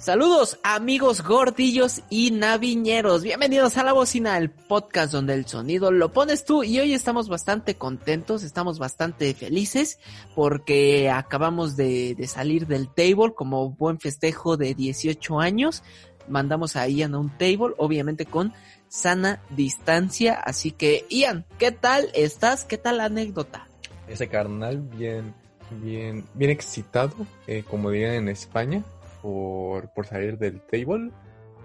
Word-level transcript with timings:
Saludos 0.00 0.58
amigos 0.62 1.22
gordillos 1.22 2.00
y 2.08 2.30
naviñeros, 2.30 3.22
bienvenidos 3.22 3.76
a 3.76 3.84
La 3.84 3.92
Bocina, 3.92 4.38
el 4.38 4.48
podcast 4.48 5.12
donde 5.12 5.34
el 5.34 5.44
sonido 5.44 5.92
lo 5.92 6.10
pones 6.10 6.46
tú. 6.46 6.64
Y 6.64 6.80
hoy 6.80 6.94
estamos 6.94 7.28
bastante 7.28 7.74
contentos, 7.74 8.42
estamos 8.42 8.78
bastante 8.78 9.34
felices 9.34 9.98
porque 10.34 11.10
acabamos 11.10 11.76
de, 11.76 12.16
salir 12.26 12.66
del 12.66 12.88
table 12.88 13.34
como 13.34 13.72
buen 13.72 14.00
festejo 14.00 14.56
de 14.56 14.72
18 14.72 15.38
años, 15.38 15.82
mandamos 16.28 16.76
a 16.76 16.88
Ian 16.88 17.14
a 17.14 17.18
un 17.18 17.36
table, 17.36 17.74
obviamente 17.76 18.24
con 18.24 18.54
sana 18.88 19.42
distancia, 19.50 20.32
así 20.32 20.70
que 20.70 21.04
Ian, 21.10 21.44
¿qué 21.58 21.72
tal 21.72 22.08
estás? 22.14 22.64
¿Qué 22.64 22.78
tal 22.78 22.96
la 22.96 23.04
anécdota? 23.04 23.68
Ese 24.08 24.28
carnal 24.28 24.78
bien, 24.78 25.34
bien, 25.82 26.24
bien 26.32 26.50
excitado, 26.50 27.14
eh, 27.46 27.64
como 27.68 27.90
dirían 27.90 28.14
en 28.14 28.28
España 28.30 28.82
por, 29.22 29.90
por 29.90 30.06
salir 30.06 30.38
del 30.38 30.60
table. 30.60 31.10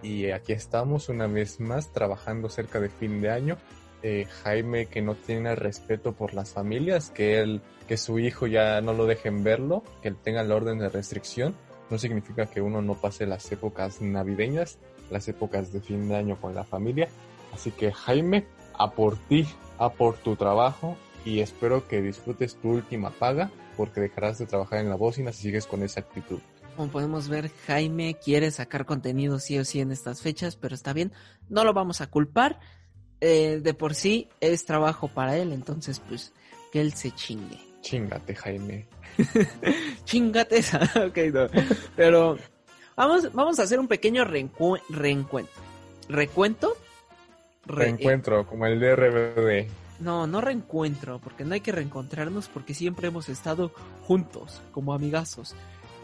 Y 0.02 0.30
aquí 0.32 0.54
estamos 0.54 1.10
una 1.10 1.28
vez 1.28 1.60
más 1.60 1.92
trabajando 1.92 2.50
cerca 2.50 2.80
de 2.80 2.90
fin 2.90 3.22
de 3.22 3.32
año. 3.32 3.58
Eh, 4.04 4.28
Jaime 4.44 4.86
que 4.86 5.02
no 5.02 5.16
tiene 5.16 5.56
respeto 5.56 6.14
por 6.14 6.36
las 6.36 6.54
familias, 6.54 7.10
que 7.10 7.40
él, 7.40 7.62
que 7.88 7.98
su 7.98 8.20
hijo 8.20 8.46
ya 8.46 8.80
no 8.82 8.94
lo 8.94 9.08
dejen 9.08 9.44
verlo, 9.44 9.84
que 10.02 10.10
él 10.10 10.18
tenga 10.22 10.44
la 10.44 10.56
orden 10.56 10.78
de 10.78 10.90
restricción, 10.90 11.56
no 11.90 11.98
significa 11.98 12.46
que 12.46 12.62
uno 12.62 12.84
no 12.84 12.94
pase 12.96 13.26
las 13.26 13.52
épocas 13.52 14.02
navideñas, 14.02 14.78
las 15.10 15.28
épocas 15.28 15.74
de 15.74 15.82
fin 15.82 16.08
de 16.08 16.18
año 16.18 16.40
con 16.40 16.54
la 16.54 16.64
familia. 16.64 17.08
Así 17.52 17.72
que 17.72 17.92
Jaime, 17.92 18.46
a 18.78 18.92
por 18.92 19.18
ti, 19.18 19.48
a 19.80 19.90
por 19.90 20.18
tu 20.18 20.36
trabajo 20.36 20.98
y 21.26 21.40
espero 21.40 21.88
que 21.88 22.02
disfrutes 22.02 22.56
tu 22.58 22.72
última 22.72 23.10
paga 23.10 23.50
porque 23.76 24.02
dejarás 24.02 24.38
de 24.38 24.46
trabajar 24.46 24.80
en 24.80 24.90
la 24.90 24.96
bocina 24.96 25.32
si 25.32 25.44
sigues 25.44 25.66
con 25.66 25.84
esa 25.84 26.02
actitud. 26.02 26.40
Como 26.76 26.92
podemos 26.92 27.30
ver, 27.30 27.50
Jaime 27.68 28.18
quiere 28.24 28.52
sacar 28.52 28.86
contenido 28.86 29.40
sí 29.40 29.58
o 29.58 29.66
sí 29.66 29.80
en 29.80 29.92
estas 29.92 30.22
fechas, 30.22 30.56
pero 30.56 30.76
está 30.76 30.94
bien, 30.94 31.12
no 31.50 31.64
lo 31.64 31.74
vamos 31.74 32.02
a 32.02 32.08
culpar. 32.08 32.60
Eh, 33.22 33.62
de 33.64 33.74
por 33.74 33.96
sí 33.96 34.28
es 34.42 34.66
trabajo 34.66 35.08
para 35.08 35.38
él, 35.38 35.54
entonces 35.54 36.02
pues 36.02 36.34
que 36.72 36.82
él 36.82 36.94
se 36.94 37.12
chingue. 37.12 37.60
Chingate, 37.82 38.36
Jaime. 38.36 38.88
Chingate 40.04 40.58
esa, 40.58 40.80
ok, 41.08 41.18
no. 41.34 41.48
Pero 41.96 42.38
vamos, 42.96 43.32
vamos 43.34 43.60
a 43.60 43.64
hacer 43.64 43.80
un 43.80 43.88
pequeño 43.88 44.26
reencuentro. 44.26 45.64
¿Recuento? 46.10 46.76
reencuentro, 47.66 48.46
como 48.46 48.66
el 48.68 48.80
de 48.80 48.96
RBD. 48.96 49.72
No, 50.00 50.28
no 50.28 50.42
reencuentro, 50.42 51.20
porque 51.20 51.46
no 51.46 51.54
hay 51.54 51.62
que 51.62 51.72
reencontrarnos 51.72 52.50
porque 52.50 52.74
siempre 52.74 53.08
hemos 53.08 53.30
estado 53.30 53.72
juntos, 54.04 54.62
como 54.72 54.94
amigazos 54.94 55.56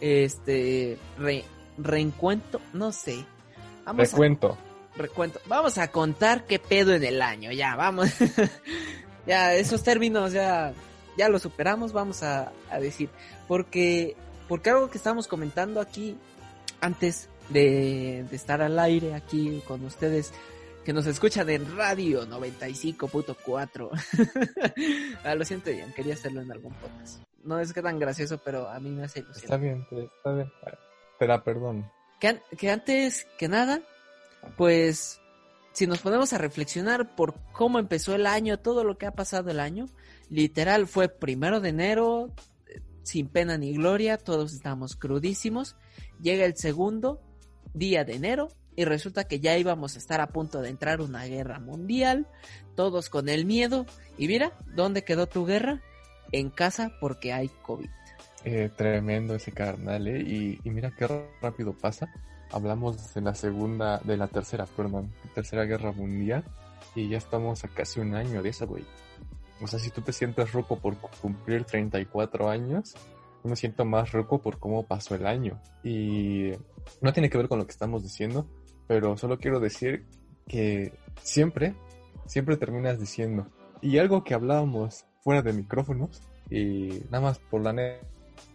este 0.01 0.97
re, 1.17 1.45
reencuentro, 1.77 2.59
no 2.73 2.91
sé. 2.91 3.25
Vamos 3.85 4.11
recuento. 4.11 4.57
recuento. 4.95 5.39
Vamos 5.45 5.77
a 5.77 5.89
contar 5.91 6.45
qué 6.45 6.59
pedo 6.59 6.93
en 6.93 7.03
el 7.03 7.21
año, 7.21 7.51
ya, 7.51 7.75
vamos. 7.75 8.09
ya, 9.27 9.53
esos 9.53 9.83
términos 9.83 10.33
ya, 10.33 10.73
ya 11.17 11.29
los 11.29 11.43
superamos, 11.43 11.93
vamos 11.93 12.23
a, 12.23 12.51
a, 12.69 12.79
decir. 12.79 13.09
Porque, 13.47 14.15
porque 14.47 14.71
algo 14.71 14.89
que 14.89 14.97
estábamos 14.97 15.27
comentando 15.27 15.79
aquí 15.79 16.17
antes 16.81 17.29
de, 17.49 18.25
de 18.29 18.35
estar 18.35 18.61
al 18.61 18.79
aire 18.79 19.13
aquí 19.13 19.61
con 19.67 19.85
ustedes, 19.85 20.33
que 20.83 20.93
nos 20.93 21.05
escuchan 21.05 21.49
en 21.49 21.77
radio 21.77 22.27
95.4. 22.27 23.89
ah, 25.23 25.35
lo 25.35 25.45
siento, 25.45 25.69
Ian, 25.69 25.93
quería 25.93 26.15
hacerlo 26.15 26.41
en 26.41 26.51
algún 26.51 26.73
podcast 26.73 27.21
no 27.43 27.59
es 27.59 27.73
que 27.73 27.81
tan 27.81 27.99
gracioso, 27.99 28.39
pero 28.43 28.69
a 28.69 28.79
mí 28.79 28.89
me 28.89 29.03
hace 29.03 29.19
ilusión. 29.19 29.43
Está 29.43 29.57
bien, 29.57 29.87
está 29.91 30.33
bien. 30.33 30.51
Te 31.19 31.27
la 31.27 31.43
perdono. 31.43 31.91
Que, 32.19 32.41
que 32.57 32.69
antes 32.71 33.27
que 33.37 33.47
nada, 33.47 33.81
pues, 34.57 35.21
si 35.73 35.87
nos 35.87 35.99
ponemos 35.99 36.33
a 36.33 36.37
reflexionar 36.37 37.15
por 37.15 37.35
cómo 37.51 37.79
empezó 37.79 38.15
el 38.15 38.25
año, 38.25 38.59
todo 38.59 38.83
lo 38.83 38.97
que 38.97 39.05
ha 39.05 39.13
pasado 39.13 39.49
el 39.51 39.59
año, 39.59 39.87
literal 40.29 40.87
fue 40.87 41.09
primero 41.09 41.59
de 41.59 41.69
enero, 41.69 42.31
sin 43.03 43.27
pena 43.27 43.57
ni 43.57 43.73
gloria, 43.73 44.17
todos 44.17 44.53
estábamos 44.53 44.95
crudísimos. 44.95 45.75
Llega 46.21 46.45
el 46.45 46.55
segundo 46.55 47.21
día 47.73 48.03
de 48.03 48.15
enero 48.15 48.49
y 48.75 48.85
resulta 48.85 49.25
que 49.25 49.39
ya 49.39 49.57
íbamos 49.57 49.95
a 49.95 49.99
estar 49.99 50.21
a 50.21 50.27
punto 50.27 50.61
de 50.61 50.69
entrar 50.69 51.01
una 51.01 51.25
guerra 51.25 51.59
mundial, 51.59 52.27
todos 52.75 53.09
con 53.09 53.29
el 53.29 53.45
miedo. 53.45 53.85
Y 54.17 54.27
mira, 54.27 54.53
¿dónde 54.75 55.03
quedó 55.03 55.27
tu 55.27 55.45
guerra? 55.45 55.81
En 56.31 56.49
casa 56.49 56.93
porque 56.99 57.33
hay 57.33 57.49
COVID. 57.63 57.89
Eh, 58.43 58.69
tremendo 58.75 59.35
ese 59.35 59.51
carnal, 59.51 60.07
¿eh? 60.07 60.19
Y, 60.19 60.69
mira 60.69 60.91
qué 60.91 61.07
rápido 61.41 61.73
pasa. 61.73 62.11
Hablamos 62.51 63.13
de 63.13 63.21
la 63.21 63.35
segunda, 63.35 63.99
de 63.99 64.17
la 64.17 64.27
tercera, 64.27 64.65
perdón, 64.65 65.11
tercera 65.33 65.63
guerra 65.65 65.91
mundial 65.91 66.43
y 66.95 67.07
ya 67.07 67.17
estamos 67.17 67.63
a 67.63 67.67
casi 67.69 67.99
un 67.99 68.15
año 68.15 68.41
de 68.41 68.49
esa, 68.49 68.65
güey. 68.65 68.83
O 69.61 69.67
sea, 69.67 69.79
si 69.79 69.91
tú 69.91 70.01
te 70.01 70.11
sientes 70.11 70.51
roco 70.51 70.77
por 70.79 70.97
cumplir 70.97 71.63
34 71.65 72.49
años, 72.49 72.95
yo 73.43 73.49
me 73.49 73.55
siento 73.55 73.85
más 73.85 74.11
roco 74.11 74.41
por 74.41 74.57
cómo 74.59 74.83
pasó 74.83 75.15
el 75.15 75.27
año. 75.27 75.61
Y 75.83 76.51
no 76.99 77.13
tiene 77.13 77.29
que 77.29 77.37
ver 77.37 77.47
con 77.47 77.59
lo 77.59 77.65
que 77.65 77.71
estamos 77.71 78.03
diciendo, 78.03 78.47
pero 78.87 79.17
solo 79.17 79.37
quiero 79.37 79.59
decir 79.59 80.07
que 80.47 80.93
siempre, 81.21 81.75
siempre 82.25 82.57
terminas 82.57 82.99
diciendo, 82.99 83.47
y 83.81 83.99
algo 83.99 84.23
que 84.23 84.33
hablábamos 84.33 85.05
fuera 85.23 85.41
de 85.41 85.53
micrófonos 85.53 86.21
y 86.49 87.01
nada 87.09 87.21
más 87.21 87.39
por 87.39 87.61
la 87.61 87.69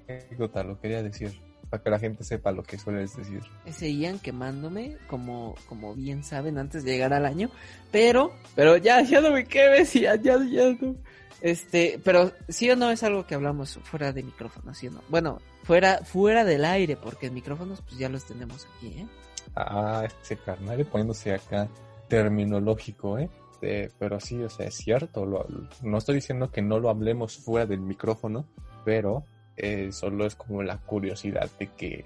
anécdota 0.09 0.63
lo 0.63 0.81
quería 0.81 1.03
decir 1.03 1.41
para 1.71 1.83
que 1.83 1.91
la 1.91 1.99
gente 1.99 2.25
sepa 2.25 2.53
lo 2.53 2.63
que 2.63 2.79
sueles 2.79 3.17
decir. 3.17 3.43
Seguían 3.71 4.19
quemándome, 4.19 4.97
como, 5.09 5.57
como 5.69 5.95
bien 5.95 6.23
saben, 6.23 6.59
antes 6.59 6.85
de 6.85 6.93
llegar 6.93 7.13
al 7.13 7.27
año, 7.27 7.51
pero, 7.91 8.33
pero 8.55 8.77
ya, 8.77 9.01
ya 9.03 9.21
no 9.21 9.33
me 9.33 9.45
quemes, 9.47 9.93
ya, 9.93 10.15
ya, 10.15 10.39
ya 10.45 10.71
no. 10.81 10.95
Este, 11.41 12.01
pero 12.03 12.33
sí 12.49 12.71
o 12.71 12.77
no 12.77 12.91
es 12.91 13.03
algo 13.03 13.27
que 13.27 13.35
hablamos 13.35 13.79
fuera 13.83 14.13
de 14.13 14.23
micrófonos, 14.23 14.79
¿sí 14.79 14.89
o 14.89 14.93
no? 14.93 15.03
Bueno, 15.09 15.41
fuera, 15.65 15.99
fuera 16.05 16.45
del 16.45 16.65
aire, 16.65 16.97
porque 16.97 17.31
micrófonos 17.31 17.83
pues 17.83 17.99
ya 17.99 18.09
los 18.09 18.25
tenemos 18.25 18.67
aquí, 18.77 18.89
¿eh? 19.01 19.07
Ah, 19.55 20.05
este 20.07 20.37
carnal 20.37 20.85
poniéndose 20.87 21.35
acá 21.35 21.69
terminológico, 22.09 23.19
¿eh? 23.19 23.29
Este, 23.61 23.91
pero 23.99 24.21
sí, 24.21 24.43
o 24.43 24.51
sea, 24.51 24.67
es 24.67 24.75
cierto. 24.75 25.47
no 25.83 25.99
estoy 25.99 26.17
diciendo 26.17 26.51
que 26.51 26.63
no 26.63 26.79
lo 26.79 26.91
hablemos 26.91 27.39
fuera 27.39 27.67
del 27.67 27.81
micrófono, 27.81 28.45
pero 28.85 29.25
eh, 29.57 29.91
solo 29.93 30.27
es 30.27 30.35
como 30.35 30.63
la 30.63 30.79
curiosidad 30.79 31.49
de 31.59 31.69
que 31.69 32.05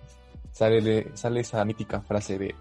sale, 0.52 1.06
sale 1.14 1.40
esa 1.40 1.64
mítica 1.64 2.00
frase 2.00 2.38
de 2.38 2.54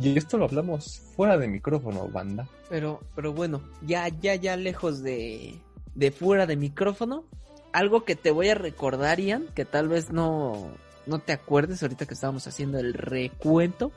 y 0.00 0.16
esto 0.16 0.38
lo 0.38 0.44
hablamos 0.44 1.00
fuera 1.16 1.36
de 1.36 1.48
micrófono, 1.48 2.08
banda. 2.08 2.46
Pero, 2.68 3.00
pero 3.16 3.32
bueno, 3.32 3.60
ya, 3.84 4.08
ya, 4.08 4.36
ya 4.36 4.56
lejos 4.56 5.02
de, 5.02 5.56
de 5.96 6.10
fuera 6.12 6.46
de 6.46 6.56
micrófono, 6.56 7.24
algo 7.72 8.04
que 8.04 8.14
te 8.14 8.30
voy 8.30 8.48
a 8.48 8.54
recordar, 8.54 9.18
Ian, 9.18 9.46
que 9.54 9.64
tal 9.64 9.88
vez 9.88 10.12
no, 10.12 10.68
no 11.06 11.18
te 11.18 11.32
acuerdes 11.32 11.82
ahorita 11.82 12.06
que 12.06 12.14
estábamos 12.14 12.46
haciendo 12.46 12.78
el 12.78 12.94
recuento, 12.94 13.90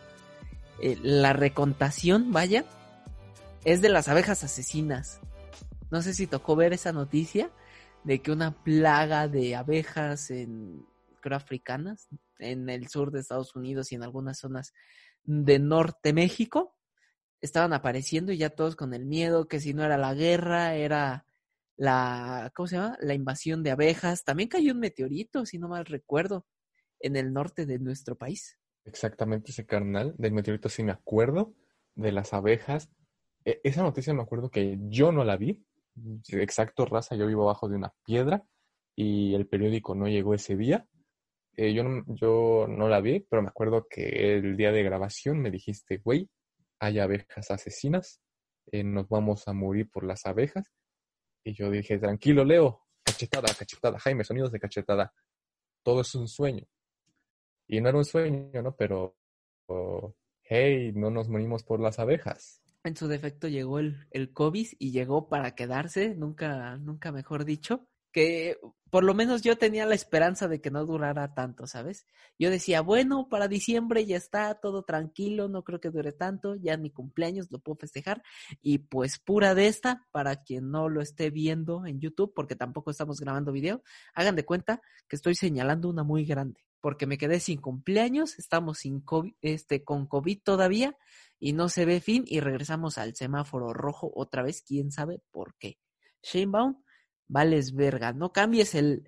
eh, 0.81 0.97
la 1.03 1.31
recontación, 1.31 2.33
vaya, 2.33 2.65
es 3.65 3.81
de 3.81 3.89
las 3.89 4.07
abejas 4.07 4.43
asesinas. 4.43 5.21
No 5.89 6.01
sé 6.01 6.13
si 6.13 6.27
tocó 6.27 6.55
ver 6.55 6.73
esa 6.73 6.91
noticia 6.91 7.51
de 8.03 8.21
que 8.21 8.31
una 8.31 8.63
plaga 8.63 9.27
de 9.27 9.55
abejas 9.55 10.29
en 10.31 10.85
creo 11.21 11.37
africanas 11.37 12.09
en 12.39 12.69
el 12.69 12.89
sur 12.89 13.11
de 13.11 13.21
Estados 13.21 13.55
Unidos 13.55 13.91
y 13.91 13.95
en 13.95 14.03
algunas 14.03 14.39
zonas 14.39 14.73
de 15.23 15.59
norte 15.59 16.11
México 16.11 16.75
estaban 17.39 17.71
apareciendo 17.71 18.33
y 18.33 18.37
ya 18.37 18.49
todos 18.49 18.75
con 18.75 18.93
el 18.93 19.05
miedo 19.05 19.47
que 19.47 19.61
si 19.61 19.73
no 19.73 19.85
era 19.85 19.97
la 19.97 20.13
guerra 20.13 20.75
era 20.75 21.25
la 21.77 22.51
¿cómo 22.53 22.67
se 22.67 22.75
llama? 22.75 22.97
la 22.99 23.13
invasión 23.13 23.63
de 23.63 23.71
abejas. 23.71 24.25
También 24.25 24.49
cayó 24.49 24.73
un 24.73 24.79
meteorito, 24.79 25.45
si 25.45 25.59
no 25.59 25.69
mal 25.69 25.85
recuerdo, 25.85 26.45
en 26.99 27.15
el 27.15 27.31
norte 27.31 27.65
de 27.65 27.79
nuestro 27.79 28.17
país. 28.17 28.57
Exactamente 28.83 29.51
ese 29.51 29.65
carnal 29.65 30.13
del 30.17 30.33
meteorito 30.33 30.67
sí 30.67 30.83
me 30.83 30.91
acuerdo 30.91 31.55
de 31.95 32.11
las 32.11 32.33
abejas 32.33 32.89
esa 33.45 33.83
noticia 33.83 34.13
me 34.13 34.23
acuerdo 34.23 34.49
que 34.49 34.77
yo 34.89 35.11
no 35.11 35.23
la 35.23 35.37
vi. 35.37 35.63
Exacto, 36.29 36.85
raza, 36.85 37.15
yo 37.15 37.27
vivo 37.27 37.43
abajo 37.43 37.69
de 37.69 37.75
una 37.75 37.93
piedra 38.03 38.43
y 38.95 39.35
el 39.35 39.47
periódico 39.47 39.95
no 39.95 40.07
llegó 40.07 40.33
ese 40.33 40.55
día. 40.55 40.87
Eh, 41.55 41.73
yo, 41.73 41.83
no, 41.83 42.03
yo 42.07 42.65
no 42.67 42.87
la 42.87 42.99
vi, 42.99 43.19
pero 43.19 43.41
me 43.43 43.49
acuerdo 43.49 43.85
que 43.87 44.37
el 44.37 44.57
día 44.57 44.71
de 44.71 44.83
grabación 44.83 45.39
me 45.39 45.51
dijiste, 45.51 45.97
güey, 45.97 46.29
hay 46.79 46.99
abejas 46.99 47.51
asesinas, 47.51 48.21
eh, 48.71 48.83
nos 48.83 49.07
vamos 49.07 49.47
a 49.47 49.53
morir 49.53 49.89
por 49.91 50.03
las 50.03 50.25
abejas. 50.25 50.73
Y 51.43 51.53
yo 51.53 51.69
dije, 51.69 51.99
tranquilo, 51.99 52.43
Leo, 52.43 52.81
cachetada, 53.03 53.53
cachetada, 53.53 53.99
Jaime, 53.99 54.23
sonidos 54.23 54.51
de 54.51 54.59
cachetada. 54.59 55.13
Todo 55.83 56.01
es 56.01 56.15
un 56.15 56.27
sueño. 56.27 56.65
Y 57.67 57.81
no 57.81 57.89
era 57.89 57.97
un 57.97 58.05
sueño, 58.05 58.61
¿no? 58.61 58.75
Pero, 58.75 59.15
oh, 59.67 60.15
hey, 60.41 60.91
no 60.95 61.11
nos 61.11 61.29
morimos 61.29 61.63
por 61.63 61.79
las 61.79 61.99
abejas 61.99 62.62
en 62.83 62.95
su 62.95 63.07
defecto 63.07 63.47
llegó 63.47 63.79
el, 63.79 64.07
el 64.11 64.31
COVID 64.33 64.67
y 64.79 64.91
llegó 64.91 65.29
para 65.29 65.55
quedarse, 65.55 66.15
nunca, 66.15 66.77
nunca 66.77 67.11
mejor 67.11 67.45
dicho. 67.45 67.87
que 68.11 68.57
por 68.89 69.03
lo 69.03 69.15
menos 69.15 69.41
yo 69.41 69.57
tenía 69.57 69.87
la 69.87 69.95
esperanza 69.95 70.47
de 70.47 70.61
que 70.61 70.69
no 70.69 70.85
durara 70.85 71.33
tanto, 71.33 71.65
¿sabes? 71.65 72.05
Yo 72.37 72.51
decía, 72.51 72.81
bueno, 72.81 73.27
para 73.27 73.47
diciembre 73.47 74.05
ya 74.05 74.17
está 74.17 74.53
todo 74.61 74.83
tranquilo, 74.83 75.49
no 75.49 75.63
creo 75.63 75.79
que 75.79 75.89
dure 75.89 76.11
tanto, 76.11 76.55
ya 76.55 76.77
mi 76.77 76.91
cumpleaños 76.91 77.51
lo 77.51 77.57
puedo 77.59 77.77
festejar 77.77 78.21
y 78.61 78.77
pues 78.77 79.17
pura 79.17 79.55
de 79.55 79.67
esta, 79.67 80.07
para 80.11 80.43
quien 80.43 80.69
no 80.69 80.89
lo 80.89 81.01
esté 81.01 81.31
viendo 81.31 81.87
en 81.87 81.99
YouTube, 81.99 82.33
porque 82.35 82.55
tampoco 82.55 82.91
estamos 82.91 83.19
grabando 83.19 83.51
video, 83.51 83.81
hagan 84.13 84.35
de 84.35 84.45
cuenta 84.45 84.79
que 85.07 85.15
estoy 85.15 85.33
señalando 85.33 85.89
una 85.89 86.03
muy 86.03 86.23
grande, 86.23 86.61
porque 86.83 87.07
me 87.07 87.17
quedé 87.17 87.39
sin 87.39 87.61
cumpleaños, 87.61 88.37
estamos 88.37 88.79
sin 88.79 88.99
COVID, 88.99 89.35
este, 89.41 89.85
con 89.85 90.05
COVID 90.05 90.41
todavía 90.43 90.97
y 91.39 91.53
no 91.53 91.69
se 91.69 91.85
ve 91.85 92.01
fin 92.01 92.25
y 92.27 92.41
regresamos 92.41 92.97
al 92.97 93.15
semáforo 93.15 93.71
rojo 93.71 94.11
otra 94.13 94.43
vez, 94.43 94.61
quién 94.67 94.91
sabe 94.91 95.21
por 95.31 95.55
qué. 95.55 95.77
Shanebaum 96.23 96.83
vales 97.29 97.73
verga, 97.73 98.11
no 98.11 98.33
cambies 98.33 98.75
el, 98.75 99.07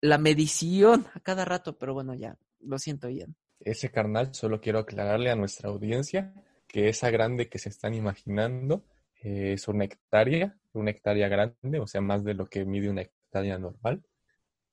la 0.00 0.18
medición 0.18 1.06
a 1.14 1.20
cada 1.20 1.44
rato, 1.44 1.78
pero 1.78 1.94
bueno, 1.94 2.14
ya, 2.14 2.36
lo 2.58 2.80
siento, 2.80 3.06
bien. 3.06 3.36
Ese 3.60 3.92
carnal, 3.92 4.34
solo 4.34 4.60
quiero 4.60 4.80
aclararle 4.80 5.30
a 5.30 5.36
nuestra 5.36 5.68
audiencia 5.68 6.34
que 6.66 6.88
esa 6.88 7.10
grande 7.10 7.48
que 7.48 7.60
se 7.60 7.68
están 7.68 7.94
imaginando 7.94 8.86
eh, 9.22 9.52
es 9.52 9.68
una 9.68 9.84
hectárea, 9.84 10.58
una 10.72 10.90
hectárea 10.90 11.28
grande, 11.28 11.78
o 11.78 11.86
sea, 11.86 12.00
más 12.00 12.24
de 12.24 12.34
lo 12.34 12.46
que 12.46 12.64
mide 12.64 12.90
una 12.90 13.02
hectárea 13.02 13.56
normal. 13.56 14.02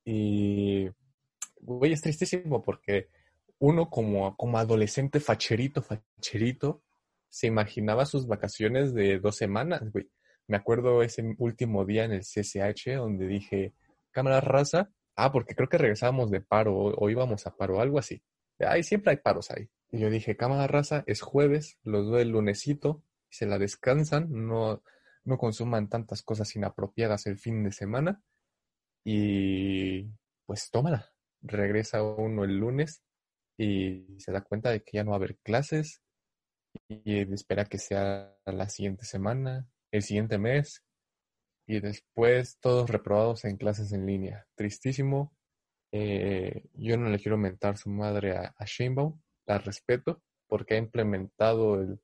Y, 0.03 0.89
güey, 1.61 1.93
es 1.93 2.01
tristísimo 2.01 2.61
porque 2.61 3.09
uno 3.59 3.89
como, 3.89 4.35
como 4.35 4.57
adolescente 4.57 5.19
facherito, 5.19 5.81
facherito, 5.81 6.83
se 7.29 7.47
imaginaba 7.47 8.05
sus 8.05 8.27
vacaciones 8.27 8.93
de 8.93 9.19
dos 9.19 9.37
semanas, 9.37 9.89
güey. 9.91 10.09
Me 10.47 10.57
acuerdo 10.57 11.01
ese 11.01 11.35
último 11.37 11.85
día 11.85 12.03
en 12.03 12.11
el 12.11 12.21
CCH 12.21 12.97
donde 12.97 13.27
dije, 13.27 13.73
cámara 14.11 14.41
raza, 14.41 14.89
ah, 15.15 15.31
porque 15.31 15.55
creo 15.55 15.69
que 15.69 15.77
regresábamos 15.77 16.29
de 16.31 16.41
paro 16.41 16.75
o, 16.75 17.09
íbamos 17.09 17.47
a 17.47 17.55
paro, 17.55 17.79
algo 17.79 17.99
así. 17.99 18.21
Ay, 18.59 18.83
siempre 18.83 19.11
hay 19.11 19.17
paros 19.17 19.49
ahí. 19.51 19.69
Y 19.91 19.99
yo 19.99 20.09
dije, 20.09 20.35
cámara 20.35 20.67
raza, 20.67 21.03
es 21.07 21.21
jueves, 21.21 21.77
los 21.83 22.07
doy 22.07 22.23
el 22.23 22.29
lunesito, 22.29 23.03
se 23.29 23.45
la 23.45 23.57
descansan, 23.57 24.27
no, 24.29 24.83
no 25.23 25.37
consuman 25.37 25.87
tantas 25.87 26.23
cosas 26.23 26.53
inapropiadas 26.55 27.27
el 27.27 27.37
fin 27.37 27.63
de 27.63 27.71
semana. 27.71 28.21
Y 29.03 30.09
pues 30.45 30.69
tómala. 30.71 31.11
Regresa 31.41 32.03
uno 32.03 32.43
el 32.43 32.57
lunes 32.57 33.01
y 33.57 34.05
se 34.19 34.31
da 34.31 34.41
cuenta 34.41 34.71
de 34.71 34.81
que 34.81 34.97
ya 34.97 35.03
no 35.03 35.11
va 35.11 35.17
a 35.17 35.19
haber 35.19 35.37
clases 35.37 36.01
y 36.87 37.33
espera 37.33 37.65
que 37.65 37.77
sea 37.77 38.35
la 38.45 38.69
siguiente 38.69 39.05
semana 39.05 39.67
el 39.91 40.03
siguiente 40.03 40.37
mes 40.37 40.83
y 41.67 41.79
después 41.79 42.57
todos 42.59 42.89
reprobados 42.89 43.45
en 43.45 43.57
clases 43.57 43.91
en 43.91 44.05
línea. 44.05 44.47
Tristísimo. 44.55 45.33
Eh, 45.93 46.63
yo 46.73 46.97
no 46.97 47.09
le 47.09 47.19
quiero 47.19 47.37
mentar 47.37 47.77
su 47.77 47.89
madre 47.89 48.35
a, 48.37 48.55
a 48.57 48.65
la 49.45 49.57
respeto 49.57 50.21
porque 50.47 50.75
ha 50.75 50.77
implementado 50.77 51.81
el, 51.81 51.99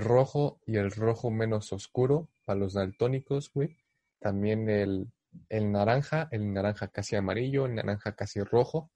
rojo 0.00 0.60
y 0.66 0.76
el 0.76 0.90
rojo 0.90 1.30
menos 1.30 1.72
oscuro 1.72 2.28
para 2.44 2.58
los 2.58 2.74
daltónicos, 2.74 3.52
güey. 3.52 3.76
También 4.20 4.68
el, 4.68 5.08
el 5.48 5.70
naranja, 5.72 6.28
el 6.30 6.52
naranja 6.52 6.88
casi 6.88 7.16
amarillo, 7.16 7.66
el 7.66 7.74
naranja 7.74 8.14
casi 8.14 8.42
rojo. 8.42 8.90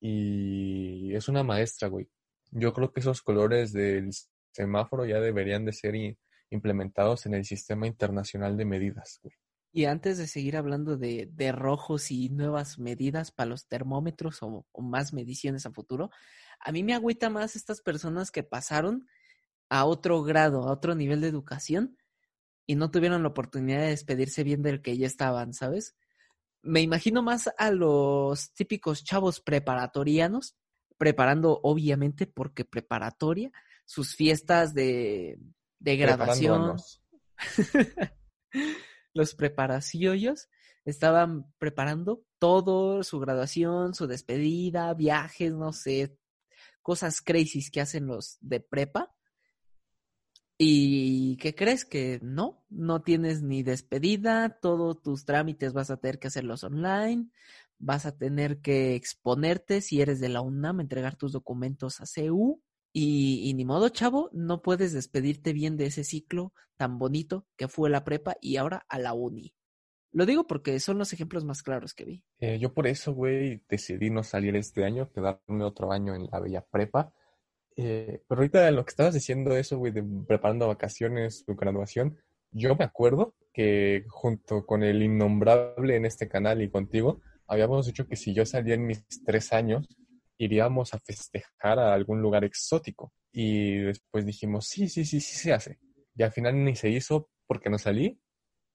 Y 0.00 1.14
es 1.14 1.28
una 1.28 1.42
maestra, 1.42 1.88
güey. 1.88 2.08
Yo 2.50 2.72
creo 2.72 2.92
que 2.92 3.00
esos 3.00 3.22
colores 3.22 3.72
del 3.72 4.10
semáforo 4.52 5.04
ya 5.04 5.20
deberían 5.20 5.64
de 5.64 5.72
ser 5.72 5.94
implementados 6.50 7.26
en 7.26 7.34
el 7.34 7.44
Sistema 7.44 7.86
Internacional 7.86 8.56
de 8.56 8.64
Medidas. 8.64 9.20
Y 9.70 9.84
antes 9.84 10.16
de 10.18 10.26
seguir 10.26 10.56
hablando 10.56 10.96
de, 10.96 11.52
rojos 11.52 12.10
y 12.10 12.30
nuevas 12.30 12.78
medidas 12.78 13.30
para 13.30 13.50
los 13.50 13.66
termómetros 13.66 14.38
o, 14.42 14.66
más 14.78 15.12
mediciones 15.12 15.66
a 15.66 15.72
futuro, 15.72 16.10
a 16.60 16.72
mí 16.72 16.82
me 16.82 16.94
agüita 16.94 17.28
más 17.28 17.54
estas 17.54 17.82
personas 17.82 18.30
que 18.30 18.42
pasaron 18.42 19.06
a 19.68 19.84
otro 19.84 20.22
grado, 20.22 20.62
a 20.62 20.72
otro 20.72 20.94
nivel 20.94 21.20
de 21.20 21.28
educación 21.28 21.96
y 22.68 22.76
no 22.76 22.90
tuvieron 22.90 23.22
la 23.22 23.30
oportunidad 23.30 23.80
de 23.80 23.88
despedirse 23.88 24.44
bien 24.44 24.62
del 24.62 24.82
que 24.82 24.98
ya 24.98 25.06
estaban, 25.06 25.54
¿sabes? 25.54 25.96
Me 26.62 26.82
imagino 26.82 27.22
más 27.22 27.48
a 27.56 27.70
los 27.70 28.52
típicos 28.52 29.04
chavos 29.04 29.40
preparatorianos, 29.40 30.54
preparando 30.98 31.60
obviamente 31.62 32.26
porque 32.26 32.66
preparatoria, 32.66 33.50
sus 33.86 34.14
fiestas 34.14 34.74
de, 34.74 35.38
de 35.78 35.96
grabación. 35.96 36.76
Los 39.14 39.34
preparaciones 39.34 40.50
estaban 40.84 41.50
preparando 41.56 42.22
todo, 42.38 43.02
su 43.02 43.18
graduación, 43.18 43.94
su 43.94 44.06
despedida, 44.06 44.92
viajes, 44.92 45.54
no 45.54 45.72
sé, 45.72 46.18
cosas 46.82 47.22
crazy 47.22 47.70
que 47.70 47.80
hacen 47.80 48.06
los 48.06 48.36
de 48.42 48.60
prepa. 48.60 49.14
¿Y 50.60 51.36
qué 51.36 51.54
crees? 51.54 51.84
Que 51.84 52.18
no, 52.20 52.64
no 52.68 53.00
tienes 53.00 53.42
ni 53.42 53.62
despedida, 53.62 54.58
todos 54.60 55.00
tus 55.00 55.24
trámites 55.24 55.72
vas 55.72 55.90
a 55.90 55.98
tener 55.98 56.18
que 56.18 56.26
hacerlos 56.26 56.64
online, 56.64 57.28
vas 57.78 58.06
a 58.06 58.18
tener 58.18 58.60
que 58.60 58.96
exponerte 58.96 59.80
si 59.80 60.00
eres 60.00 60.18
de 60.18 60.28
la 60.28 60.40
UNAM, 60.40 60.80
entregar 60.80 61.14
tus 61.14 61.32
documentos 61.32 62.00
a 62.00 62.06
CEU 62.06 62.60
y, 62.92 63.52
ni 63.54 63.64
modo, 63.64 63.88
chavo, 63.90 64.30
no 64.32 64.60
puedes 64.60 64.92
despedirte 64.92 65.52
bien 65.52 65.76
de 65.76 65.86
ese 65.86 66.02
ciclo 66.02 66.52
tan 66.76 66.98
bonito 66.98 67.46
que 67.56 67.68
fue 67.68 67.88
la 67.90 68.04
prepa 68.04 68.36
y 68.40 68.56
ahora 68.56 68.84
a 68.88 68.98
la 68.98 69.14
uni. 69.14 69.54
Lo 70.10 70.26
digo 70.26 70.48
porque 70.48 70.80
son 70.80 70.98
los 70.98 71.12
ejemplos 71.12 71.44
más 71.44 71.62
claros 71.62 71.94
que 71.94 72.04
vi. 72.04 72.24
Eh, 72.40 72.58
yo 72.58 72.74
por 72.74 72.88
eso, 72.88 73.12
güey, 73.12 73.62
decidí 73.68 74.10
no 74.10 74.24
salir 74.24 74.56
este 74.56 74.84
año, 74.84 75.12
quedarme 75.12 75.62
otro 75.64 75.92
año 75.92 76.16
en 76.16 76.28
la 76.32 76.40
bella 76.40 76.66
prepa. 76.68 77.12
Eh, 77.80 78.22
pero 78.26 78.40
ahorita 78.40 78.68
lo 78.72 78.84
que 78.84 78.90
estabas 78.90 79.14
diciendo 79.14 79.56
eso, 79.56 79.78
güey, 79.78 79.92
de 79.92 80.02
preparando 80.26 80.66
vacaciones, 80.66 81.44
tu 81.46 81.54
graduación, 81.54 82.18
yo 82.50 82.74
me 82.74 82.84
acuerdo 82.84 83.36
que 83.52 84.04
junto 84.08 84.66
con 84.66 84.82
el 84.82 85.00
innombrable 85.00 85.94
en 85.94 86.04
este 86.04 86.28
canal 86.28 86.60
y 86.60 86.70
contigo, 86.70 87.20
habíamos 87.46 87.86
dicho 87.86 88.08
que 88.08 88.16
si 88.16 88.34
yo 88.34 88.44
salía 88.44 88.74
en 88.74 88.84
mis 88.84 89.06
tres 89.24 89.52
años, 89.52 89.86
iríamos 90.38 90.92
a 90.92 90.98
festejar 90.98 91.78
a 91.78 91.94
algún 91.94 92.20
lugar 92.20 92.42
exótico. 92.42 93.12
Y 93.30 93.78
después 93.78 94.26
dijimos, 94.26 94.66
sí, 94.66 94.88
sí, 94.88 95.04
sí, 95.04 95.20
sí 95.20 95.36
se 95.36 95.52
hace. 95.52 95.78
Y 96.16 96.24
al 96.24 96.32
final 96.32 96.64
ni 96.64 96.74
se 96.74 96.88
hizo 96.88 97.30
porque 97.46 97.70
no 97.70 97.78
salí 97.78 98.20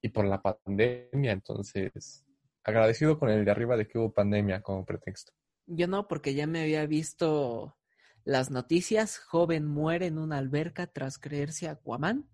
y 0.01 0.09
por 0.09 0.23
la 0.23 0.41
pandemia. 0.41 1.33
Entonces, 1.33 2.23
agradecido 2.63 3.19
con 3.19 3.29
el 3.29 3.43
de 3.43 3.51
arriba 3.51 3.75
de 3.75 3.85
que 3.85 3.97
hubo 3.97 4.13
pandemia 4.13 4.61
como 4.61 4.85
pretexto. 4.85 5.33
Yo 5.65 5.87
no, 5.87 6.07
porque 6.07 6.35
ya 6.35 6.47
me 6.47 6.61
había 6.61 6.85
visto 6.85 7.75
las 8.23 8.51
noticias. 8.51 9.17
Joven 9.17 9.65
muere 9.65 10.07
en 10.07 10.17
una 10.17 10.37
alberca 10.37 10.87
tras 10.87 11.17
creerse 11.17 11.67
Aquaman. 11.67 12.29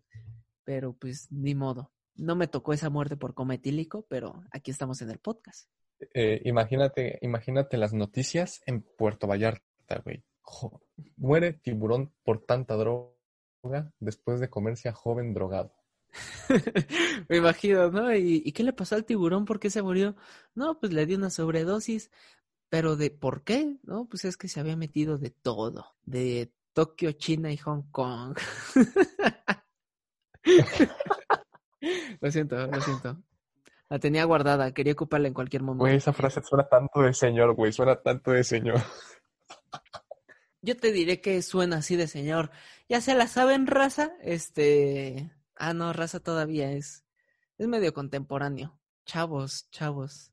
Pero 0.63 0.93
pues 0.93 1.31
ni 1.31 1.55
modo. 1.55 1.91
No 2.15 2.35
me 2.35 2.47
tocó 2.47 2.73
esa 2.73 2.89
muerte 2.89 3.15
por 3.15 3.33
cometílico, 3.33 4.05
pero 4.09 4.43
aquí 4.51 4.71
estamos 4.71 5.01
en 5.01 5.09
el 5.09 5.19
podcast. 5.19 5.69
Eh, 6.13 6.41
imagínate, 6.45 7.17
imagínate 7.21 7.77
las 7.77 7.93
noticias 7.93 8.61
en 8.65 8.81
Puerto 8.81 9.27
Vallarta, 9.27 10.01
güey. 10.03 10.23
muere 11.17 11.53
tiburón 11.53 12.13
por 12.23 12.45
tanta 12.45 12.75
droga 12.75 13.93
después 13.99 14.39
de 14.39 14.49
comerse 14.49 14.89
a 14.89 14.93
joven 14.93 15.33
drogado. 15.33 15.73
Me 17.29 17.37
imagino, 17.37 17.91
¿no? 17.91 18.13
¿Y, 18.15 18.51
qué 18.51 18.63
le 18.63 18.73
pasó 18.73 18.95
al 18.95 19.05
tiburón? 19.05 19.45
¿Por 19.45 19.59
qué 19.59 19.69
se 19.69 19.81
murió? 19.81 20.15
No, 20.55 20.79
pues 20.79 20.93
le 20.93 21.05
dio 21.05 21.17
una 21.17 21.29
sobredosis. 21.29 22.11
Pero 22.69 22.95
de 22.95 23.09
por 23.09 23.43
qué, 23.43 23.77
¿no? 23.83 24.05
Pues 24.05 24.25
es 24.25 24.37
que 24.37 24.47
se 24.47 24.59
había 24.59 24.75
metido 24.75 25.17
de 25.17 25.31
todo. 25.31 25.95
De 26.03 26.51
Tokio, 26.73 27.11
China 27.13 27.51
y 27.51 27.57
Hong 27.57 27.89
Kong. 27.91 28.37
lo 32.21 32.31
siento, 32.31 32.67
lo 32.67 32.81
siento. 32.81 33.17
La 33.89 33.97
tenía 33.97 34.23
guardada, 34.25 34.71
quería 34.71 34.93
ocuparla 34.93 35.27
en 35.27 35.33
cualquier 35.33 35.63
momento. 35.63 35.85
Güey, 35.85 35.95
esa 35.95 36.13
frase 36.13 36.43
suena 36.43 36.69
tanto 36.69 37.01
de 37.01 37.13
señor, 37.13 37.55
güey, 37.55 37.71
suena 37.71 37.99
tanto 37.99 38.31
de 38.31 38.43
señor. 38.43 38.79
Yo 40.61 40.77
te 40.77 40.91
diré 40.91 41.21
que 41.21 41.41
suena 41.41 41.77
así 41.77 41.95
de 41.95 42.07
señor. 42.07 42.51
Ya 42.87 43.01
se 43.01 43.15
la 43.15 43.27
saben, 43.27 43.65
raza. 43.65 44.11
Este. 44.21 45.31
Ah, 45.55 45.73
no, 45.73 45.93
raza 45.93 46.19
todavía 46.19 46.71
es. 46.71 47.05
Es 47.57 47.67
medio 47.67 47.93
contemporáneo. 47.93 48.77
Chavos, 49.05 49.69
chavos. 49.71 50.31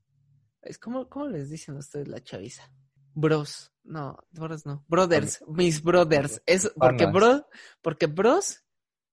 Es 0.67 0.77
como, 0.77 1.07
¿cómo 1.07 1.27
les 1.27 1.49
dicen 1.49 1.77
ustedes 1.77 2.07
la 2.07 2.21
chaviza? 2.21 2.69
Bros. 3.13 3.73
No, 3.83 4.17
bros 4.31 4.65
no. 4.65 4.83
Brothers, 4.89 5.41
mis 5.47 5.81
brothers. 5.81 6.41
Es 6.45 6.69
porque 6.75 7.05
bro, 7.05 7.47
porque 7.81 8.07
bros, 8.07 8.65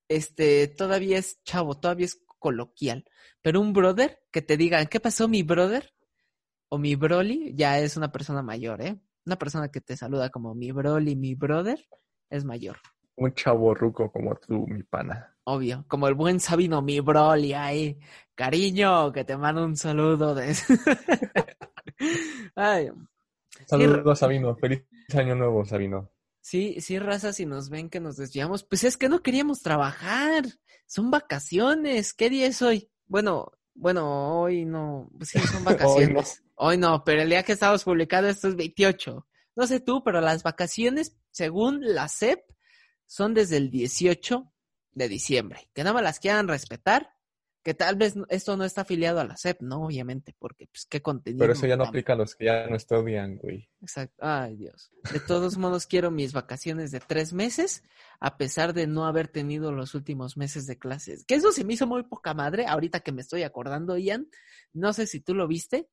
este, 0.09 0.67
todavía 0.67 1.19
es 1.19 1.41
chavo, 1.45 1.79
todavía 1.79 2.07
es 2.07 2.21
coloquial. 2.41 3.05
Pero 3.41 3.61
un 3.61 3.73
brother 3.73 4.21
que 4.33 4.43
te 4.43 4.57
diga, 4.57 4.85
¿qué 4.87 4.99
pasó 4.99 5.29
mi 5.29 5.45
brother? 5.45 5.95
O 6.71 6.79
mi 6.79 6.97
broly, 6.97 7.55
ya 7.55 7.79
es 7.79 7.97
una 7.97 8.11
persona 8.11 8.43
mayor, 8.43 8.83
¿eh? 8.83 9.01
Una 9.25 9.37
persona 9.37 9.71
que 9.71 9.81
te 9.81 9.97
saluda 9.97 10.31
como 10.31 10.55
mi 10.55 10.73
broly, 10.73 11.15
mi 11.15 11.37
brother, 11.37 11.87
es 12.31 12.45
mayor. 12.45 12.79
Un 13.15 13.33
chavo 13.33 13.75
ruco 13.75 14.11
como 14.11 14.35
tú, 14.37 14.67
mi 14.67 14.83
pana. 14.83 15.34
Obvio, 15.45 15.85
como 15.89 16.09
el 16.09 16.15
buen 16.15 16.41
Sabino, 16.41 16.81
mi 16.81 17.01
broly 17.01 17.53
ahí, 17.53 17.99
Cariño, 18.35 19.13
que 19.13 19.25
te 19.25 19.37
mando 19.37 19.65
un 19.65 19.77
saludo 19.77 20.35
de... 20.35 20.57
Ay, 22.57 22.91
Saludos, 23.67 24.19
Sabino. 24.19 24.57
Feliz 24.57 24.85
año 25.15 25.35
nuevo, 25.35 25.65
Sabino. 25.65 26.11
Sí, 26.41 26.81
sí, 26.81 26.99
raza, 26.99 27.33
si 27.33 27.47
nos 27.47 27.71
ven 27.71 27.89
que 27.89 28.01
nos 28.01 28.17
desviamos, 28.17 28.65
pues 28.65 28.85
es 28.85 28.97
que 28.97 29.09
no 29.09 29.23
queríamos 29.23 29.63
trabajar. 29.63 30.45
Son 30.87 31.11
vacaciones. 31.11 32.13
¿Qué 32.13 32.29
día 32.29 32.47
es 32.47 32.61
hoy? 32.61 32.91
Bueno, 33.07 33.53
bueno, 33.75 34.41
hoy 34.41 34.65
no. 34.65 35.09
Pues 35.17 35.31
sí, 35.31 35.39
son 35.39 35.65
vacaciones. 35.65 36.43
hoy, 36.57 36.77
no. 36.77 37.03
pero 37.05 37.23
el 37.23 37.31
día 37.31 37.43
que 37.43 37.53
estamos 37.53 37.85
publicando 37.85 38.29
esto 38.29 38.49
es 38.49 38.57
28. 38.57 39.27
No 39.57 39.67
sé 39.67 39.81
tú, 39.81 40.03
pero 40.05 40.21
las 40.21 40.43
vacaciones, 40.43 41.17
según 41.31 41.81
la 41.81 42.09
SEP, 42.09 42.41
son 43.07 43.35
desde 43.35 43.57
el 43.57 43.71
18 43.71 44.53
de 44.95 45.09
diciembre. 45.09 45.69
Que 45.75 45.83
nada 45.83 45.95
más 45.95 46.03
las 46.03 46.21
quieran 46.21 46.49
respetar 46.49 47.15
que 47.65 47.73
tal 47.73 47.97
vez 47.97 48.15
esto 48.29 48.59
no 48.59 48.65
está 48.65 48.83
afiliado 48.83 49.21
a 49.21 49.25
la 49.25 49.39
SEP, 49.39 49.63
¿no? 49.63 49.87
Obviamente, 49.87 50.35
porque 50.39 50.67
pues 50.67 50.85
qué 50.85 51.01
contenido. 51.01 51.41
Pero 51.41 51.55
eso 51.55 51.67
ya 51.67 51.79
no 51.79 51.85
aplica 51.85 52.13
a 52.13 52.17
los 52.17 52.35
que 52.35 52.45
ya 52.45 52.67
no 52.67 52.77
estudian, 52.77 53.39
güey. 53.39 53.71
Exacto. 53.81 54.17
Ay, 54.21 54.57
Dios. 54.57 54.93
De 55.11 55.19
todos 55.19 55.57
modos, 55.59 55.87
quiero 55.87 56.11
mis 56.11 56.35
vacaciones 56.35 56.91
de 56.91 57.01
tres 57.01 57.33
meses, 57.33 57.83
a 58.21 58.37
pesar 58.37 58.75
de 58.75 58.87
no 58.87 59.07
haber 59.07 59.29
tenido 59.29 59.73
los 59.73 59.95
últimos 59.95 60.37
meses 60.37 60.67
de 60.67 60.79
clases. 60.79 61.25
Que 61.25 61.37
eso 61.37 61.53
se 61.53 61.65
me 61.65 61.73
hizo 61.73 61.87
muy 61.87 62.03
poca 62.03 62.35
madre, 62.35 62.67
ahorita 62.67 63.01
que 63.01 63.13
me 63.13 63.23
estoy 63.23 63.45
acordando, 63.45 63.97
Ian. 63.97 64.29
No 64.75 64.93
sé 64.93 65.07
si 65.07 65.21
tú 65.21 65.35
lo 65.35 65.49
viste, 65.49 65.89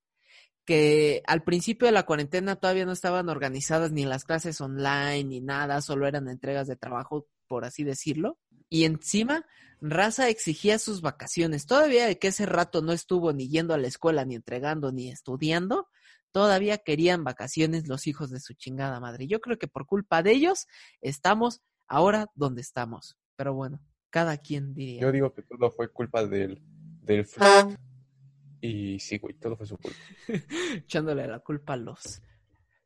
que 0.66 1.22
al 1.26 1.42
principio 1.42 1.86
de 1.86 1.92
la 1.92 2.04
cuarentena 2.04 2.56
todavía 2.56 2.84
no 2.84 2.92
estaban 2.92 3.30
organizadas 3.30 3.90
ni 3.92 4.04
las 4.04 4.24
clases 4.24 4.60
online 4.60 5.24
ni 5.24 5.40
nada, 5.40 5.80
solo 5.80 6.06
eran 6.06 6.28
entregas 6.28 6.68
de 6.68 6.76
trabajo, 6.76 7.28
por 7.52 7.66
así 7.66 7.84
decirlo. 7.84 8.38
Y 8.70 8.84
encima 8.84 9.44
Raza 9.82 10.30
exigía 10.30 10.78
sus 10.78 11.02
vacaciones. 11.02 11.66
Todavía 11.66 12.06
de 12.06 12.18
que 12.18 12.28
ese 12.28 12.46
rato 12.46 12.80
no 12.80 12.92
estuvo 12.92 13.34
ni 13.34 13.50
yendo 13.50 13.74
a 13.74 13.76
la 13.76 13.88
escuela, 13.88 14.24
ni 14.24 14.36
entregando, 14.36 14.90
ni 14.90 15.10
estudiando, 15.10 15.86
todavía 16.30 16.78
querían 16.78 17.24
vacaciones 17.24 17.88
los 17.88 18.06
hijos 18.06 18.30
de 18.30 18.40
su 18.40 18.54
chingada 18.54 19.00
madre. 19.00 19.26
Yo 19.26 19.42
creo 19.42 19.58
que 19.58 19.68
por 19.68 19.84
culpa 19.84 20.22
de 20.22 20.32
ellos 20.32 20.66
estamos 21.02 21.60
ahora 21.88 22.28
donde 22.34 22.62
estamos. 22.62 23.18
Pero 23.36 23.52
bueno, 23.52 23.82
cada 24.08 24.38
quien 24.38 24.72
diría. 24.72 25.02
Yo 25.02 25.12
digo 25.12 25.34
que 25.34 25.42
todo 25.42 25.70
fue 25.70 25.92
culpa 25.92 26.24
del, 26.24 26.62
del 27.02 27.28
Y 28.62 28.98
sí, 28.98 29.18
güey, 29.18 29.34
todo 29.34 29.58
fue 29.58 29.66
su 29.66 29.76
culpa. 29.76 30.00
Echándole 30.74 31.26
la 31.26 31.40
culpa 31.40 31.74
a 31.74 31.76
los, 31.76 32.22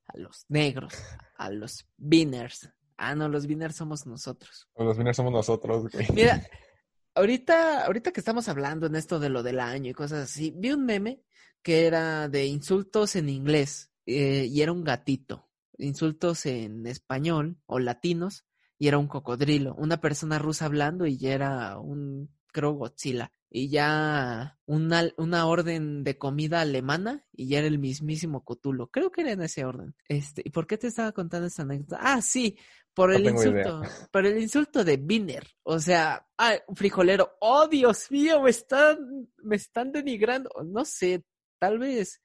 a 0.08 0.18
los 0.18 0.44
negros, 0.48 0.92
a 1.36 1.50
los 1.50 1.88
beaners. 1.96 2.68
Ah, 2.96 3.14
no, 3.14 3.28
los 3.28 3.46
beaners 3.46 3.76
somos 3.76 4.06
nosotros. 4.06 4.68
Los 4.76 4.96
beaners 4.96 5.16
somos 5.16 5.32
nosotros, 5.32 5.90
güey. 5.92 6.06
Mira, 6.14 6.42
ahorita, 7.14 7.84
ahorita 7.86 8.12
que 8.12 8.20
estamos 8.20 8.48
hablando 8.48 8.86
en 8.86 8.96
esto 8.96 9.18
de 9.18 9.28
lo 9.28 9.42
del 9.42 9.60
año 9.60 9.90
y 9.90 9.94
cosas 9.94 10.24
así, 10.24 10.52
vi 10.56 10.72
un 10.72 10.84
meme 10.84 11.22
que 11.62 11.86
era 11.86 12.28
de 12.28 12.46
insultos 12.46 13.16
en 13.16 13.28
inglés 13.28 13.90
eh, 14.06 14.46
y 14.48 14.62
era 14.62 14.72
un 14.72 14.84
gatito, 14.84 15.48
insultos 15.78 16.46
en 16.46 16.86
español 16.86 17.58
o 17.66 17.78
latinos 17.78 18.46
y 18.78 18.88
era 18.88 18.98
un 18.98 19.08
cocodrilo, 19.08 19.74
una 19.74 20.00
persona 20.00 20.38
rusa 20.38 20.66
hablando 20.66 21.06
y 21.06 21.16
ya 21.16 21.32
era 21.32 21.78
un, 21.78 22.30
creo, 22.52 22.72
Godzilla. 22.72 23.32
Y 23.48 23.68
ya 23.68 24.58
una, 24.66 25.08
una 25.16 25.46
orden 25.46 26.04
de 26.04 26.18
comida 26.18 26.60
alemana 26.60 27.24
y 27.32 27.48
ya 27.48 27.58
era 27.58 27.68
el 27.68 27.78
mismísimo 27.78 28.44
Cotulo. 28.44 28.88
Creo 28.90 29.10
que 29.10 29.22
era 29.22 29.32
en 29.32 29.42
ese 29.42 29.64
orden. 29.64 29.94
Este, 30.08 30.42
¿y 30.44 30.50
por 30.50 30.66
qué 30.66 30.76
te 30.76 30.88
estaba 30.88 31.12
contando 31.12 31.46
esta 31.46 31.62
anécdota? 31.62 31.98
Ah, 32.00 32.20
sí, 32.20 32.58
por 32.96 33.12
el 33.12 33.26
insulto, 33.26 33.82
por 34.10 34.24
el 34.24 34.40
insulto 34.40 34.82
de 34.82 34.96
Biner. 34.96 35.46
O 35.64 35.78
sea, 35.78 36.26
ay, 36.38 36.60
frijolero, 36.74 37.36
oh 37.40 37.68
Dios 37.68 38.10
mío, 38.10 38.40
me 38.40 38.48
están, 38.48 39.28
me 39.42 39.56
están 39.56 39.92
denigrando. 39.92 40.48
No 40.64 40.82
sé, 40.86 41.22
tal 41.58 41.78
vez 41.78 42.22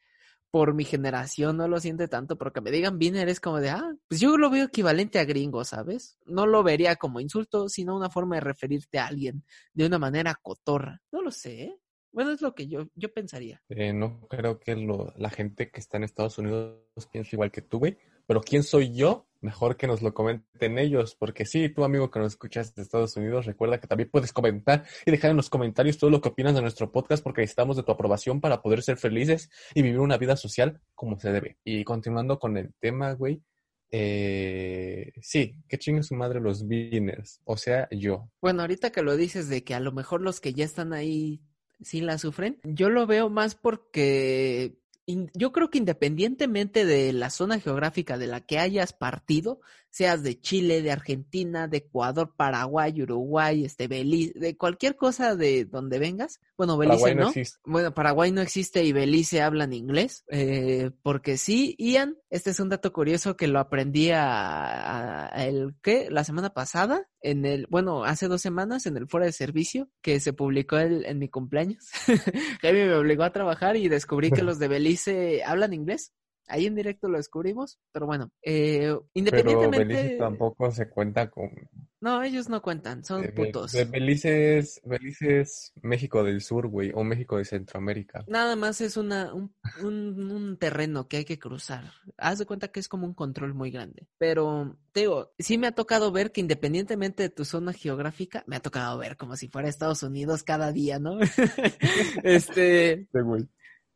por 0.49 0.73
mi 0.73 0.85
generación 0.85 1.57
no 1.57 1.67
lo 1.67 1.81
siente 1.81 2.07
tanto, 2.07 2.37
porque 2.37 2.61
me 2.61 2.71
digan 2.71 2.97
Biner 2.97 3.27
es 3.27 3.41
como 3.41 3.59
de, 3.59 3.69
ah, 3.69 3.93
pues 4.07 4.21
yo 4.21 4.37
lo 4.37 4.49
veo 4.49 4.65
equivalente 4.65 5.19
a 5.19 5.25
gringo, 5.25 5.65
¿sabes? 5.65 6.17
No 6.25 6.47
lo 6.47 6.63
vería 6.63 6.95
como 6.95 7.19
insulto, 7.19 7.67
sino 7.67 7.93
una 7.93 8.09
forma 8.09 8.35
de 8.35 8.41
referirte 8.41 8.97
a 8.97 9.07
alguien 9.07 9.43
de 9.73 9.85
una 9.85 9.99
manera 9.99 10.39
cotorra. 10.41 11.01
No 11.11 11.21
lo 11.21 11.31
sé, 11.31 11.63
¿eh? 11.63 11.77
Bueno, 12.13 12.31
es 12.31 12.41
lo 12.41 12.55
que 12.55 12.67
yo, 12.67 12.87
yo 12.95 13.13
pensaría. 13.13 13.61
Eh, 13.67 13.91
no 13.91 14.25
creo 14.29 14.57
que 14.57 14.75
lo, 14.77 15.13
la 15.17 15.29
gente 15.29 15.69
que 15.69 15.81
está 15.81 15.97
en 15.97 16.03
Estados 16.03 16.37
Unidos 16.37 16.79
piense 17.11 17.35
igual 17.35 17.51
que 17.51 17.61
tú, 17.61 17.79
güey. 17.79 17.97
Pero 18.31 18.43
¿quién 18.43 18.63
soy 18.63 18.93
yo? 18.93 19.27
Mejor 19.41 19.75
que 19.75 19.87
nos 19.87 20.01
lo 20.01 20.13
comenten 20.13 20.79
ellos, 20.79 21.17
porque 21.19 21.45
sí, 21.45 21.67
tú 21.67 21.83
amigo 21.83 22.09
que 22.09 22.19
nos 22.19 22.31
escuchas 22.31 22.73
de 22.73 22.81
Estados 22.81 23.17
Unidos, 23.17 23.45
recuerda 23.45 23.81
que 23.81 23.87
también 23.87 24.09
puedes 24.09 24.31
comentar 24.31 24.85
y 25.05 25.11
dejar 25.11 25.31
en 25.31 25.35
los 25.35 25.49
comentarios 25.49 25.97
todo 25.97 26.09
lo 26.09 26.21
que 26.21 26.29
opinas 26.29 26.55
de 26.55 26.61
nuestro 26.61 26.93
podcast, 26.93 27.21
porque 27.21 27.41
necesitamos 27.41 27.75
de 27.75 27.83
tu 27.83 27.91
aprobación 27.91 28.39
para 28.39 28.61
poder 28.61 28.83
ser 28.83 28.95
felices 28.95 29.49
y 29.73 29.81
vivir 29.81 29.99
una 29.99 30.17
vida 30.17 30.37
social 30.37 30.79
como 30.95 31.19
se 31.19 31.33
debe. 31.33 31.57
Y 31.65 31.83
continuando 31.83 32.39
con 32.39 32.55
el 32.55 32.73
tema, 32.79 33.11
güey, 33.15 33.41
eh, 33.89 35.11
sí, 35.21 35.57
que 35.67 35.77
chingue 35.77 36.01
su 36.01 36.15
madre 36.15 36.39
los 36.39 36.65
beginners, 36.65 37.41
o 37.43 37.57
sea, 37.57 37.89
yo. 37.91 38.29
Bueno, 38.39 38.61
ahorita 38.61 38.93
que 38.93 39.01
lo 39.01 39.17
dices 39.17 39.49
de 39.49 39.65
que 39.65 39.73
a 39.73 39.81
lo 39.81 39.91
mejor 39.91 40.21
los 40.21 40.39
que 40.39 40.53
ya 40.53 40.63
están 40.63 40.93
ahí 40.93 41.41
sí 41.81 41.99
la 41.99 42.17
sufren, 42.17 42.61
yo 42.63 42.89
lo 42.89 43.05
veo 43.07 43.29
más 43.29 43.55
porque 43.55 44.77
yo 45.07 45.51
creo 45.51 45.69
que 45.69 45.77
independientemente 45.77 46.85
de 46.85 47.11
la 47.13 47.29
zona 47.29 47.59
geográfica 47.59 48.17
de 48.17 48.27
la 48.27 48.41
que 48.41 48.59
hayas 48.59 48.93
partido, 48.93 49.61
seas 49.91 50.23
de 50.23 50.39
Chile, 50.39 50.81
de 50.81 50.91
Argentina, 50.91 51.67
de 51.67 51.77
Ecuador, 51.77 52.33
Paraguay, 52.35 53.01
Uruguay, 53.01 53.65
este 53.65 53.87
Belice, 53.87 54.39
de 54.39 54.57
cualquier 54.57 54.95
cosa 54.95 55.35
de 55.35 55.65
donde 55.65 55.99
vengas. 55.99 56.39
Bueno, 56.57 56.77
Belice 56.77 57.13
no. 57.13 57.31
Bueno, 57.65 57.93
Paraguay 57.93 58.31
no 58.31 58.41
existe 58.41 58.83
y 58.85 58.93
Belice 58.93 59.41
hablan 59.41 59.73
inglés. 59.73 60.23
Eh, 60.29 60.91
porque 61.03 61.37
sí, 61.37 61.75
Ian, 61.77 62.17
este 62.29 62.51
es 62.51 62.59
un 62.61 62.69
dato 62.69 62.93
curioso 62.93 63.35
que 63.35 63.47
lo 63.47 63.59
aprendí 63.59 64.11
a, 64.13 65.29
el 65.35 65.75
¿qué? 65.83 66.07
La 66.09 66.23
semana 66.23 66.51
pasada, 66.51 67.09
en 67.19 67.45
el, 67.45 67.67
bueno, 67.69 68.05
hace 68.05 68.29
dos 68.29 68.41
semanas 68.41 68.85
en 68.85 68.95
el 68.95 69.07
fuera 69.07 69.25
de 69.25 69.33
servicio 69.33 69.89
que 70.01 70.21
se 70.21 70.31
publicó 70.31 70.77
el, 70.77 71.05
en 71.05 71.19
mi 71.19 71.27
cumpleaños. 71.27 71.89
Jaime 72.61 72.85
me 72.85 72.95
obligó 72.95 73.23
a 73.23 73.33
trabajar 73.33 73.75
y 73.75 73.89
descubrí 73.89 74.31
que 74.31 74.41
los 74.41 74.57
de 74.57 74.69
Belice 74.69 75.43
hablan 75.43 75.73
inglés. 75.73 76.13
Ahí 76.47 76.65
en 76.65 76.75
directo 76.75 77.07
lo 77.07 77.17
descubrimos, 77.17 77.79
pero 77.91 78.05
bueno, 78.05 78.31
eh, 78.41 78.93
independientemente... 79.13 79.85
Pero 79.85 79.99
Belice 79.99 80.17
tampoco 80.17 80.71
se 80.71 80.89
cuenta 80.89 81.29
con... 81.29 81.49
No, 82.01 82.23
ellos 82.23 82.49
no 82.49 82.63
cuentan, 82.63 83.05
son 83.05 83.23
putos. 83.35 83.73
Belice, 83.91 84.57
es, 84.57 84.81
Belice 84.83 85.41
es 85.41 85.71
México 85.83 86.23
del 86.23 86.41
Sur, 86.41 86.67
güey, 86.67 86.91
o 86.95 87.03
México 87.03 87.37
de 87.37 87.45
Centroamérica. 87.45 88.25
Nada 88.27 88.55
más 88.55 88.81
es 88.81 88.97
una, 88.97 89.31
un, 89.33 89.53
un, 89.83 90.57
terreno 90.57 91.07
que 91.07 91.17
hay 91.17 91.25
que 91.25 91.37
cruzar. 91.37 91.93
Haz 92.17 92.39
de 92.39 92.47
cuenta 92.47 92.69
que 92.69 92.79
es 92.79 92.87
como 92.87 93.05
un 93.05 93.13
control 93.13 93.53
muy 93.53 93.69
grande. 93.69 94.07
Pero, 94.17 94.79
te 94.93 95.01
digo, 95.01 95.31
sí 95.37 95.59
me 95.59 95.67
ha 95.67 95.73
tocado 95.73 96.11
ver 96.11 96.31
que 96.31 96.41
independientemente 96.41 97.21
de 97.21 97.29
tu 97.29 97.45
zona 97.45 97.71
geográfica, 97.71 98.43
me 98.47 98.55
ha 98.55 98.61
tocado 98.61 98.97
ver 98.97 99.15
como 99.15 99.35
si 99.35 99.47
fuera 99.47 99.69
Estados 99.69 100.01
Unidos 100.01 100.41
cada 100.41 100.71
día, 100.71 100.97
¿no? 100.97 101.19
este... 102.23 103.07
Sí, 103.13 103.19
güey 103.19 103.47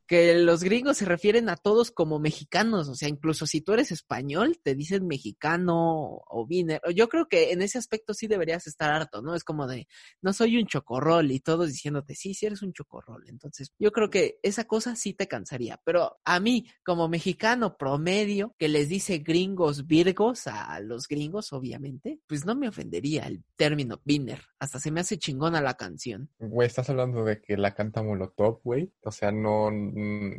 que 0.08 0.36
los 0.36 0.64
gringos 0.64 0.98
se 0.98 1.06
refieren 1.06 1.50
a 1.50 1.56
todos 1.56 1.92
como 1.92 2.20
mexicanos, 2.20 2.90
o 2.90 2.96
sea, 2.96 3.10
incluso 3.10 3.46
si 3.46 3.62
tú 3.62 3.74
eres 3.74 3.92
español, 3.92 4.60
te 4.62 4.76
dicen 4.76 5.08
mexicano 5.08 6.22
o 6.28 6.46
viner. 6.48 6.82
Yo 6.94 7.10
creo 7.10 7.28
que 7.28 7.52
en 7.52 7.62
ese 7.62 7.78
aspecto 7.78 8.14
sí 8.14 8.28
deberías 8.28 8.68
estar 8.68 8.92
harto, 8.92 9.22
¿no? 9.22 9.36
Es 9.36 9.44
como 9.44 9.68
de, 9.68 9.88
no 10.22 10.34
soy 10.34 10.58
un 10.58 10.68
chocorrol 10.68 11.32
y 11.32 11.40
todos 11.40 11.68
diciéndote, 11.68 12.16
sí, 12.16 12.34
sí 12.34 12.46
eres 12.46 12.62
un 12.62 12.74
chocorrol. 12.74 13.24
Entonces, 13.28 13.72
yo 13.80 13.92
creo 13.92 14.10
que 14.10 14.40
esa 14.44 14.66
cosa 14.66 14.96
sí 14.96 15.14
te 15.14 15.28
cansaría, 15.28 15.82
pero 15.84 16.18
a 16.24 16.40
mí, 16.40 16.68
como 16.84 17.08
mexicano 17.08 17.78
promedio, 17.78 18.54
que 18.58 18.70
les 18.70 18.90
dice 18.90 19.20
gringos 19.20 19.88
virgos 19.88 20.48
a 20.48 20.80
los 20.80 21.08
gringos, 21.08 21.54
obviamente, 21.54 22.20
pues 22.28 22.46
no 22.46 22.56
me 22.56 22.68
ofendería 22.68 23.28
el 23.28 23.44
término 23.56 24.02
viner. 24.04 24.42
Hasta 24.60 24.80
se 24.80 24.92
me 24.92 25.02
hace 25.02 25.18
chingona 25.18 25.62
la 25.62 25.76
canción. 25.76 26.30
Güey, 26.40 26.68
estás 26.68 26.90
hablando 26.90 27.24
de 27.24 27.42
que 27.42 27.58
la 27.58 27.74
canta 27.74 28.04
Molotov, 28.04 28.62
güey. 28.64 28.92
O 29.04 29.12
sea, 29.12 29.32
no 29.32 29.72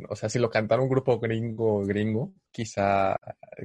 o 0.09 0.15
sea, 0.15 0.29
si 0.29 0.39
lo 0.39 0.49
cantara 0.49 0.81
un 0.81 0.89
grupo 0.89 1.19
gringo, 1.19 1.85
gringo, 1.85 2.33
quizá, 2.51 3.17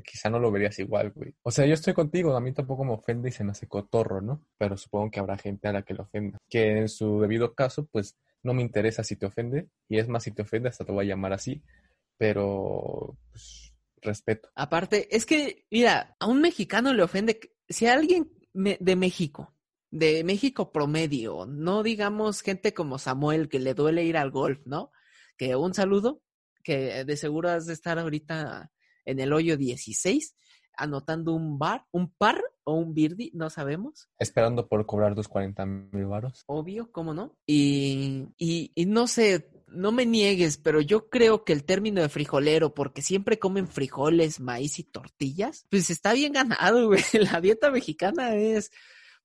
quizá 0.05 0.31
no 0.31 0.39
lo 0.39 0.51
verías 0.51 0.79
igual, 0.79 1.13
güey. 1.13 1.35
O 1.43 1.51
sea, 1.51 1.67
yo 1.67 1.75
estoy 1.75 1.93
contigo, 1.95 2.35
a 2.37 2.41
mí 2.41 2.53
tampoco 2.53 2.85
me 2.85 2.93
ofende 2.93 3.29
y 3.29 3.33
se 3.33 3.45
me 3.45 3.53
hace 3.53 3.67
cotorro, 3.67 4.21
¿no? 4.21 4.45
Pero 4.59 4.77
supongo 4.77 5.11
que 5.11 5.21
habrá 5.21 5.37
gente 5.37 5.69
a 5.69 5.73
la 5.73 5.83
que 5.83 5.95
le 5.95 6.03
ofenda. 6.03 6.39
Que 6.49 6.79
en 6.79 6.89
su 6.89 7.21
debido 7.21 7.55
caso, 7.55 7.87
pues, 7.87 8.17
no 8.43 8.55
me 8.55 8.63
interesa 8.63 9.05
si 9.05 9.17
te 9.17 9.27
ofende, 9.27 9.69
y 9.89 9.99
es 9.99 10.09
más, 10.09 10.25
si 10.25 10.33
te 10.33 10.43
ofende, 10.43 10.69
hasta 10.69 10.85
te 10.85 10.93
voy 10.93 11.05
a 11.05 11.09
llamar 11.09 11.33
así, 11.33 11.63
pero, 12.17 13.17
pues, 13.31 13.75
respeto. 14.01 14.49
Aparte, 14.55 15.15
es 15.15 15.27
que, 15.27 15.67
mira, 15.71 16.17
a 16.19 16.27
un 16.27 16.41
mexicano 16.41 16.93
le 16.93 17.03
ofende, 17.03 17.39
si 17.69 17.87
a 17.87 17.95
alguien 17.95 18.31
de 18.53 18.97
México 18.97 19.55
de 19.93 20.25
México 20.25 20.73
promedio, 20.73 21.45
no 21.47 21.83
digamos 21.83 22.41
gente 22.41 22.73
como 22.73 22.99
Samuel 22.99 23.49
que 23.49 23.61
le 23.61 23.75
duele 23.75 24.05
ir 24.05 24.17
al 24.17 24.31
golf, 24.31 24.59
¿no? 24.65 24.91
Que 25.37 25.57
un 25.57 25.75
saludo, 25.75 26.23
que 26.63 27.05
de 27.05 27.17
seguro 27.17 27.51
has 27.51 27.67
de 27.67 27.73
estar 27.73 27.99
ahorita 27.99 28.71
en 29.05 29.21
el 29.21 29.33
hoyo 29.33 29.57
16. 29.57 30.35
anotando 30.75 31.35
un 31.35 31.59
bar, 31.59 31.85
un 31.93 32.11
par 32.11 32.43
o 32.65 32.75
un 32.75 32.95
birdie, 32.95 33.31
no 33.35 33.51
sabemos. 33.51 34.09
Esperando 34.19 34.69
por 34.69 34.87
cobrar 34.87 35.15
tus 35.15 35.29
40 35.29 35.67
mil 35.67 36.07
varos. 36.07 36.45
Obvio, 36.47 36.91
¿cómo 36.91 37.13
no? 37.13 37.37
Y, 37.47 38.29
y, 38.39 38.73
y 38.75 38.87
no 38.87 39.07
sé, 39.07 39.51
no 39.75 39.93
me 39.93 40.07
niegues, 40.07 40.59
pero 40.59 40.81
yo 40.81 41.09
creo 41.09 41.45
que 41.45 41.53
el 41.53 41.65
término 41.65 42.01
de 42.01 42.09
frijolero, 42.09 42.75
porque 42.75 43.03
siempre 43.03 43.39
comen 43.39 43.69
frijoles, 43.69 44.41
maíz 44.41 44.79
y 44.79 44.85
tortillas, 44.85 45.67
pues 45.71 45.91
está 45.91 46.13
bien 46.13 46.33
ganado, 46.33 46.87
güey. 46.87 47.03
La 47.33 47.41
dieta 47.41 47.71
mexicana 47.71 48.35
es 48.37 48.71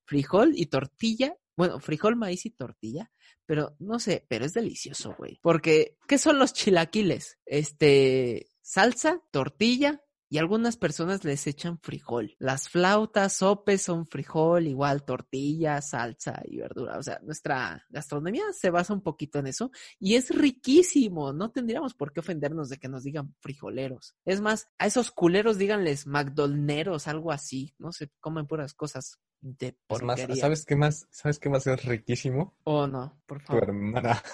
frijol 0.06 0.54
y 0.56 0.68
tortilla. 0.68 1.36
Bueno, 1.56 1.80
frijol, 1.80 2.16
maíz 2.16 2.46
y 2.46 2.52
tortilla. 2.52 3.12
Pero 3.48 3.76
no 3.80 3.98
sé, 3.98 4.26
pero 4.30 4.46
es 4.46 4.54
delicioso, 4.54 5.16
güey. 5.18 5.40
Porque, 5.42 5.98
¿qué 6.08 6.20
son 6.20 6.38
los 6.38 6.54
chilaquiles? 6.54 7.40
Este, 7.46 8.52
salsa, 8.62 9.24
tortilla, 9.32 10.04
y 10.30 10.38
algunas 10.38 10.78
personas 10.78 11.24
les 11.24 11.48
echan 11.48 11.80
frijol. 11.80 12.36
Las 12.38 12.70
flautas, 12.70 13.34
sopes 13.34 13.82
son 13.82 14.06
frijol, 14.06 14.68
igual 14.68 15.06
tortilla, 15.06 15.82
salsa 15.82 16.42
y 16.46 16.58
verdura. 16.58 16.98
O 16.98 17.04
sea, 17.04 17.20
nuestra 17.24 17.86
gastronomía 17.90 18.44
se 18.54 18.70
basa 18.70 18.94
un 18.94 19.02
poquito 19.02 19.40
en 19.40 19.48
eso 19.48 19.72
y 20.00 20.16
es 20.16 20.30
riquísimo. 20.30 21.32
No 21.32 21.52
tendríamos 21.52 21.94
por 21.94 22.12
qué 22.12 22.20
ofendernos 22.20 22.70
de 22.70 22.78
que 22.78 22.90
nos 22.90 23.04
digan 23.04 23.36
frijoleros. 23.40 24.16
Es 24.26 24.42
más, 24.42 24.68
a 24.78 24.88
esos 24.88 25.12
culeros 25.12 25.58
díganles 25.58 26.08
McDonald's, 26.08 27.08
algo 27.08 27.32
así. 27.32 27.74
No 27.78 27.94
se 27.94 28.12
comen 28.20 28.48
puras 28.48 28.74
cosas 28.74 29.20
de 29.42 29.78
Por 29.88 30.04
más, 30.04 30.22
¿sabes 30.40 30.66
qué 30.66 30.76
más? 30.76 31.08
¿Sabes 31.12 31.40
qué 31.40 31.50
más 31.50 31.66
es 31.68 31.84
riquísimo? 31.86 32.56
Oh, 32.64 32.88
no, 32.88 33.22
por 33.26 33.40
Tu 33.40 33.46
favor. 33.48 33.64
hermana. 33.64 34.22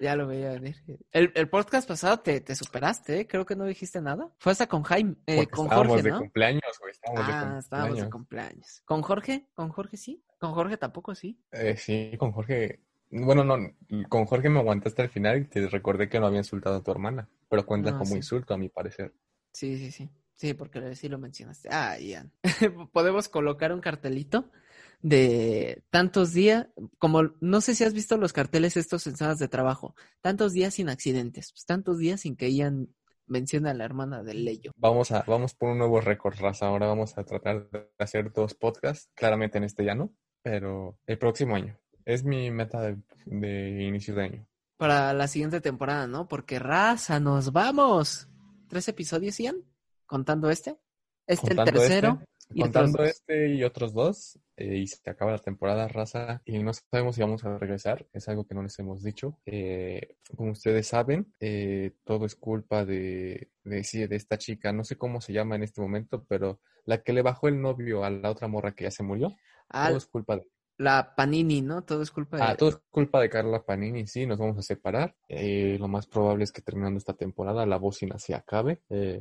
Ya 0.00 0.14
lo 0.14 0.28
veía 0.28 0.52
venir. 0.52 0.76
El, 1.10 1.32
el 1.34 1.48
podcast 1.48 1.88
pasado 1.88 2.20
te, 2.20 2.40
te 2.40 2.54
superaste, 2.54 3.20
¿eh? 3.20 3.26
Creo 3.26 3.44
que 3.44 3.56
no 3.56 3.64
dijiste 3.64 4.00
nada. 4.00 4.32
Fue 4.38 4.52
hasta 4.52 4.68
con 4.68 4.84
Jaime, 4.84 5.16
eh, 5.26 5.48
con 5.48 5.64
estábamos 5.66 5.88
Jorge, 5.88 6.02
de 6.04 6.10
¿no? 6.10 6.18
cumpleaños, 6.20 6.62
güey. 6.80 6.92
Estábamos 6.92 7.26
de 7.26 7.32
Ah, 7.32 7.36
cumpleaños. 7.40 7.64
estábamos 7.64 7.98
de 8.00 8.10
cumpleaños. 8.10 8.82
¿Con 8.84 9.02
Jorge? 9.02 9.48
¿Con 9.54 9.68
Jorge 9.70 9.96
sí? 9.96 10.24
¿Con 10.38 10.52
Jorge 10.52 10.76
tampoco 10.76 11.16
sí? 11.16 11.40
Eh, 11.50 11.76
sí, 11.76 12.12
con 12.16 12.30
Jorge. 12.30 12.80
Bueno, 13.10 13.42
no, 13.42 13.56
con 14.08 14.26
Jorge 14.26 14.48
me 14.48 14.60
aguantaste 14.60 15.02
al 15.02 15.08
final 15.08 15.38
y 15.40 15.44
te 15.46 15.66
recordé 15.68 16.08
que 16.08 16.20
no 16.20 16.26
había 16.28 16.38
insultado 16.38 16.76
a 16.76 16.82
tu 16.84 16.92
hermana. 16.92 17.28
Pero 17.48 17.66
cuenta 17.66 17.90
Ah, 17.90 17.98
como 17.98 18.10
sí. 18.10 18.16
insulto, 18.18 18.54
a 18.54 18.58
mi 18.58 18.68
parecer. 18.68 19.12
Sí, 19.52 19.76
sí, 19.78 19.90
sí. 19.90 20.08
Sí, 20.38 20.54
porque 20.54 20.94
sí 20.94 21.08
lo 21.08 21.18
mencionaste. 21.18 21.68
Ah, 21.72 21.98
Ian. 21.98 22.32
Podemos 22.92 23.28
colocar 23.28 23.72
un 23.72 23.80
cartelito 23.80 24.50
de 25.02 25.82
tantos 25.90 26.32
días, 26.32 26.68
como 26.98 27.34
no 27.40 27.60
sé 27.60 27.74
si 27.74 27.82
has 27.82 27.92
visto 27.92 28.16
los 28.16 28.32
carteles 28.32 28.76
estos 28.76 29.06
en 29.08 29.16
salas 29.16 29.40
de 29.40 29.48
trabajo, 29.48 29.96
tantos 30.20 30.52
días 30.52 30.74
sin 30.74 30.88
accidentes, 30.88 31.50
pues 31.52 31.64
tantos 31.66 31.98
días 31.98 32.20
sin 32.20 32.36
que 32.36 32.52
Ian 32.52 32.88
mencione 33.26 33.68
a 33.68 33.74
la 33.74 33.84
hermana 33.84 34.22
del 34.22 34.44
Leyo. 34.44 34.70
Vamos 34.76 35.10
a, 35.10 35.24
vamos 35.26 35.54
por 35.54 35.70
un 35.70 35.78
nuevo 35.78 36.00
récord, 36.00 36.38
raza. 36.38 36.66
Ahora 36.66 36.86
vamos 36.86 37.18
a 37.18 37.24
tratar 37.24 37.68
de 37.70 37.88
hacer 37.98 38.32
dos 38.32 38.54
podcasts. 38.54 39.10
Claramente 39.14 39.58
en 39.58 39.64
este 39.64 39.84
ya 39.84 39.96
no, 39.96 40.14
pero 40.42 40.98
el 41.06 41.18
próximo 41.18 41.56
año. 41.56 41.76
Es 42.04 42.24
mi 42.24 42.50
meta 42.52 42.80
de, 42.80 42.96
de 43.26 43.82
inicio 43.82 44.14
de 44.14 44.22
año. 44.22 44.46
Para 44.76 45.12
la 45.12 45.26
siguiente 45.26 45.60
temporada, 45.60 46.06
¿no? 46.06 46.28
Porque 46.28 46.60
raza, 46.60 47.18
nos 47.18 47.52
vamos. 47.52 48.28
¿Tres 48.68 48.88
episodios, 48.88 49.38
Ian? 49.38 49.56
¿Contando 50.08 50.48
este? 50.50 50.78
Este 51.26 51.50
el 51.50 51.56
Contando 51.56 51.80
tercero. 51.80 52.08
este, 52.08 52.54
y 52.54 52.62
otros 52.62 52.72
contando 52.72 53.04
este 53.04 53.48
y 53.54 53.62
otros 53.62 53.92
dos, 53.92 54.38
eh, 54.56 54.78
y 54.78 54.86
se 54.86 55.10
acaba 55.10 55.32
la 55.32 55.38
temporada, 55.38 55.86
raza, 55.86 56.40
y 56.46 56.58
no 56.62 56.72
sabemos 56.72 57.14
si 57.14 57.20
vamos 57.20 57.44
a 57.44 57.58
regresar, 57.58 58.06
es 58.14 58.26
algo 58.26 58.46
que 58.46 58.54
no 58.54 58.62
les 58.62 58.78
hemos 58.78 59.02
dicho. 59.02 59.38
Eh, 59.44 60.16
como 60.34 60.52
ustedes 60.52 60.86
saben, 60.86 61.34
eh, 61.40 61.92
todo 62.04 62.24
es 62.24 62.36
culpa 62.36 62.86
de, 62.86 63.50
de, 63.64 63.84
sí, 63.84 64.06
de 64.06 64.16
esta 64.16 64.38
chica, 64.38 64.72
no 64.72 64.82
sé 64.82 64.96
cómo 64.96 65.20
se 65.20 65.34
llama 65.34 65.56
en 65.56 65.62
este 65.62 65.82
momento, 65.82 66.24
pero 66.26 66.58
la 66.86 67.02
que 67.02 67.12
le 67.12 67.20
bajó 67.20 67.48
el 67.48 67.60
novio 67.60 68.02
a 68.02 68.08
la 68.08 68.30
otra 68.30 68.48
morra 68.48 68.74
que 68.74 68.84
ya 68.84 68.90
se 68.90 69.02
murió, 69.02 69.36
todo 69.70 69.98
es 69.98 70.06
culpa 70.06 70.36
de... 70.36 70.48
la 70.78 71.14
Panini, 71.14 71.60
¿no? 71.60 71.84
Todo 71.84 72.00
es 72.00 72.10
culpa 72.10 72.38
de... 72.38 72.42
Ah, 72.44 72.56
todo 72.56 72.70
es 72.70 72.78
culpa 72.88 73.20
de 73.20 73.28
Carla 73.28 73.62
Panini, 73.62 74.06
sí, 74.06 74.24
nos 74.24 74.38
vamos 74.38 74.56
a 74.56 74.62
separar. 74.62 75.14
Eh, 75.28 75.76
lo 75.78 75.86
más 75.86 76.06
probable 76.06 76.44
es 76.44 76.52
que 76.52 76.62
terminando 76.62 76.96
esta 76.96 77.12
temporada 77.12 77.66
la 77.66 77.76
bocina 77.76 78.18
se 78.18 78.34
acabe, 78.34 78.80
eh, 78.88 79.20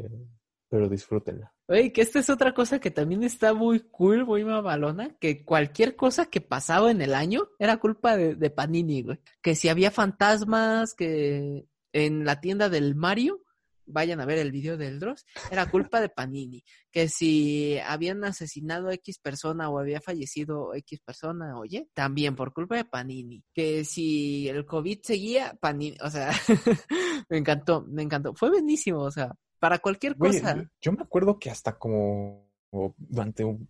pero 0.69 0.89
disfrútenla. 0.89 1.53
Oye, 1.67 1.91
que 1.91 2.01
esta 2.01 2.19
es 2.19 2.29
otra 2.29 2.53
cosa 2.53 2.79
que 2.79 2.91
también 2.91 3.24
está 3.24 3.53
muy 3.53 3.81
cool, 3.91 4.25
muy 4.25 4.43
mamalona, 4.43 5.15
que 5.19 5.43
cualquier 5.43 5.95
cosa 5.95 6.25
que 6.25 6.41
pasaba 6.41 6.91
en 6.91 7.01
el 7.01 7.13
año 7.13 7.50
era 7.59 7.77
culpa 7.77 8.15
de, 8.15 8.36
de 8.36 8.49
Panini, 8.49 9.03
güey. 9.03 9.19
Que 9.41 9.56
si 9.56 9.69
había 9.69 9.91
fantasmas, 9.91 10.93
que 10.93 11.65
en 11.93 12.25
la 12.25 12.39
tienda 12.39 12.69
del 12.69 12.95
Mario, 12.95 13.43
vayan 13.88 14.19
a 14.19 14.25
ver 14.25 14.38
el 14.38 14.51
video 14.51 14.77
del 14.77 14.99
Dross, 14.99 15.25
era 15.49 15.69
culpa 15.69 15.99
de 16.01 16.10
Panini. 16.10 16.63
Que 16.91 17.08
si 17.08 17.77
habían 17.80 18.23
asesinado 18.23 18.89
a 18.89 18.93
X 18.93 19.19
persona 19.19 19.69
o 19.69 19.80
había 19.80 20.01
fallecido 20.01 20.73
X 20.75 20.99
persona, 21.03 21.58
oye, 21.58 21.89
también 21.93 22.36
por 22.36 22.53
culpa 22.53 22.75
de 22.75 22.86
Panini. 22.86 23.43
Que 23.53 23.84
si 23.86 24.47
el 24.49 24.65
COVID 24.65 24.99
seguía, 25.01 25.58
Panini, 25.60 25.97
o 26.01 26.10
sea, 26.10 26.32
me 27.30 27.38
encantó, 27.38 27.86
me 27.88 28.03
encantó. 28.03 28.34
Fue 28.36 28.49
buenísimo, 28.49 28.99
o 28.99 29.12
sea, 29.12 29.34
para 29.60 29.80
cualquier 29.80 30.15
cosa. 30.17 30.56
yo, 30.56 30.63
yo 30.82 30.91
me 30.93 31.02
acuerdo 31.04 31.39
que 31.39 31.50
hasta 31.50 31.78
como 31.78 32.46
como 32.70 32.93
durante 32.98 33.46
un- 33.46 33.70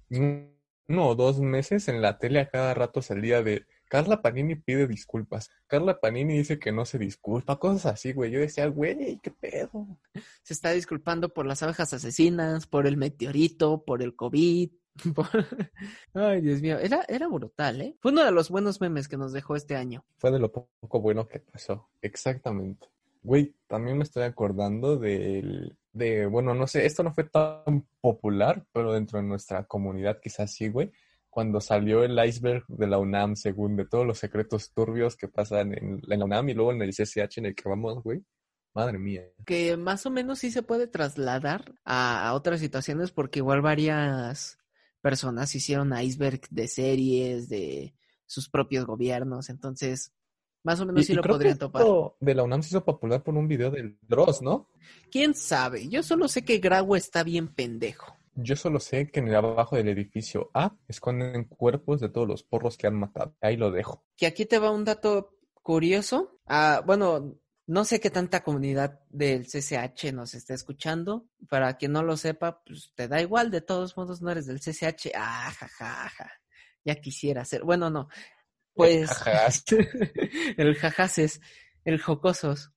uno 0.89 1.07
o 1.07 1.15
dos 1.15 1.39
meses 1.39 1.87
en 1.87 2.01
la 2.01 2.17
tele 2.17 2.39
a 2.39 2.49
cada 2.49 2.73
rato 2.73 3.01
salía 3.01 3.43
de 3.43 3.65
Carla 3.89 4.21
Panini 4.21 4.55
pide 4.55 4.87
disculpas. 4.87 5.49
Carla 5.67 5.99
Panini 5.99 6.37
dice 6.37 6.59
que 6.59 6.71
no 6.71 6.83
se 6.85 6.97
disculpa, 6.97 7.57
cosas 7.59 7.93
así, 7.93 8.11
güey. 8.13 8.31
Yo 8.31 8.39
decía, 8.39 8.67
güey, 8.67 9.19
qué 9.21 9.31
pedo. 9.31 9.99
se 10.43 10.53
está 10.53 10.71
disculpando 10.71 11.29
por 11.29 11.45
las 11.45 11.61
abejas 11.63 11.93
asesinas, 11.93 12.65
por 12.67 12.87
el 12.87 12.97
meteorito, 12.97 13.83
por 13.85 14.01
el 14.01 14.15
COVID. 14.15 14.71
por- 15.15 15.45
Ay, 16.13 16.41
Dios 16.41 16.61
mío, 16.61 16.79
era, 16.79 17.05
era 17.07 17.27
brutal, 17.27 17.81
¿eh? 17.81 17.95
Fue 18.01 18.11
uno 18.11 18.25
de 18.25 18.31
los 18.31 18.49
buenos 18.49 18.81
memes 18.81 19.07
que 19.07 19.15
nos 19.17 19.31
dejó 19.31 19.55
este 19.55 19.75
año. 19.75 20.03
Fue 20.17 20.31
de 20.31 20.39
lo 20.39 20.51
poco 20.51 20.99
bueno 21.01 21.27
que 21.27 21.39
pasó. 21.39 21.87
Exactamente. 22.01 22.87
Güey, 23.23 23.55
también 23.67 23.97
me 23.97 24.03
estoy 24.03 24.23
acordando 24.23 24.97
del, 24.97 25.77
de, 25.93 26.25
bueno, 26.25 26.53
no 26.53 26.67
sé, 26.67 26.85
esto 26.85 27.03
no 27.03 27.13
fue 27.13 27.25
tan 27.25 27.87
popular, 28.01 28.65
pero 28.71 28.93
dentro 28.93 29.19
de 29.19 29.25
nuestra 29.25 29.65
comunidad 29.65 30.19
quizás 30.21 30.53
sí, 30.53 30.69
güey. 30.69 30.91
Cuando 31.29 31.61
salió 31.61 32.03
el 32.03 32.17
iceberg 32.25 32.65
de 32.67 32.87
la 32.87 32.97
UNAM, 32.97 33.35
según 33.35 33.75
de 33.75 33.85
todos 33.85 34.05
los 34.05 34.17
secretos 34.17 34.73
turbios 34.73 35.15
que 35.15 35.27
pasan 35.27 35.73
en, 35.73 36.01
la 36.03 36.23
UNAM 36.23 36.49
y 36.49 36.53
luego 36.53 36.71
en 36.71 36.81
el 36.81 36.93
CCH 36.93 37.37
en 37.37 37.47
el 37.47 37.55
que 37.55 37.69
vamos, 37.69 38.01
güey. 38.03 38.23
Madre 38.73 38.97
mía. 38.97 39.23
Que 39.45 39.75
más 39.75 40.05
o 40.05 40.11
menos 40.11 40.39
sí 40.39 40.51
se 40.51 40.63
puede 40.63 40.87
trasladar 40.87 41.73
a 41.83 42.31
otras 42.33 42.59
situaciones 42.59 43.11
porque 43.11 43.39
igual 43.39 43.61
varias 43.61 44.57
personas 45.01 45.53
hicieron 45.55 45.97
iceberg 45.97 46.41
de 46.49 46.67
series, 46.67 47.49
de 47.49 47.93
sus 48.25 48.49
propios 48.49 48.85
gobiernos, 48.85 49.49
entonces 49.49 50.11
más 50.67 50.79
o 50.81 50.85
menos 50.85 51.05
sí 51.05 51.11
Y- 51.11 51.13
y 51.13 51.15
lo 51.15 51.21
creo 51.23 51.33
que 51.33 51.37
podrían 51.37 51.57
topar. 51.57 51.81
esto 51.81 52.17
de 52.19 52.35
la 52.35 52.43
UNAM 52.43 52.61
se 52.61 52.69
hizo 52.69 52.83
popular 52.83 53.23
por 53.23 53.33
un 53.35 53.47
video 53.47 53.71
del 53.71 53.97
Dross, 54.01 54.41
¿no? 54.41 54.69
¿Quién 55.09 55.33
sabe? 55.33 55.87
Yo 55.87 56.03
solo 56.03 56.27
sé 56.27 56.43
que 56.43 56.57
Graue 56.59 56.97
está 56.97 57.23
bien 57.23 57.47
pendejo. 57.47 58.13
Yo 58.35 58.55
solo 58.55 58.79
sé 58.79 59.09
que 59.09 59.19
en 59.21 59.29
el 59.29 59.35
abajo 59.35 59.77
del 59.77 59.87
edificio 59.87 60.51
A 60.53 60.75
esconden 60.87 61.45
cuerpos 61.45 61.99
de 62.01 62.09
todos 62.09 62.27
los 62.27 62.43
porros 62.43 62.77
que 62.77 62.85
han 62.85 62.95
matado. 62.99 63.33
Ahí 63.41 63.55
lo 63.57 63.71
dejo. 63.71 64.03
que 64.15 64.27
aquí 64.27 64.45
te 64.45 64.59
va 64.59 64.69
un 64.71 64.83
dato 64.83 65.33
curioso. 65.63 66.39
Ah, 66.45 66.83
bueno, 66.85 67.35
no 67.65 67.83
sé 67.83 67.99
qué 67.99 68.09
tanta 68.09 68.43
comunidad 68.43 68.99
del 69.09 69.45
CCH 69.47 70.11
nos 70.13 70.33
está 70.35 70.53
escuchando. 70.53 71.25
Para 71.49 71.77
quien 71.77 71.91
no 71.93 72.03
lo 72.03 72.15
sepa, 72.15 72.61
pues 72.63 72.91
te 72.95 73.07
da 73.07 73.21
igual, 73.21 73.49
de 73.51 73.61
todos 73.61 73.97
modos 73.97 74.21
no 74.21 74.29
eres 74.29 74.45
del 74.45 74.59
CCH. 74.59 75.11
Ah, 75.15 75.51
jajaja. 75.57 76.31
Ya 76.85 76.95
quisiera 76.95 77.43
ser. 77.43 77.63
Bueno, 77.63 77.89
no. 77.89 78.07
Pues 78.77 79.09
Jajas. 79.09 79.63
el 80.57 80.77
el 81.83 82.01
jocosos. 82.01 82.71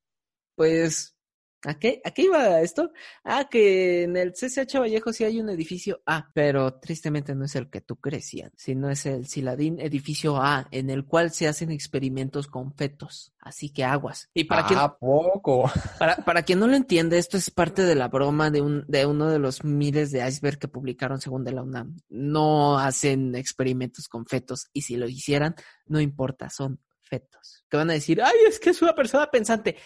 Pues, 0.56 1.16
¿a 1.64 1.78
qué, 1.78 2.00
¿a 2.04 2.10
qué 2.10 2.22
iba 2.22 2.60
esto? 2.60 2.92
Ah, 3.24 3.48
que 3.50 4.04
en 4.04 4.16
el 4.16 4.32
CCH 4.32 4.78
Vallejo 4.78 5.12
sí 5.12 5.24
hay 5.24 5.40
un 5.40 5.50
edificio 5.50 6.02
A, 6.06 6.30
pero 6.32 6.74
tristemente 6.74 7.34
no 7.34 7.44
es 7.44 7.56
el 7.56 7.70
que 7.70 7.80
tú 7.80 7.96
crees, 7.96 8.30
sino 8.56 8.90
es 8.90 9.06
el 9.06 9.26
Siladín 9.26 9.80
Edificio 9.80 10.36
A, 10.36 10.68
en 10.70 10.90
el 10.90 11.04
cual 11.04 11.30
se 11.30 11.48
hacen 11.48 11.70
experimentos 11.70 12.46
con 12.46 12.72
fetos. 12.74 13.32
Así 13.40 13.70
que 13.70 13.84
aguas. 13.84 14.28
Y 14.34 14.44
para 14.44 14.66
quien, 14.66 14.78
¿A 14.78 14.96
poco? 14.96 15.70
para, 15.98 16.16
para 16.16 16.42
quien 16.42 16.58
no 16.58 16.66
lo 16.66 16.76
entiende, 16.76 17.18
esto 17.18 17.36
es 17.36 17.50
parte 17.50 17.82
de 17.82 17.94
la 17.94 18.08
broma 18.08 18.50
de, 18.50 18.60
un, 18.60 18.84
de 18.86 19.06
uno 19.06 19.28
de 19.28 19.38
los 19.38 19.64
miles 19.64 20.10
de 20.10 20.26
iceberg 20.26 20.58
que 20.58 20.68
publicaron 20.68 21.20
según 21.20 21.44
de 21.44 21.52
la 21.52 21.62
UNAM. 21.62 21.96
No 22.08 22.78
hacen 22.78 23.34
experimentos 23.34 24.08
con 24.08 24.26
fetos 24.26 24.68
y 24.72 24.82
si 24.82 24.96
lo 24.96 25.08
hicieran, 25.08 25.54
no 25.86 26.00
importa, 26.00 26.50
son 26.50 26.80
fetos. 27.10 27.64
Que 27.68 27.76
van 27.76 27.90
a 27.90 27.94
decir, 27.94 28.22
ay, 28.22 28.36
es 28.48 28.58
que 28.60 28.70
es 28.70 28.80
una 28.80 28.94
persona 28.94 29.30
pensante. 29.30 29.76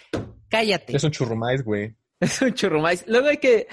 Cállate. 0.48 0.94
Es 0.94 1.02
un 1.02 1.10
churrumais, 1.10 1.64
güey. 1.64 1.96
Es 2.20 2.40
un 2.40 2.54
churrumais. 2.54 3.04
Luego 3.08 3.26
hay 3.28 3.38
que, 3.38 3.66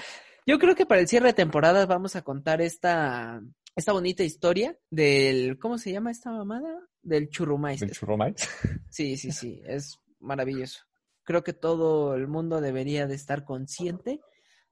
yo 0.46 0.58
creo 0.58 0.74
que 0.74 0.84
para 0.84 1.00
el 1.00 1.06
cierre 1.08 1.28
de 1.28 1.32
temporada 1.34 1.86
vamos 1.86 2.16
a 2.16 2.22
contar 2.22 2.60
esta, 2.60 3.40
esta 3.76 3.92
bonita 3.92 4.24
historia 4.24 4.76
del, 4.90 5.58
¿cómo 5.58 5.78
se 5.78 5.92
llama 5.92 6.10
esta 6.10 6.30
mamada? 6.32 6.80
Del 7.02 7.28
churrumais. 7.30 7.80
¿Del 7.80 7.92
churrumais? 7.92 8.34
Sí, 8.90 9.16
sí, 9.16 9.30
sí, 9.30 9.62
es 9.64 9.98
maravilloso. 10.18 10.80
Creo 11.22 11.44
que 11.44 11.52
todo 11.52 12.14
el 12.14 12.26
mundo 12.26 12.60
debería 12.60 13.06
de 13.06 13.14
estar 13.14 13.44
consciente 13.44 14.20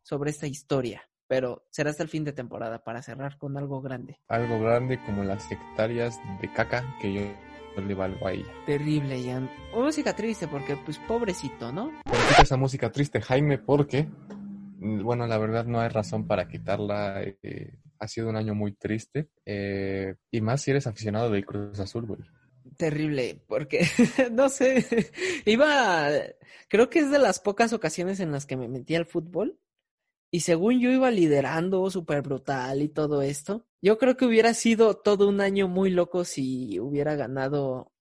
sobre 0.03 0.31
esta 0.31 0.47
historia. 0.47 1.09
pero 1.29 1.65
será 1.71 1.91
hasta 1.91 2.03
el 2.03 2.09
fin 2.09 2.25
de 2.25 2.33
temporada 2.33 2.83
para 2.83 3.03
cerrar 3.03 3.39
con 3.39 3.57
algo 3.57 3.81
grande. 3.81 4.19
Algo 4.27 4.59
grande 4.61 4.99
como 5.07 5.23
las 5.23 5.49
hectáreas 5.51 6.19
de 6.43 6.53
caca 6.53 6.85
que 7.01 7.15
yo 7.15 7.21
le 7.77 7.95
valgo 7.95 8.27
a 8.27 8.33
ella. 8.33 8.53
Terrible, 8.67 9.21
Ian. 9.23 9.51
Música 9.75 10.15
triste 10.15 10.49
porque, 10.49 10.77
pues, 10.77 10.99
pobrecito, 10.99 11.73
¿no? 11.73 11.91
Pero 12.05 12.19
quita 12.29 12.43
esa 12.43 12.57
música 12.57 12.91
triste, 12.91 13.21
Jaime, 13.21 13.59
porque, 13.59 14.09
mm, 14.79 15.03
bueno, 15.03 15.27
la 15.27 15.39
verdad 15.39 15.65
no 15.65 15.81
hay 15.81 15.89
razón 15.89 16.27
para 16.27 16.49
quitarla. 16.49 17.23
eh, 17.23 17.79
ha 17.99 18.09
sido 18.09 18.29
un 18.31 18.37
año 18.37 18.55
muy 18.55 18.73
triste. 18.73 19.29
eh, 19.45 20.15
y 20.31 20.41
más 20.41 20.63
si 20.63 20.71
eres 20.71 20.87
aficionado 20.87 21.31
del 21.31 21.45
Cruz 21.45 21.79
Azul, 21.81 22.07
güey. 22.07 22.21
Terrible, 22.77 23.43
porque, 23.47 23.87
no 24.33 24.49
sé, 24.49 24.87
iba, 25.45 26.09
creo 26.69 26.89
que 26.91 27.01
es 27.01 27.11
de 27.11 27.19
las 27.19 27.41
pocas 27.41 27.73
ocasiones 27.73 28.21
en 28.21 28.33
las 28.33 28.47
que 28.47 28.57
me 28.57 28.69
metí 28.69 28.95
al 28.95 29.07
fútbol 29.07 29.59
y 30.31 30.41
según 30.41 30.81
yo 30.81 30.91
iba 30.91 31.11
liderando 31.11 31.89
súper 31.91 32.23
brutal 32.23 32.83
y 32.83 32.89
todo 32.89 33.23
esto, 33.23 33.67
yo 33.83 33.99
creo 33.99 34.17
que 34.17 34.27
hubiera 34.27 34.55
sido 34.55 34.95
todo 34.97 35.29
un 35.29 35.41
año 35.41 35.69
muy 35.69 35.91
loco 35.91 36.25
si 36.25 36.79
hubiera 36.81 37.15
ganado 37.17 37.93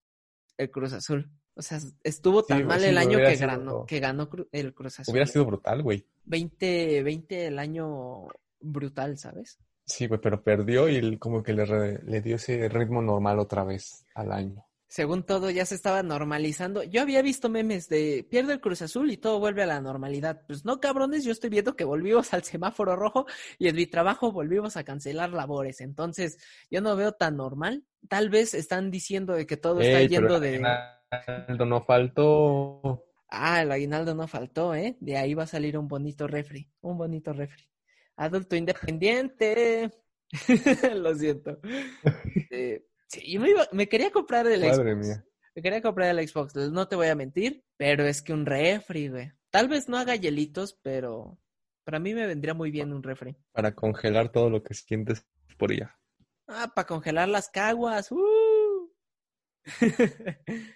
el 0.58 0.70
Cruz 0.72 0.94
Azul. 0.94 1.32
O 1.56 1.62
sea, 1.62 1.80
estuvo 2.04 2.44
tan 2.44 2.60
Sí, 2.60 2.64
mal 2.64 2.80
sí, 2.82 2.86
el 2.88 2.98
año 2.98 3.18
que 3.18 3.36
sido- 3.36 3.48
ganó, 3.48 3.86
que 3.86 4.00
ganó 4.00 4.30
Cru- 4.30 4.48
el 4.52 4.74
Cruz 4.74 5.00
Azul. 5.00 5.12
Hubiera 5.12 5.26
sido 5.28 5.46
brutal, 5.46 5.84
güey. 5.84 6.06
20, 6.26 7.04
20 7.04 7.48
el 7.48 7.60
año 7.60 8.28
brutal, 8.62 9.18
¿sabes? 9.18 9.58
Sí, 9.86 10.08
güey, 10.08 10.22
pero 10.22 10.44
perdió 10.44 10.88
y 10.88 11.18
como 11.18 11.42
que 11.44 11.54
le, 11.54 11.66
re- 11.66 12.04
le 12.04 12.22
dio 12.22 12.36
ese 12.36 12.70
ritmo 12.70 13.02
normal 13.02 13.40
otra 13.40 13.64
vez 13.64 14.06
al 14.14 14.32
año. 14.32 14.64
Según 14.90 15.22
todo 15.22 15.52
ya 15.52 15.68
se 15.68 15.76
estaba 15.76 16.02
normalizando. 16.02 16.82
Yo 16.82 17.04
había 17.04 17.22
visto 17.22 17.48
memes 17.48 17.90
de 17.90 18.26
pierde 18.28 18.54
el 18.54 18.60
Cruz 18.60 18.82
Azul 18.82 19.12
y 19.12 19.18
todo 19.18 19.38
vuelve 19.38 19.62
a 19.62 19.68
la 19.68 19.80
normalidad. 19.82 20.42
Pues 20.48 20.66
no, 20.66 20.80
cabrones, 20.80 21.24
yo 21.24 21.32
estoy 21.32 21.52
viendo 21.52 21.76
que 21.76 21.84
volvimos 21.84 22.34
al 22.34 22.44
semáforo 22.44 22.96
rojo 22.96 23.28
y 23.60 23.68
en 23.68 23.76
mi 23.76 23.86
trabajo 23.86 24.32
volvimos 24.32 24.78
a 24.78 24.84
cancelar 24.84 25.30
labores. 25.30 25.80
Entonces, 25.82 26.40
yo 26.72 26.82
no 26.82 26.96
veo 26.96 27.12
tan 27.12 27.38
normal. 27.38 27.86
Tal 28.08 28.32
vez 28.32 28.56
están 28.56 28.90
diciendo 28.90 29.34
de 29.34 29.46
que 29.46 29.58
todo 29.58 29.80
está 29.80 30.00
Ey, 30.00 30.08
yendo 30.08 30.38
el 30.38 30.42
de... 30.42 30.66
aguinaldo 31.12 31.66
no 31.68 31.82
faltó. 31.84 33.06
Ah, 33.30 33.62
el 33.62 33.72
aguinaldo 33.72 34.16
no 34.16 34.28
faltó, 34.28 34.74
¿eh? 34.74 34.98
De 35.00 35.18
ahí 35.18 35.36
va 35.36 35.44
a 35.44 35.48
salir 35.48 35.78
un 35.78 35.88
bonito 35.88 36.26
refri. 36.26 36.68
Un 36.82 36.98
bonito 36.98 37.32
refri. 37.32 37.64
Adulto 38.16 38.56
independiente. 38.56 39.92
Lo 40.96 41.14
siento. 41.14 41.60
Eh, 42.52 42.89
sí, 43.10 43.32
yo 43.32 43.42
me, 43.42 43.50
iba- 43.50 43.68
me 43.72 43.90
quería 43.90 44.12
comprar 44.12 44.48
el 44.48 44.62
Madre 44.62 44.94
Xbox. 44.94 45.08
mía. 45.08 45.26
Me 45.56 45.62
quería 45.62 45.82
comprar 45.82 46.18
el 46.18 46.28
Xbox, 46.28 46.56
no 46.56 46.88
te 46.88 46.96
voy 46.96 47.08
a 47.08 47.16
mentir, 47.16 47.66
pero 47.76 48.06
es 48.06 48.22
que 48.22 48.32
un 48.34 48.46
refri, 48.46 49.10
güey. 49.10 49.32
Tal 49.50 49.68
vez 49.68 49.90
no 49.90 49.98
haga 49.98 50.16
hielitos, 50.16 50.80
pero 50.82 51.38
para 51.84 52.00
mí 52.00 52.14
me 52.14 52.26
vendría 52.28 52.54
muy 52.54 52.72
bien 52.72 52.94
un 52.94 53.04
refri. 53.04 53.36
Para 53.52 53.74
congelar 53.76 54.32
todo 54.32 54.50
lo 54.50 54.64
que 54.64 54.74
sientes 54.76 55.26
por 55.58 55.72
ella. 55.72 56.00
Ah, 56.48 56.72
para 56.74 56.88
congelar 56.88 57.28
las 57.28 57.50
caguas. 57.50 58.12
¡uh! 58.12 58.94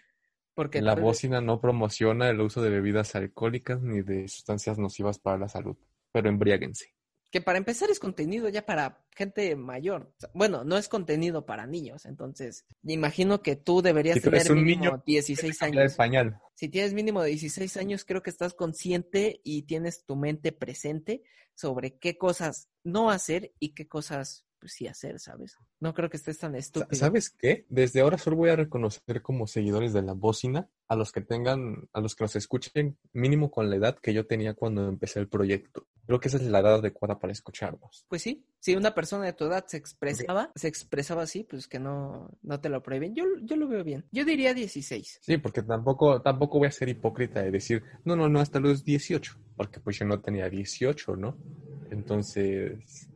Porque 0.56 0.82
La 0.82 0.94
vez- 0.96 1.04
bocina 1.04 1.42
no 1.42 1.60
promociona 1.62 2.30
el 2.30 2.40
uso 2.42 2.62
de 2.62 2.70
bebidas 2.70 3.16
alcohólicas 3.16 3.82
ni 3.82 4.02
de 4.02 4.28
sustancias 4.28 4.78
nocivas 4.78 5.18
para 5.20 5.38
la 5.40 5.48
salud, 5.48 5.78
pero 6.12 6.30
embriáguense. 6.30 6.94
Que 7.34 7.42
para 7.42 7.58
empezar 7.58 7.90
es 7.90 8.00
contenido 8.00 8.48
ya 8.48 8.64
para 8.64 9.04
gente 9.10 9.56
mayor. 9.56 10.14
Bueno, 10.36 10.64
no 10.64 10.78
es 10.78 10.88
contenido 10.88 11.48
para 11.48 11.66
niños, 11.66 12.06
entonces 12.06 12.64
imagino 12.84 13.42
que 13.42 13.56
tú 13.56 13.82
deberías 13.82 14.18
Si 14.18 14.22
tú 14.22 14.30
eres 14.30 14.44
tener 14.44 14.56
un 14.56 14.64
mínimo 14.64 14.84
niño, 14.84 15.04
16 15.04 15.58
Cambiar 15.58 15.82
el 15.82 15.88
años. 15.88 15.98
pañal. 15.98 16.40
Si 16.54 16.70
tienes 16.70 16.94
mínimo 16.94 17.24
de 17.24 17.30
16 17.30 17.76
años, 17.78 18.06
creo 18.06 18.22
que 18.22 18.30
estás 18.30 18.54
consciente 18.54 19.42
y 19.44 19.64
tienes 19.64 20.06
tu 20.06 20.16
mente 20.16 20.52
presente 20.52 21.24
sobre 21.56 21.98
qué 21.98 22.20
cosas 22.20 22.70
no 22.84 23.10
hacer 23.10 23.52
y 23.58 23.74
qué 23.74 23.88
cosas 23.88 24.46
pues, 24.60 24.74
sí 24.74 24.86
hacer, 24.86 25.20
¿sabes? 25.20 25.58
No 25.80 25.96
creo 25.96 26.12
que 26.12 26.18
estés 26.18 26.38
tan 26.38 26.54
estúpido. 26.54 27.00
¿Sabes 27.00 27.32
qué? 27.32 27.66
Desde 27.68 28.02
ahora 28.02 28.20
solo 28.20 28.38
voy 28.38 28.52
a 28.52 28.56
reconocer 28.56 29.24
como 29.24 29.48
seguidores 29.48 29.92
de 29.92 30.04
la 30.04 30.14
bocina 30.14 30.70
a 30.88 30.96
los 30.96 31.12
que 31.12 31.22
tengan, 31.22 31.90
a 31.94 32.00
los 32.00 32.16
que 32.16 32.26
nos 32.26 32.36
escuchen 32.36 33.00
mínimo 33.12 33.50
con 33.50 33.72
la 33.72 33.76
edad 33.76 33.98
que 34.00 34.14
yo 34.14 34.28
tenía 34.28 34.54
cuando 34.54 34.88
empecé 34.88 35.20
el 35.20 35.28
proyecto. 35.28 35.88
Creo 36.06 36.20
que 36.20 36.28
esa 36.28 36.38
es 36.38 36.44
la 36.44 36.60
edad 36.60 36.76
adecuada 36.76 37.18
para 37.18 37.32
escucharnos. 37.32 38.06
Pues 38.10 38.22
sí, 38.22 38.46
si 38.60 38.76
una 38.76 38.94
persona 38.94 39.26
de 39.26 39.34
tu 39.34 39.46
edad 39.46 39.66
se 39.68 39.78
expresaba, 39.78 40.52
se 40.56 40.68
expresaba 40.68 41.24
así, 41.24 41.44
pues 41.44 41.68
que 41.68 41.80
no, 41.80 42.30
no 42.42 42.60
te 42.60 42.70
lo 42.70 42.84
prohíben. 42.84 43.16
Yo, 43.16 43.24
yo 43.42 43.56
lo 43.56 43.68
veo 43.68 43.84
bien. 43.84 44.06
Yo 44.12 44.26
diría 44.26 44.54
16. 44.54 45.20
Sí, 45.22 45.38
porque 45.38 45.64
tampoco, 45.64 46.22
tampoco 46.22 46.60
voy 46.60 46.68
a 46.68 46.72
ser 46.72 46.90
hipócrita 46.90 47.42
de 47.42 47.52
decir, 47.52 47.84
no, 48.04 48.16
no, 48.16 48.28
no, 48.28 48.42
hasta 48.42 48.60
los 48.60 48.84
18, 48.84 49.38
porque 49.56 49.80
pues 49.80 49.98
yo 49.98 50.06
no 50.06 50.20
tenía 50.20 50.50
18, 50.50 51.16
¿no? 51.16 51.38
Entonces, 51.90 53.10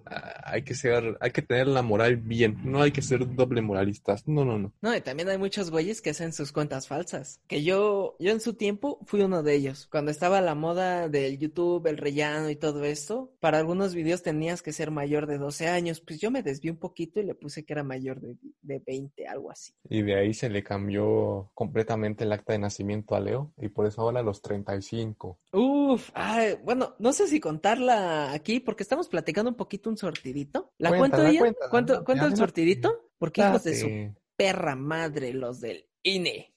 hay 0.43 0.63
que 0.63 0.75
ser, 0.75 1.17
hay 1.19 1.31
que 1.31 1.41
tener 1.41 1.67
la 1.67 1.81
moral 1.81 2.17
bien, 2.17 2.57
no 2.63 2.81
hay 2.81 2.91
que 2.91 3.01
ser 3.01 3.35
doble 3.35 3.61
moralistas, 3.61 4.27
no, 4.27 4.45
no, 4.45 4.57
no. 4.57 4.73
No, 4.81 4.95
y 4.95 5.01
también 5.01 5.29
hay 5.29 5.37
muchos 5.37 5.71
güeyes 5.71 6.01
que 6.01 6.11
hacen 6.11 6.33
sus 6.33 6.51
cuentas 6.51 6.87
falsas. 6.87 7.41
Que 7.47 7.63
yo, 7.63 8.15
yo 8.19 8.31
en 8.31 8.39
su 8.39 8.53
tiempo 8.53 8.99
fui 9.05 9.21
uno 9.21 9.43
de 9.43 9.55
ellos. 9.55 9.87
Cuando 9.91 10.11
estaba 10.11 10.41
la 10.41 10.55
moda 10.55 11.09
del 11.09 11.37
YouTube, 11.37 11.87
el 11.87 11.97
rellano 11.97 12.49
y 12.49 12.55
todo 12.55 12.83
esto, 12.83 13.33
para 13.39 13.57
algunos 13.57 13.93
videos 13.93 14.23
tenías 14.23 14.61
que 14.61 14.73
ser 14.73 14.91
mayor 14.91 15.27
de 15.27 15.37
12 15.37 15.67
años. 15.67 16.01
Pues 16.01 16.19
yo 16.19 16.31
me 16.31 16.43
desvié 16.43 16.71
un 16.71 16.77
poquito 16.77 17.19
y 17.19 17.23
le 17.23 17.35
puse 17.35 17.65
que 17.65 17.73
era 17.73 17.83
mayor 17.83 18.19
de, 18.19 18.35
de 18.61 18.81
20, 18.85 19.27
algo 19.27 19.51
así. 19.51 19.73
Y 19.89 20.01
de 20.01 20.15
ahí 20.15 20.33
se 20.33 20.49
le 20.49 20.63
cambió 20.63 21.51
completamente 21.53 22.23
el 22.23 22.31
acta 22.31 22.53
de 22.53 22.59
nacimiento 22.59 23.15
a 23.15 23.19
Leo, 23.19 23.53
y 23.57 23.69
por 23.69 23.85
eso 23.85 24.01
ahora 24.01 24.19
a 24.19 24.23
los 24.23 24.41
35. 24.41 25.39
Uf, 25.51 26.09
ay, 26.13 26.57
bueno, 26.63 26.95
no 26.99 27.13
sé 27.13 27.27
si 27.27 27.39
contarla 27.39 28.31
aquí 28.31 28.59
porque 28.59 28.83
estamos 28.83 29.07
platicando 29.07 29.49
un 29.49 29.57
poquito 29.57 29.89
un 29.89 29.96
sortidito. 29.97 30.73
¿La 30.77 30.89
cuento 30.97 31.25
ella? 31.25 31.39
cuéntala, 31.39 31.69
¿Cuento, 31.69 31.93
date, 31.93 32.05
cuento 32.05 32.25
el 32.25 32.35
sortidito? 32.37 33.11
Porque 33.17 33.41
hijos 33.41 33.63
de 33.63 33.75
su 33.75 33.87
perra 34.35 34.75
madre 34.75 35.33
los 35.33 35.59
del 35.59 35.87
INE. 36.03 36.53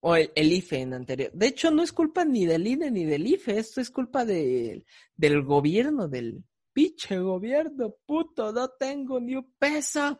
O 0.00 0.14
el, 0.14 0.30
el 0.36 0.52
IFE 0.52 0.80
en 0.82 0.94
anterior. 0.94 1.30
De 1.32 1.46
hecho, 1.48 1.70
no 1.70 1.82
es 1.82 1.92
culpa 1.92 2.24
ni 2.24 2.46
del 2.46 2.66
INE 2.66 2.90
ni 2.90 3.04
del 3.04 3.26
IFE. 3.26 3.58
Esto 3.58 3.80
es 3.80 3.90
culpa 3.90 4.24
de- 4.24 4.84
del 5.16 5.42
gobierno, 5.42 6.06
del 6.08 6.44
pinche 6.72 7.18
gobierno. 7.18 7.96
Puto, 8.06 8.52
no 8.52 8.68
tengo 8.70 9.18
ni 9.18 9.34
un 9.34 9.52
peso. 9.58 10.18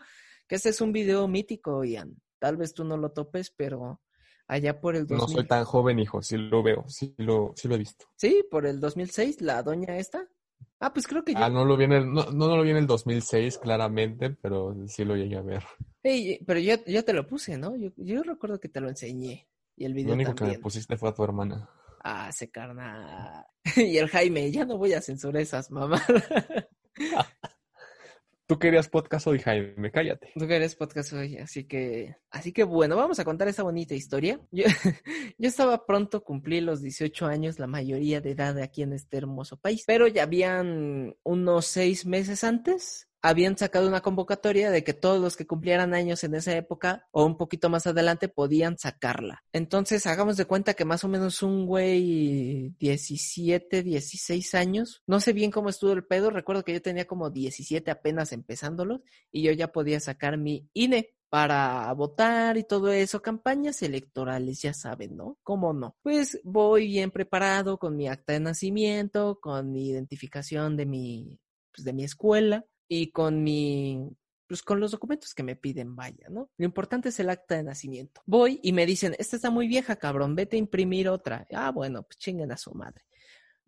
Que 0.48 0.56
este 0.56 0.70
es 0.70 0.80
un 0.80 0.92
video 0.92 1.28
mítico, 1.28 1.84
Ian. 1.84 2.16
Tal 2.38 2.56
vez 2.56 2.74
tú 2.74 2.84
no 2.84 2.96
lo 2.96 3.12
topes, 3.12 3.50
pero 3.56 4.00
allá 4.48 4.80
por 4.80 4.96
el 4.96 5.06
2000. 5.06 5.18
No 5.18 5.28
soy 5.28 5.46
tan 5.46 5.64
joven, 5.64 5.98
hijo, 6.00 6.20
sí 6.22 6.36
lo 6.36 6.62
veo, 6.62 6.84
sí 6.88 7.14
lo, 7.18 7.52
sí 7.56 7.68
lo 7.68 7.74
he 7.74 7.78
visto. 7.78 8.06
Sí, 8.16 8.44
por 8.50 8.66
el 8.66 8.80
2006, 8.80 9.40
la 9.40 9.62
doña 9.62 9.98
esta. 9.98 10.28
Ah, 10.80 10.92
pues 10.92 11.06
creo 11.06 11.24
que 11.24 11.32
yo. 11.32 11.38
Ah, 11.42 11.48
no 11.48 11.64
lo 11.64 11.76
vi 11.76 11.84
en 11.84 11.92
el, 11.92 12.12
no, 12.12 12.30
no 12.30 12.56
lo 12.56 12.62
vi 12.62 12.70
en 12.70 12.76
el 12.76 12.86
2006 12.86 13.58
claramente, 13.58 14.30
pero 14.30 14.76
sí 14.86 15.04
lo 15.04 15.16
llegué 15.16 15.36
a 15.36 15.42
ver. 15.42 15.64
Ey, 16.02 16.38
pero 16.46 16.60
yo, 16.60 16.76
yo 16.86 17.04
te 17.04 17.12
lo 17.12 17.26
puse, 17.26 17.56
¿no? 17.56 17.74
Yo, 17.76 17.90
yo 17.96 18.22
recuerdo 18.22 18.60
que 18.60 18.68
te 18.68 18.80
lo 18.80 18.88
enseñé. 18.88 19.48
Y 19.76 19.84
el 19.84 19.92
Lo 19.92 19.96
video 19.96 20.14
único 20.14 20.34
que 20.34 20.44
me 20.44 20.58
pusiste 20.58 20.96
fue 20.96 21.08
a 21.08 21.14
tu 21.14 21.24
hermana. 21.24 21.68
Ah, 22.02 22.30
se 22.32 22.50
carnal. 22.50 23.46
Y 23.76 23.98
el 23.98 24.08
Jaime, 24.08 24.50
ya 24.52 24.64
no 24.64 24.78
voy 24.78 24.92
a 24.92 25.02
censurar 25.02 25.42
esas 25.42 25.70
mamadas. 25.70 26.06
Tú 28.48 28.60
querías 28.60 28.88
podcast 28.88 29.26
hoy, 29.26 29.40
Jaime, 29.40 29.90
cállate. 29.90 30.30
Tú 30.36 30.46
que 30.46 30.54
eres 30.54 30.76
podcast 30.76 31.12
hoy, 31.14 31.36
así 31.38 31.64
que, 31.64 32.14
así 32.30 32.52
que 32.52 32.62
bueno, 32.62 32.94
vamos 32.94 33.18
a 33.18 33.24
contar 33.24 33.48
esta 33.48 33.64
bonita 33.64 33.96
historia. 33.96 34.40
Yo, 34.52 34.66
yo 35.38 35.48
estaba 35.48 35.84
pronto 35.84 36.18
a 36.18 36.20
cumplir 36.20 36.62
los 36.62 36.80
18 36.80 37.26
años, 37.26 37.58
la 37.58 37.66
mayoría 37.66 38.20
de 38.20 38.30
edad 38.30 38.56
aquí 38.60 38.82
en 38.82 38.92
este 38.92 39.16
hermoso 39.16 39.56
país, 39.56 39.82
pero 39.84 40.06
ya 40.06 40.22
habían 40.22 41.16
unos 41.24 41.66
seis 41.66 42.06
meses 42.06 42.44
antes, 42.44 43.08
habían 43.22 43.56
sacado 43.58 43.88
una 43.88 44.00
convocatoria 44.00 44.70
de 44.70 44.84
que 44.84 44.94
todos 44.94 45.20
los 45.20 45.36
que 45.36 45.46
cumplieran 45.46 45.94
años 45.94 46.22
en 46.24 46.34
esa 46.34 46.56
época 46.56 47.08
o 47.10 47.24
un 47.24 47.36
poquito 47.36 47.68
más 47.68 47.86
adelante 47.86 48.28
podían 48.28 48.78
sacarla. 48.78 49.44
Entonces, 49.52 50.06
hagamos 50.06 50.36
de 50.36 50.44
cuenta 50.44 50.74
que 50.74 50.84
más 50.84 51.04
o 51.04 51.08
menos 51.08 51.42
un 51.42 51.66
güey 51.66 52.74
17, 52.78 53.82
16 53.82 54.54
años, 54.54 55.02
no 55.06 55.20
sé 55.20 55.32
bien 55.32 55.50
cómo 55.50 55.68
estuvo 55.68 55.92
el 55.92 56.04
pedo, 56.04 56.30
recuerdo 56.30 56.64
que 56.64 56.72
yo 56.72 56.82
tenía 56.82 57.06
como 57.06 57.30
17 57.30 57.90
apenas 57.90 58.32
empezándolo 58.32 59.02
y 59.32 59.42
yo 59.42 59.52
ya 59.52 59.72
podía 59.72 60.00
sacar 60.00 60.38
mi 60.38 60.68
INE 60.72 61.14
para 61.28 61.92
votar 61.94 62.56
y 62.56 62.64
todo 62.64 62.92
eso, 62.92 63.20
campañas 63.20 63.82
electorales, 63.82 64.62
ya 64.62 64.72
saben, 64.72 65.16
¿no? 65.16 65.38
¿Cómo 65.42 65.72
no? 65.72 65.96
Pues 66.02 66.40
voy 66.44 66.86
bien 66.86 67.10
preparado 67.10 67.78
con 67.78 67.96
mi 67.96 68.08
acta 68.08 68.32
de 68.32 68.40
nacimiento, 68.40 69.40
con 69.40 69.72
mi 69.72 69.88
identificación 69.88 70.76
de 70.76 70.86
mi, 70.86 71.40
pues 71.74 71.84
de 71.84 71.92
mi 71.92 72.04
escuela 72.04 72.64
y 72.88 73.10
con 73.10 73.42
mi, 73.42 74.08
pues 74.46 74.62
con 74.62 74.80
los 74.80 74.92
documentos 74.92 75.34
que 75.34 75.42
me 75.42 75.56
piden, 75.56 75.96
vaya, 75.96 76.28
¿no? 76.28 76.50
Lo 76.56 76.64
importante 76.64 77.08
es 77.08 77.20
el 77.20 77.30
acta 77.30 77.56
de 77.56 77.62
nacimiento. 77.62 78.22
Voy 78.26 78.60
y 78.62 78.72
me 78.72 78.86
dicen, 78.86 79.14
esta 79.18 79.36
está 79.36 79.50
muy 79.50 79.66
vieja, 79.68 79.96
cabrón, 79.96 80.34
vete 80.34 80.56
a 80.56 80.58
imprimir 80.58 81.08
otra. 81.08 81.46
Ah, 81.52 81.70
bueno, 81.70 82.02
pues 82.02 82.18
chinguen 82.18 82.52
a 82.52 82.56
su 82.56 82.72
madre. 82.74 83.04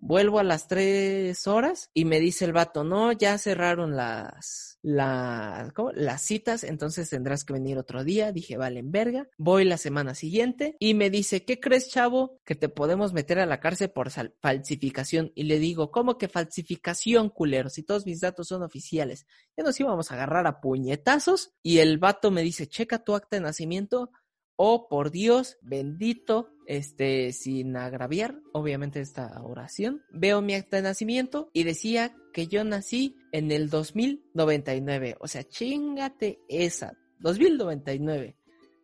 Vuelvo 0.00 0.38
a 0.38 0.44
las 0.44 0.68
tres 0.68 1.46
horas 1.48 1.90
y 1.92 2.04
me 2.04 2.20
dice 2.20 2.44
el 2.44 2.52
vato, 2.52 2.84
no, 2.84 3.10
ya 3.10 3.36
cerraron 3.36 3.96
las, 3.96 4.78
las, 4.82 6.22
citas, 6.22 6.62
entonces 6.62 7.10
tendrás 7.10 7.44
que 7.44 7.52
venir 7.52 7.78
otro 7.78 8.04
día. 8.04 8.30
Dije, 8.30 8.56
vale, 8.56 8.80
en 8.80 8.92
verga. 8.92 9.28
Voy 9.36 9.64
la 9.64 9.76
semana 9.76 10.14
siguiente 10.14 10.76
y 10.78 10.94
me 10.94 11.10
dice, 11.10 11.44
¿qué 11.44 11.58
crees, 11.58 11.88
chavo? 11.90 12.38
Que 12.44 12.54
te 12.54 12.68
podemos 12.68 13.12
meter 13.12 13.40
a 13.40 13.46
la 13.46 13.58
cárcel 13.58 13.90
por 13.90 14.10
falsificación. 14.10 15.32
Y 15.34 15.44
le 15.44 15.58
digo, 15.58 15.90
¿cómo 15.90 16.16
que 16.16 16.28
falsificación, 16.28 17.28
culero? 17.28 17.68
Si 17.68 17.82
todos 17.82 18.06
mis 18.06 18.20
datos 18.20 18.48
son 18.48 18.62
oficiales. 18.62 19.26
Ya 19.56 19.64
nos 19.64 19.78
íbamos 19.80 20.10
a 20.10 20.14
agarrar 20.14 20.46
a 20.46 20.60
puñetazos. 20.60 21.54
Y 21.62 21.78
el 21.78 21.98
vato 21.98 22.30
me 22.30 22.42
dice, 22.42 22.68
checa 22.68 23.02
tu 23.02 23.16
acta 23.16 23.36
de 23.36 23.42
nacimiento 23.42 24.12
oh 24.58 24.88
por 24.88 25.12
Dios, 25.12 25.56
bendito, 25.62 26.50
este, 26.68 27.32
sin 27.32 27.76
agraviar, 27.76 28.42
obviamente 28.52 29.00
esta 29.00 29.40
oración, 29.42 30.02
veo 30.12 30.42
mi 30.42 30.52
acta 30.54 30.76
de 30.76 30.82
nacimiento 30.82 31.48
y 31.54 31.64
decía 31.64 32.14
que 32.34 32.46
yo 32.46 32.62
nací 32.62 33.16
en 33.32 33.50
el 33.50 33.70
2099, 33.70 35.16
o 35.18 35.26
sea, 35.28 35.44
chingate 35.44 36.40
esa, 36.46 36.92
2099, 37.20 38.36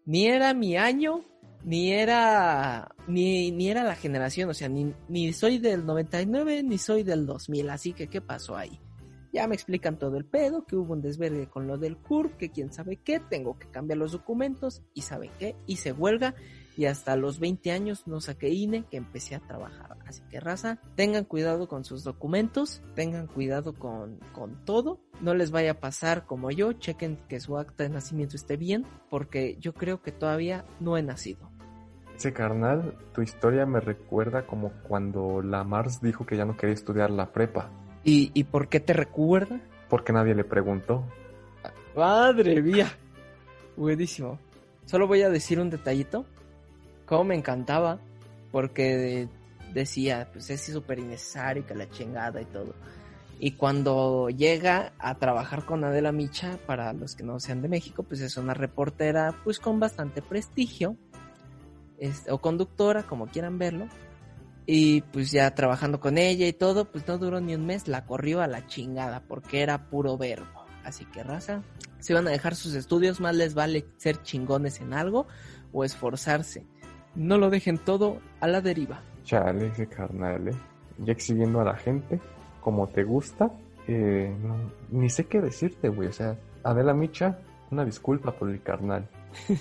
ni 0.07 0.27
era 0.27 0.55
mi 0.55 0.79
año, 0.79 1.27
ni 1.63 1.93
era, 1.93 2.95
ni, 3.07 3.51
ni 3.51 3.69
era 3.69 3.85
la 3.85 3.97
generación, 3.97 4.49
o 4.49 4.55
sea, 4.55 4.71
ni, 4.71 4.95
ni 5.11 5.35
soy 5.35 5.59
del 5.59 5.85
99, 5.85 6.63
ni 6.63 6.79
soy 6.79 7.03
del 7.03 7.27
2000, 7.27 7.69
así 7.69 7.93
que, 7.93 8.07
¿qué 8.07 8.23
pasó 8.23 8.57
ahí? 8.57 8.81
Ya 9.31 9.47
me 9.47 9.57
explican 9.57 9.99
todo 9.99 10.17
el 10.17 10.25
pedo, 10.25 10.65
que 10.65 10.77
hubo 10.77 10.95
un 10.95 11.03
desverde 11.03 11.51
con 11.51 11.67
lo 11.67 11.77
del 11.77 11.99
CURP, 11.99 12.39
que 12.39 12.51
quién 12.51 12.73
sabe 12.73 12.97
qué, 12.97 13.21
tengo 13.21 13.59
que 13.59 13.69
cambiar 13.69 13.99
los 13.99 14.13
documentos 14.13 14.83
y 14.95 15.03
saben 15.03 15.33
qué, 15.39 15.55
hice 15.67 15.93
huelga 15.93 16.35
y 16.77 16.87
hasta 16.87 17.17
los 17.17 17.39
20 17.39 17.71
años 17.73 18.07
no 18.07 18.21
saqué 18.21 18.49
INE 18.49 18.85
que 18.91 18.97
empecé 18.97 19.35
a 19.35 19.41
trabajar. 19.41 19.97
Así 20.07 20.23
que 20.31 20.41
raza, 20.41 20.79
tengan 20.97 21.25
cuidado 21.25 21.69
con 21.69 21.85
sus 21.85 22.05
documentos, 22.05 22.83
tengan 22.95 23.27
cuidado 23.27 23.75
con, 23.75 24.19
con 24.33 24.65
todo, 24.65 25.01
no 25.21 25.35
les 25.35 25.51
vaya 25.51 25.73
a 25.73 25.81
pasar 25.81 26.27
como 26.27 26.51
yo, 26.51 26.73
chequen 26.73 27.19
que 27.29 27.41
su 27.41 27.57
acta 27.57 27.85
de 27.85 27.91
nacimiento 27.91 28.37
esté 28.37 28.57
bien, 28.57 28.85
porque 29.11 29.57
yo 29.61 29.73
creo 29.75 30.03
que 30.03 30.13
todavía 30.13 30.65
no 30.81 30.97
he 30.97 31.03
nacido. 31.03 31.51
Ese 32.17 32.33
carnal, 32.33 32.97
tu 33.13 33.23
historia 33.23 33.67
me 33.67 33.81
recuerda 33.81 34.47
como 34.47 34.71
cuando 34.83 35.43
la 35.43 35.65
Mars 35.65 36.01
dijo 36.01 36.25
que 36.25 36.37
ya 36.37 36.45
no 36.45 36.57
quería 36.57 36.75
estudiar 36.75 37.11
la 37.11 37.33
prepa. 37.33 37.71
¿Y, 38.05 38.45
por 38.45 38.69
qué 38.69 38.81
te 38.81 38.93
recuerda? 38.93 39.61
Porque 39.89 40.13
nadie 40.13 40.35
le 40.35 40.45
preguntó. 40.45 41.05
Madre 41.97 42.61
mía. 42.61 42.87
Buenísimo. 43.77 44.39
Solo 44.85 45.09
voy 45.09 45.23
a 45.23 45.31
decir 45.31 45.59
un 45.59 45.71
detallito. 45.71 46.27
Como 47.07 47.25
me 47.25 47.35
encantaba. 47.35 47.99
Porque 48.53 49.29
decía, 49.73 50.29
pues 50.33 50.49
es 50.51 50.63
súper 50.63 51.01
innecesario 51.01 51.67
que 51.67 51.75
la 51.75 51.91
chingada 51.91 52.41
y 52.41 52.45
todo. 52.47 52.75
Y 53.41 53.53
cuando 53.53 54.31
llega 54.31 54.93
a 54.99 55.17
trabajar 55.17 55.65
con 55.65 55.85
Adela 55.85 56.13
Micha, 56.13 56.59
para 56.67 56.93
los 56.93 57.15
que 57.17 57.25
no 57.25 57.41
sean 57.41 57.63
de 57.63 57.69
México, 57.69 58.05
pues 58.05 58.21
es 58.21 58.37
una 58.37 58.55
reportera 58.55 59.35
pues 59.43 59.59
con 59.59 59.81
bastante 59.81 60.23
prestigio. 60.23 60.97
o 62.31 62.39
conductora, 62.39 63.03
como 63.03 63.27
quieran 63.27 63.59
verlo. 63.59 63.89
Y 64.67 65.03
pues 65.03 65.31
ya 65.31 65.55
trabajando 65.55 66.01
con 66.01 66.17
ella 66.17 66.47
y 66.47 66.53
todo, 66.53 66.91
pues 66.91 67.07
no 67.07 67.19
duró 67.19 67.41
ni 67.41 67.55
un 67.55 67.67
mes, 67.67 67.87
la 67.87 68.07
corrió 68.07 68.41
a 68.41 68.47
la 68.47 68.67
chingada 68.67 69.21
porque 69.21 69.63
era 69.63 69.91
puro 69.91 70.17
verbo. 70.17 70.65
Así 70.85 71.05
que 71.07 71.23
raza, 71.23 71.63
si 71.99 72.13
van 72.13 72.29
a 72.29 72.31
dejar 72.31 72.55
sus 72.55 72.75
estudios, 72.75 73.21
más 73.21 73.35
les 73.35 73.55
vale 73.55 73.87
ser 73.97 74.23
chingones 74.23 74.81
en 74.81 74.95
algo 74.95 75.27
o 75.73 75.85
esforzarse. 75.85 76.67
No 77.15 77.39
lo 77.39 77.51
dejen 77.51 77.79
todo 77.79 78.19
a 78.41 78.49
la 78.49 78.61
deriva. 78.61 79.03
Chale, 79.25 79.69
ese 79.69 79.87
carnal, 79.87 80.49
¿eh? 80.49 80.55
Ya 80.99 81.13
exhibiendo 81.13 81.61
a 81.61 81.65
la 81.65 81.77
gente 81.77 82.21
como 82.61 82.89
te 82.89 83.05
gusta, 83.05 83.51
eh, 83.87 84.35
ni 84.91 85.11
sé 85.11 85.27
qué 85.27 85.41
decirte, 85.41 85.89
güey. 85.89 86.09
O 86.09 86.13
sea, 86.13 86.39
Adela 86.63 86.95
Micha, 86.95 87.39
una 87.71 87.85
disculpa 87.85 88.33
por 88.33 88.51
el 88.51 88.63
carnal. 88.63 89.09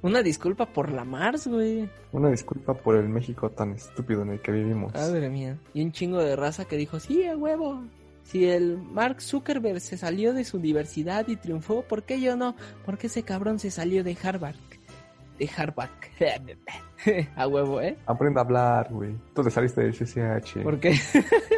Una 0.00 0.22
disculpa 0.22 0.64
por 0.64 0.92
la 0.92 1.04
Mars, 1.04 1.48
güey. 1.48 1.90
Una 2.12 2.30
disculpa 2.30 2.72
por 2.72 2.94
el 2.94 3.08
México 3.08 3.50
tan 3.50 3.72
estúpido 3.72 4.22
en 4.22 4.30
el 4.30 4.40
que 4.40 4.52
vivimos. 4.52 4.94
Madre 4.94 5.28
mía. 5.28 5.58
Y 5.74 5.82
un 5.82 5.90
chingo 5.90 6.22
de 6.22 6.36
raza 6.36 6.66
que 6.66 6.76
dijo, 6.76 7.00
sí, 7.00 7.24
a 7.24 7.36
huevo. 7.36 7.82
Si 8.22 8.48
el 8.48 8.78
Mark 8.78 9.20
Zuckerberg 9.20 9.80
se 9.80 9.96
salió 9.96 10.34
de 10.34 10.44
su 10.44 10.58
universidad 10.58 11.26
y 11.26 11.34
triunfó, 11.34 11.82
¿por 11.82 12.04
qué 12.04 12.20
yo 12.20 12.36
no? 12.36 12.54
Porque 12.86 13.08
ese 13.08 13.24
cabrón 13.24 13.58
se 13.58 13.72
salió 13.72 14.04
de 14.04 14.16
Harvard 14.22 14.54
de 15.38 15.50
Harvard. 15.56 15.90
a 17.36 17.46
huevo, 17.46 17.80
¿eh? 17.80 17.96
Aprende 18.06 18.40
a 18.40 18.42
hablar, 18.42 18.92
güey. 18.92 19.16
Tú 19.34 19.42
te 19.42 19.50
saliste 19.50 19.82
del 19.82 19.92
CCH. 19.94 20.62
¿Por 20.62 20.80
qué? 20.80 20.94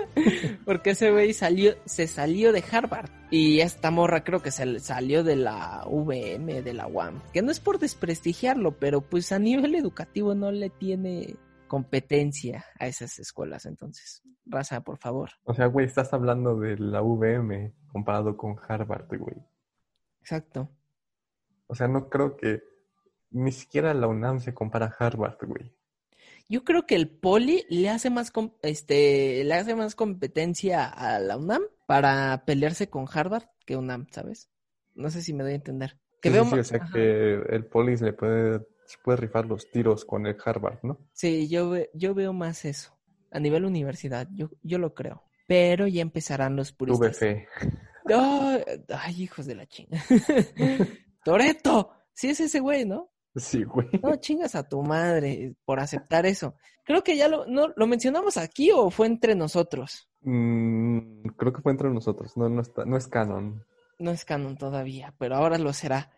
Porque 0.65 0.91
ese 0.91 1.11
güey 1.11 1.33
salió, 1.33 1.75
se 1.85 2.07
salió 2.07 2.53
de 2.53 2.63
Harvard. 2.71 3.11
Y 3.31 3.61
esta 3.61 3.91
morra 3.91 4.23
creo 4.23 4.43
que 4.43 4.51
se 4.51 4.81
salió 4.81 5.25
de 5.25 5.37
la 5.37 5.85
VM, 5.87 6.63
de 6.63 6.75
la 6.75 6.87
UAM. 6.87 7.23
Que 7.33 7.43
no 7.43 7.51
es 7.51 7.61
por 7.61 7.79
desprestigiarlo, 7.79 8.73
pero 8.79 9.01
pues 9.01 9.33
a 9.33 9.39
nivel 9.39 9.75
educativo 9.75 10.35
no 10.35 10.51
le 10.53 10.71
tiene 10.71 11.37
competencia 11.67 12.67
a 12.79 12.87
esas 12.87 13.19
escuelas. 13.19 13.65
Entonces, 13.65 14.23
raza, 14.45 14.83
por 14.83 14.99
favor. 14.99 15.31
O 15.45 15.55
sea, 15.55 15.67
güey, 15.67 15.87
estás 15.87 16.13
hablando 16.13 16.57
de 16.59 16.77
la 16.79 17.01
VM 17.01 17.73
comparado 17.89 18.37
con 18.37 18.57
Harvard, 18.69 19.07
güey. 19.17 19.37
Exacto. 20.21 20.69
O 21.67 21.75
sea, 21.75 21.87
no 21.87 22.09
creo 22.09 22.37
que 22.37 22.61
ni 23.31 23.53
siquiera 23.53 23.95
la 23.95 24.09
UNAM 24.09 24.41
se 24.41 24.55
compara 24.55 24.87
a 24.87 25.05
Harvard, 25.05 25.39
güey. 25.47 25.73
Yo 26.49 26.65
creo 26.65 26.85
que 26.85 26.97
el 26.97 27.09
Poli 27.09 27.65
le 27.69 27.89
hace 27.89 28.11
más 28.11 28.33
este 28.63 29.45
le 29.45 29.55
hace 29.55 29.77
más 29.77 29.95
competencia 29.95 30.85
a 30.85 31.21
la 31.21 31.37
UNAM 31.37 31.63
para 31.87 32.45
pelearse 32.45 32.91
con 32.91 33.07
Harvard 33.13 33.45
que 33.65 33.77
UNAM, 33.77 34.09
¿sabes? 34.11 34.51
No 34.95 35.11
sé 35.11 35.23
si 35.23 35.33
me 35.33 35.45
doy 35.45 35.53
a 35.53 35.57
entender. 35.57 35.99
Que 36.21 36.31
veo 36.31 36.45
sí, 36.45 36.59
o 36.59 36.65
sea 36.65 36.81
que 36.93 37.35
el 37.35 37.67
Poli 37.67 37.97
le 37.97 38.13
puede, 38.13 38.67
puede 39.03 39.17
rifar 39.17 39.47
los 39.47 39.71
tiros 39.71 40.05
con 40.05 40.27
el 40.27 40.37
Harvard, 40.45 40.81
¿no? 40.83 40.99
Sí, 41.13 41.49
yo, 41.49 41.75
yo 41.95 42.15
veo 42.15 42.33
más 42.33 42.65
eso. 42.65 42.99
A 43.31 43.39
nivel 43.39 43.65
universidad, 43.65 44.29
yo, 44.33 44.51
yo 44.63 44.79
lo 44.79 44.93
creo. 44.93 45.23
Pero 45.47 45.87
ya 45.87 46.03
empezarán 46.03 46.57
los 46.57 46.73
puristas. 46.73 47.19
Tuve 47.19 47.47
ay, 48.89 49.23
hijos 49.23 49.47
de 49.47 49.55
la 49.55 49.67
chinga. 49.67 50.03
Toreto, 51.25 51.93
sí 52.13 52.31
es 52.31 52.41
ese 52.41 52.61
güey, 52.61 52.85
¿no? 52.85 53.11
Sí, 53.37 53.63
güey. 53.65 53.89
No 54.03 54.17
chingas 54.17 54.55
a 54.55 54.69
tu 54.69 54.83
madre 54.83 55.55
por 55.65 55.81
aceptar 55.81 56.27
eso. 56.27 56.55
Creo 56.85 57.05
que 57.05 57.17
ya 57.17 57.29
lo, 57.29 57.47
no, 57.47 57.73
¿lo 57.77 57.87
mencionamos 57.87 58.37
aquí 58.37 58.71
o 58.73 58.91
fue 58.91 59.07
entre 59.07 59.35
nosotros. 59.35 60.09
Mm, 60.23 61.23
creo 61.37 61.53
que 61.53 61.63
fue 61.63 61.73
entre 61.73 61.91
nosotros. 61.91 62.37
No, 62.37 62.49
no, 62.49 62.61
está, 62.61 62.85
no 62.85 62.97
es 62.97 63.07
canon. 63.07 63.65
No 63.99 64.11
es 64.11 64.25
canon 64.25 64.57
todavía, 64.57 65.15
pero 65.19 65.37
ahora 65.37 65.59
lo 65.59 65.73
será. 65.73 66.11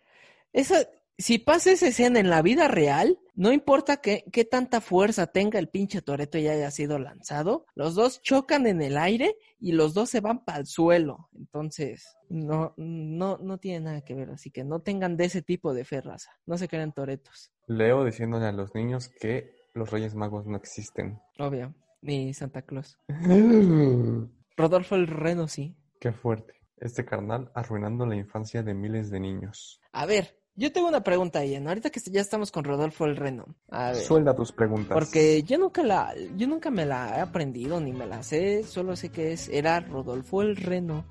Esa, 0.51 0.87
si 1.17 1.37
pasa 1.37 1.71
esa 1.71 1.87
escena 1.87 2.19
en 2.19 2.29
la 2.29 2.41
vida 2.41 2.67
real, 2.67 3.19
no 3.35 3.51
importa 3.51 3.97
qué, 3.97 4.25
qué 4.31 4.45
tanta 4.45 4.81
fuerza 4.81 5.27
tenga 5.27 5.59
el 5.59 5.69
pinche 5.69 6.01
Toreto 6.01 6.37
y 6.37 6.47
haya 6.47 6.71
sido 6.71 6.99
lanzado, 6.99 7.65
los 7.75 7.95
dos 7.95 8.21
chocan 8.21 8.67
en 8.67 8.81
el 8.81 8.97
aire 8.97 9.35
y 9.59 9.73
los 9.73 9.93
dos 9.93 10.09
se 10.09 10.21
van 10.21 10.43
para 10.43 10.59
el 10.59 10.65
suelo. 10.65 11.29
Entonces, 11.35 12.15
no, 12.29 12.73
no, 12.77 13.37
no 13.37 13.57
tiene 13.57 13.81
nada 13.81 14.01
que 14.01 14.15
ver. 14.15 14.31
Así 14.31 14.51
que 14.51 14.63
no 14.63 14.81
tengan 14.81 15.17
de 15.17 15.25
ese 15.25 15.41
tipo 15.41 15.73
de 15.73 15.85
fe, 15.85 16.01
raza. 16.01 16.31
No 16.45 16.57
se 16.57 16.67
crean 16.67 16.93
Toretos. 16.93 17.51
Leo 17.67 18.03
diciéndole 18.03 18.45
a 18.45 18.51
los 18.51 18.73
niños 18.75 19.09
que 19.19 19.55
los 19.73 19.89
Reyes 19.91 20.15
Magos 20.15 20.45
no 20.45 20.57
existen. 20.57 21.19
Obvio, 21.39 21.73
ni 22.01 22.33
Santa 22.33 22.63
Claus. 22.63 22.97
Rodolfo 24.57 24.95
el 24.95 25.07
Reno, 25.07 25.47
sí. 25.47 25.75
Qué 25.99 26.11
fuerte. 26.11 26.53
Este 26.77 27.05
carnal 27.05 27.51
arruinando 27.55 28.05
la 28.05 28.15
infancia 28.15 28.61
de 28.61 28.73
miles 28.73 29.09
de 29.09 29.19
niños. 29.19 29.79
A 29.93 30.05
ver, 30.05 30.37
yo 30.55 30.71
tengo 30.71 30.87
una 30.87 31.03
pregunta, 31.03 31.43
Ian. 31.43 31.67
Ahorita 31.67 31.89
que 31.89 31.99
ya 31.99 32.21
estamos 32.21 32.51
con 32.51 32.63
Rodolfo 32.63 33.05
el 33.05 33.15
Reno. 33.15 33.45
A 33.69 33.93
Suelda 33.95 34.35
tus 34.35 34.51
preguntas. 34.51 34.93
Porque 34.93 35.43
yo 35.43 35.57
nunca 35.57 35.83
la, 35.83 36.13
yo 36.35 36.47
nunca 36.47 36.69
me 36.69 36.85
la 36.85 37.17
he 37.17 37.21
aprendido 37.21 37.79
ni 37.79 37.91
me 37.91 38.05
la 38.05 38.23
sé. 38.23 38.63
Solo 38.63 38.95
sé 38.95 39.09
que 39.09 39.33
es, 39.33 39.49
era 39.49 39.79
Rodolfo 39.79 40.41
el 40.41 40.55
Reno 40.55 41.05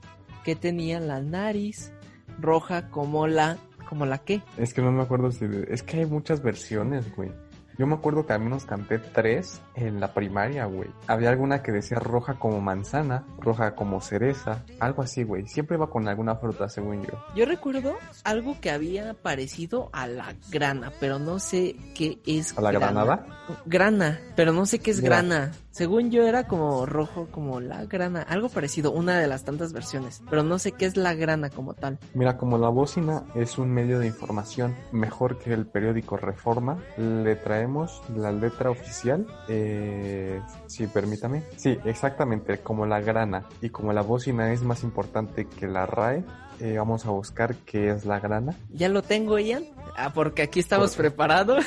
que 0.44 0.57
tenía 0.57 1.00
la 1.00 1.20
nariz 1.20 1.92
roja 2.38 2.88
como 2.90 3.26
la, 3.26 3.59
como 3.88 4.07
la 4.07 4.18
qué. 4.18 4.42
Es 4.57 4.74
que 4.74 4.83
no 4.83 4.92
me 4.92 5.02
acuerdo 5.02 5.31
si, 5.31 5.46
es 5.68 5.83
que 5.83 5.98
hay 5.98 6.07
muchas 6.07 6.42
versiones, 6.42 7.14
güey. 7.14 7.31
Yo 7.78 7.87
me 7.87 7.94
acuerdo 7.94 8.26
que 8.26 8.32
al 8.32 8.40
menos 8.40 8.64
canté 8.64 8.98
tres 8.98 9.61
en 9.74 10.00
la 10.00 10.12
primaria, 10.14 10.66
güey. 10.66 10.90
Había 11.06 11.30
alguna 11.30 11.62
que 11.62 11.72
decía 11.72 11.98
roja 11.98 12.35
como 12.35 12.61
manzana, 12.61 13.24
roja 13.38 13.74
como 13.74 14.00
cereza, 14.00 14.64
algo 14.78 15.02
así, 15.02 15.22
güey. 15.22 15.46
Siempre 15.48 15.76
iba 15.76 15.88
con 15.88 16.08
alguna 16.08 16.37
fruta, 16.37 16.68
según 16.68 17.02
yo. 17.02 17.12
Yo 17.35 17.46
recuerdo 17.46 17.96
algo 18.24 18.61
que 18.61 18.70
había 18.70 19.14
parecido 19.14 19.88
a 19.92 20.06
la 20.06 20.35
grana, 20.50 20.92
pero 21.00 21.18
no 21.18 21.38
sé 21.38 21.76
qué 21.94 22.18
es. 22.26 22.56
¿A 22.56 22.61
la 22.61 22.72
granada? 22.72 23.26
Grana, 23.64 24.20
pero 24.37 24.52
no 24.52 24.66
sé 24.66 24.78
qué 24.78 24.90
es 24.90 25.00
grana. 25.00 25.52
Según 25.72 26.11
yo 26.11 26.22
era 26.24 26.46
como 26.46 26.85
rojo, 26.85 27.28
como 27.30 27.61
la 27.61 27.87
grana, 27.87 28.20
algo 28.22 28.50
parecido, 28.50 28.92
una 28.92 29.18
de 29.18 29.26
las 29.26 29.44
tantas 29.44 29.72
versiones, 29.72 30.22
pero 30.28 30.42
no 30.42 30.58
sé 30.58 30.72
qué 30.72 30.85
es 30.85 30.98
la 30.98 31.14
grana 31.14 31.48
como 31.48 31.72
tal. 31.72 31.98
Mira, 32.12 32.37
como 32.37 32.58
la 32.58 32.68
bocina 32.68 33.24
es 33.35 33.56
un 33.56 33.70
medio 33.70 33.98
de 33.98 34.06
información 34.06 34.76
mejor 34.92 35.38
que 35.38 35.54
el 35.54 35.66
periódico 35.66 36.18
Reforma, 36.18 36.76
le 36.98 37.37
trae 37.37 37.62
traemos 37.62 38.02
la 38.16 38.32
letra 38.32 38.70
oficial. 38.70 39.26
Eh, 39.46 40.40
sí, 40.66 40.87
permítame. 40.87 41.44
Sí, 41.56 41.78
exactamente, 41.85 42.58
como 42.58 42.87
la 42.87 43.00
grana. 43.00 43.44
Y 43.61 43.68
como 43.68 43.92
la 43.92 44.02
bocina 44.02 44.52
es 44.52 44.62
más 44.62 44.82
importante 44.82 45.46
que 45.46 45.68
la 45.68 45.87
RAE, 45.87 46.24
eh, 46.61 46.78
vamos 46.78 47.06
a 47.06 47.11
buscar 47.11 47.54
qué 47.66 47.90
es 47.90 48.04
la 48.04 48.18
grana. 48.20 48.56
Ya 48.72 48.88
lo 48.88 49.02
tengo, 49.02 49.38
Ian. 49.38 49.64
Ah, 49.96 50.12
porque 50.12 50.42
aquí 50.42 50.61
estamos 50.61 50.96
preparados. 50.96 51.66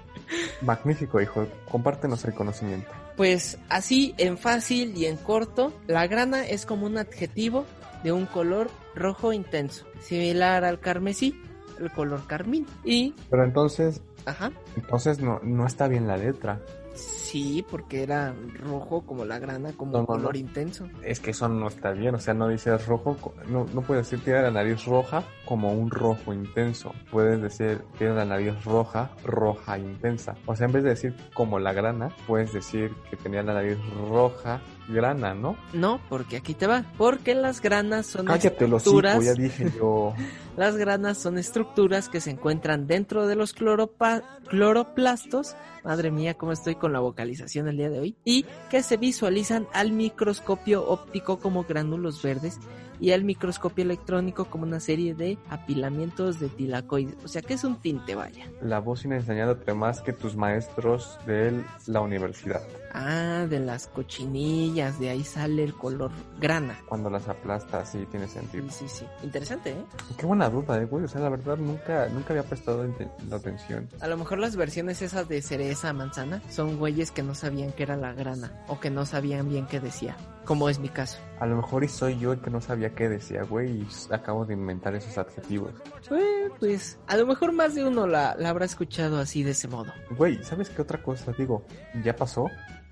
Magnífico, 0.62 1.20
hijo. 1.20 1.46
Compártenos 1.70 2.24
el 2.24 2.34
conocimiento. 2.34 2.90
Pues 3.18 3.58
así, 3.68 4.14
en 4.16 4.38
fácil 4.38 4.96
y 4.96 5.06
en 5.06 5.16
corto, 5.16 5.72
la 5.88 6.06
grana 6.06 6.46
es 6.46 6.64
como 6.64 6.86
un 6.86 6.98
adjetivo 6.98 7.66
de 8.04 8.12
un 8.12 8.26
color 8.26 8.70
rojo 8.94 9.32
intenso, 9.32 9.86
similar 10.00 10.64
al 10.64 10.78
carmesí, 10.78 11.42
el 11.80 11.90
color 11.90 12.28
carmín. 12.28 12.64
Y... 12.84 13.16
Pero 13.28 13.42
entonces... 13.42 14.02
Ajá. 14.24 14.52
Entonces 14.76 15.18
no, 15.18 15.40
no 15.42 15.66
está 15.66 15.88
bien 15.88 16.06
la 16.06 16.16
letra. 16.16 16.60
Sí, 16.98 17.64
porque 17.70 18.02
era 18.02 18.34
rojo 18.54 19.02
como 19.02 19.24
la 19.24 19.38
grana, 19.38 19.72
como 19.72 19.98
un 19.98 20.06
color 20.06 20.36
intenso. 20.36 20.88
Es 21.02 21.20
que 21.20 21.32
eso 21.32 21.48
no 21.48 21.68
está 21.68 21.92
bien, 21.92 22.14
o 22.14 22.18
sea, 22.18 22.34
no 22.34 22.48
dices 22.48 22.86
rojo, 22.86 23.34
no, 23.48 23.66
no 23.74 23.82
puedes 23.82 24.10
decir 24.10 24.24
tiene 24.24 24.42
la 24.42 24.50
nariz 24.50 24.84
roja 24.86 25.22
como 25.44 25.72
un 25.72 25.90
rojo 25.90 26.32
intenso. 26.32 26.94
Puedes 27.10 27.40
decir 27.40 27.82
tiene 27.98 28.14
la 28.14 28.24
nariz 28.24 28.64
roja, 28.64 29.10
roja 29.24 29.78
intensa. 29.78 30.36
O 30.46 30.56
sea, 30.56 30.66
en 30.66 30.72
vez 30.72 30.82
de 30.84 30.90
decir 30.90 31.14
como 31.34 31.58
la 31.58 31.72
grana, 31.72 32.10
puedes 32.26 32.52
decir 32.52 32.92
que 33.10 33.16
tenía 33.16 33.42
la 33.42 33.54
nariz 33.54 33.78
roja, 34.08 34.60
grana, 34.88 35.34
¿no? 35.34 35.56
No, 35.72 36.00
porque 36.08 36.36
aquí 36.36 36.54
te 36.54 36.66
va. 36.66 36.84
Porque 36.96 37.34
las 37.34 37.60
granas 37.60 38.06
son 38.06 38.26
Cállate 38.26 38.64
estructuras. 38.64 39.16
Los 39.16 39.24
ya 39.24 39.34
dije 39.34 39.72
yo. 39.76 40.14
las 40.56 40.76
granas 40.76 41.18
son 41.18 41.38
estructuras 41.38 42.08
que 42.08 42.20
se 42.20 42.30
encuentran 42.30 42.86
dentro 42.86 43.26
de 43.26 43.36
los 43.36 43.52
cloroplastos. 43.52 45.56
Madre 45.84 46.10
mía, 46.10 46.34
cómo 46.34 46.52
estoy 46.52 46.74
con 46.74 46.92
la 46.92 47.00
vocalización 47.00 47.68
el 47.68 47.76
día 47.76 47.90
de 47.90 48.00
hoy. 48.00 48.16
Y 48.24 48.46
que 48.70 48.82
se 48.82 48.96
visualizan 48.96 49.68
al 49.72 49.92
microscopio 49.92 50.88
óptico 50.88 51.38
como 51.38 51.64
gránulos 51.64 52.22
verdes 52.22 52.58
y 53.00 53.12
al 53.12 53.24
microscopio 53.24 53.84
electrónico 53.84 54.46
como 54.46 54.64
una 54.64 54.80
serie 54.80 55.14
de 55.14 55.38
apilamientos 55.48 56.40
de 56.40 56.48
tilacoides. 56.48 57.16
O 57.24 57.28
sea 57.28 57.42
que 57.42 57.54
es 57.54 57.64
un 57.64 57.76
tinte, 57.80 58.14
vaya. 58.14 58.50
La 58.62 58.80
voz 58.80 59.00
sin 59.00 59.12
enseñándote 59.12 59.74
más 59.74 60.00
que 60.00 60.12
tus 60.12 60.36
maestros 60.36 61.18
de 61.26 61.62
la 61.86 62.00
universidad. 62.00 62.62
Ah, 62.92 63.46
de 63.48 63.60
las 63.60 63.86
cochinillas, 63.86 64.98
de 64.98 65.10
ahí 65.10 65.22
sale 65.22 65.62
el 65.62 65.74
color 65.74 66.10
grana. 66.40 66.80
Cuando 66.88 67.10
las 67.10 67.28
aplastas, 67.28 67.90
sí, 67.90 68.06
tiene 68.10 68.26
sentido. 68.26 68.68
Sí, 68.70 68.88
sí, 68.88 69.00
sí. 69.00 69.06
Interesante, 69.22 69.70
¿eh? 69.70 69.84
Qué 70.16 70.26
buena 70.26 70.48
duda, 70.48 70.80
¿eh, 70.80 70.86
güey? 70.86 71.04
O 71.04 71.08
sea, 71.08 71.20
la 71.20 71.28
verdad 71.28 71.58
nunca, 71.58 72.08
nunca 72.08 72.30
había 72.30 72.42
prestado 72.42 72.84
la 73.28 73.36
atención. 73.36 73.88
A 74.00 74.08
lo 74.08 74.16
mejor 74.16 74.38
las 74.38 74.56
versiones 74.56 75.02
esas 75.02 75.28
de 75.28 75.42
cereza, 75.42 75.92
manzana, 75.92 76.42
son 76.48 76.78
güeyes 76.78 77.10
que 77.10 77.22
no 77.22 77.34
sabían 77.34 77.72
que 77.72 77.82
era 77.82 77.96
la 77.96 78.12
grana 78.12 78.64
o 78.68 78.80
que 78.80 78.90
no 78.90 79.06
sabían 79.06 79.48
bien 79.48 79.66
qué 79.66 79.80
decía, 79.80 80.16
como 80.48 80.70
es 80.70 80.78
mi 80.78 80.88
caso. 80.88 81.18
A 81.40 81.46
lo 81.46 81.56
mejor 81.56 81.84
y 81.84 81.88
soy 81.88 82.18
yo 82.18 82.32
el 82.32 82.40
que 82.40 82.48
no 82.48 82.62
sabía 82.62 82.94
qué 82.94 83.10
decía, 83.10 83.42
güey, 83.42 83.82
y 83.82 83.86
acabo 84.10 84.46
de 84.46 84.54
inventar 84.54 84.94
esos 84.94 85.18
adjetivos. 85.18 85.74
Pues, 86.08 86.50
pues, 86.58 86.98
a 87.06 87.18
lo 87.18 87.26
mejor 87.26 87.52
más 87.52 87.74
de 87.74 87.84
uno 87.84 88.06
la, 88.06 88.34
la 88.34 88.48
habrá 88.48 88.64
escuchado 88.64 89.18
así 89.18 89.42
de 89.42 89.50
ese 89.50 89.68
modo. 89.68 89.92
Güey, 90.16 90.42
¿sabes 90.42 90.70
qué 90.70 90.80
otra 90.80 91.02
cosa? 91.02 91.34
Digo, 91.36 91.66
ya 92.02 92.16
pasó, 92.16 92.46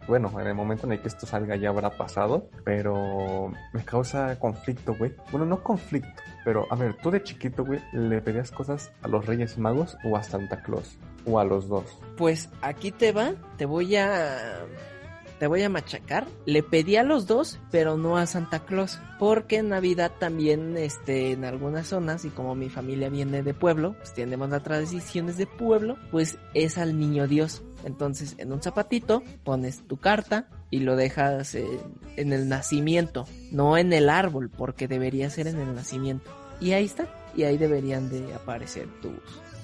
bueno, 0.06 0.30
en 0.38 0.46
el 0.46 0.54
momento 0.54 0.86
en 0.86 0.92
el 0.92 1.00
que 1.00 1.08
esto 1.08 1.24
salga 1.24 1.56
ya 1.56 1.70
habrá 1.70 1.96
pasado, 1.96 2.50
pero 2.62 3.50
me 3.72 3.82
causa 3.86 4.38
conflicto, 4.38 4.94
güey. 4.94 5.14
Bueno, 5.30 5.46
no 5.46 5.62
conflicto, 5.62 6.22
pero 6.44 6.66
a 6.70 6.76
ver, 6.76 6.94
tú 7.02 7.10
de 7.10 7.22
chiquito, 7.22 7.64
güey, 7.64 7.80
¿le 7.94 8.20
pedías 8.20 8.50
cosas 8.50 8.92
a 9.00 9.08
los 9.08 9.24
Reyes 9.24 9.56
Magos 9.56 9.96
o 10.04 10.14
a 10.14 10.22
Santa 10.22 10.62
Claus? 10.62 10.98
¿O 11.24 11.40
a 11.40 11.44
los 11.44 11.68
dos? 11.68 11.98
Pues 12.18 12.50
aquí 12.60 12.92
te 12.92 13.12
va, 13.12 13.32
te 13.56 13.64
voy 13.64 13.96
a... 13.96 14.66
Te 15.38 15.46
voy 15.46 15.62
a 15.62 15.68
machacar. 15.68 16.26
Le 16.46 16.62
pedí 16.62 16.96
a 16.96 17.02
los 17.02 17.26
dos, 17.26 17.58
pero 17.70 17.96
no 17.96 18.16
a 18.16 18.26
Santa 18.26 18.64
Claus. 18.64 18.98
Porque 19.18 19.58
en 19.58 19.68
Navidad 19.68 20.12
también, 20.18 20.76
este, 20.76 21.32
en 21.32 21.44
algunas 21.44 21.88
zonas, 21.88 22.24
y 22.24 22.30
como 22.30 22.54
mi 22.54 22.70
familia 22.70 23.08
viene 23.08 23.42
de 23.42 23.54
pueblo, 23.54 23.94
pues 23.98 24.14
tenemos 24.14 24.48
las 24.48 24.62
tradiciones 24.62 25.36
de 25.36 25.46
pueblo, 25.46 25.96
pues 26.10 26.38
es 26.54 26.78
al 26.78 26.98
niño 26.98 27.26
Dios. 27.26 27.62
Entonces, 27.84 28.34
en 28.38 28.52
un 28.52 28.62
zapatito 28.62 29.22
pones 29.44 29.86
tu 29.86 29.98
carta 29.98 30.48
y 30.70 30.80
lo 30.80 30.96
dejas 30.96 31.54
en 31.54 32.32
el 32.32 32.48
nacimiento, 32.48 33.26
no 33.52 33.76
en 33.76 33.92
el 33.92 34.08
árbol, 34.08 34.50
porque 34.50 34.88
debería 34.88 35.30
ser 35.30 35.46
en 35.46 35.60
el 35.60 35.74
nacimiento. 35.74 36.30
Y 36.60 36.72
ahí 36.72 36.86
está. 36.86 37.06
Y 37.34 37.44
ahí 37.44 37.58
deberían 37.58 38.08
de 38.08 38.32
aparecer 38.34 38.88
tus, 39.02 39.12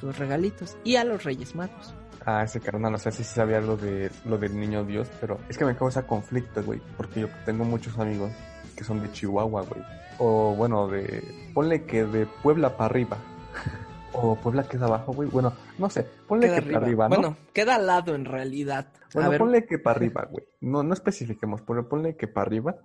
tus 0.01 0.19
regalitos. 0.19 0.77
Y 0.85 0.97
a 0.97 1.05
los 1.05 1.25
Reyes 1.25 1.55
Magos. 1.55 1.95
Ah, 2.25 2.43
ese 2.45 2.61
carnal, 2.61 2.93
no 2.93 2.99
sé 2.99 3.11
si 3.11 3.25
sabía 3.25 3.61
lo 3.61 3.77
de 3.77 4.11
lo 4.25 4.39
del 4.39 4.59
niño 4.59 4.85
Dios, 4.85 5.11
pero 5.21 5.39
es 5.49 5.59
que 5.59 5.65
me 5.65 5.77
causa 5.77 6.07
conflicto, 6.07 6.63
güey, 6.63 6.81
porque 6.97 7.21
yo 7.21 7.29
tengo 7.45 7.65
muchos 7.65 7.99
amigos 7.99 8.31
que 8.77 8.85
son 8.85 9.03
de 9.03 9.11
Chihuahua, 9.11 9.63
güey. 9.63 9.83
O 10.19 10.55
bueno, 10.55 10.89
de 10.89 11.23
ponle 11.55 11.85
que 11.85 12.05
de 12.05 12.27
Puebla 12.43 12.77
para 12.77 12.87
arriba. 12.87 13.19
o 14.13 14.37
Puebla 14.37 14.65
queda 14.65 14.87
abajo, 14.87 15.13
güey. 15.13 15.29
Bueno, 15.29 15.53
no 15.79 15.91
sé, 15.91 16.07
ponle 16.29 16.53
que 16.55 16.63
para 16.63 16.79
arriba, 16.79 17.09
¿no? 17.09 17.17
Bueno, 17.17 17.37
queda 17.53 17.77
al 17.77 17.87
lado 17.87 18.15
en 18.15 18.25
realidad. 18.25 18.87
Bueno, 19.15 19.37
ponle 19.37 19.67
que 19.67 19.79
para 19.79 19.97
arriba, 19.97 20.29
güey. 20.31 20.45
No, 20.61 20.83
no 20.83 20.95
especifiquemos, 20.95 21.63
pero 21.63 21.89
ponle 21.89 22.17
que 22.17 22.29
para 22.29 22.47
arriba. 22.47 22.77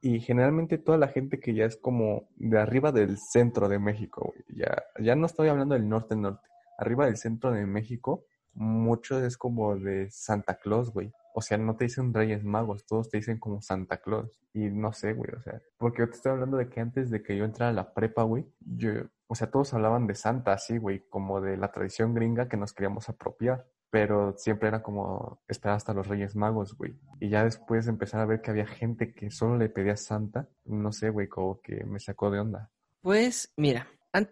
Y 0.00 0.20
generalmente 0.20 0.76
toda 0.76 0.98
la 0.98 1.08
gente 1.08 1.38
que 1.38 1.54
ya 1.54 1.64
es 1.64 1.76
como 1.76 2.28
de 2.36 2.58
arriba 2.58 2.92
del 2.92 3.16
centro 3.18 3.68
de 3.68 3.78
México, 3.78 4.32
güey. 4.34 4.58
Ya, 4.58 4.82
ya 4.98 5.14
no 5.14 5.26
estoy 5.26 5.48
hablando 5.48 5.74
del 5.74 5.88
norte-norte. 5.88 6.46
Arriba 6.78 7.06
del 7.06 7.16
centro 7.16 7.52
de 7.52 7.64
México, 7.64 8.24
mucho 8.54 9.24
es 9.24 9.36
como 9.36 9.76
de 9.76 10.10
Santa 10.10 10.56
Claus, 10.56 10.92
güey. 10.92 11.12
O 11.34 11.40
sea, 11.40 11.56
no 11.56 11.76
te 11.76 11.84
dicen 11.84 12.12
Reyes 12.12 12.44
Magos, 12.44 12.84
todos 12.84 13.08
te 13.08 13.16
dicen 13.16 13.38
como 13.38 13.62
Santa 13.62 13.98
Claus. 13.98 14.38
Y 14.52 14.70
no 14.70 14.92
sé, 14.92 15.14
güey, 15.14 15.30
o 15.34 15.40
sea, 15.40 15.62
porque 15.78 16.00
yo 16.02 16.10
te 16.10 16.16
estoy 16.16 16.32
hablando 16.32 16.58
de 16.58 16.68
que 16.68 16.80
antes 16.80 17.10
de 17.10 17.22
que 17.22 17.36
yo 17.36 17.44
entrara 17.44 17.70
a 17.70 17.74
la 17.74 17.94
prepa, 17.94 18.22
güey, 18.22 18.46
yo, 18.60 18.90
o 19.26 19.34
sea, 19.34 19.50
todos 19.50 19.72
hablaban 19.72 20.06
de 20.06 20.14
Santa 20.14 20.52
así, 20.52 20.76
güey, 20.76 21.08
como 21.08 21.40
de 21.40 21.56
la 21.56 21.72
tradición 21.72 22.14
gringa 22.14 22.48
que 22.48 22.58
nos 22.58 22.74
queríamos 22.74 23.08
apropiar. 23.08 23.66
Pero 23.90 24.34
siempre 24.38 24.68
era 24.68 24.82
como 24.82 25.42
esperar 25.48 25.76
hasta 25.76 25.92
los 25.92 26.06
Reyes 26.06 26.34
Magos, 26.34 26.76
güey. 26.76 26.98
Y 27.20 27.28
ya 27.28 27.44
después 27.44 27.84
de 27.84 27.92
empezar 27.92 28.20
a 28.20 28.26
ver 28.26 28.40
que 28.40 28.50
había 28.50 28.66
gente 28.66 29.12
que 29.12 29.30
solo 29.30 29.58
le 29.58 29.68
pedía 29.68 29.96
Santa, 29.96 30.48
no 30.64 30.92
sé, 30.92 31.10
güey, 31.10 31.28
como 31.28 31.60
que 31.60 31.84
me 31.84 31.98
sacó 31.98 32.30
de 32.30 32.40
onda. 32.40 32.70
Pues 33.02 33.52
mira, 33.56 33.88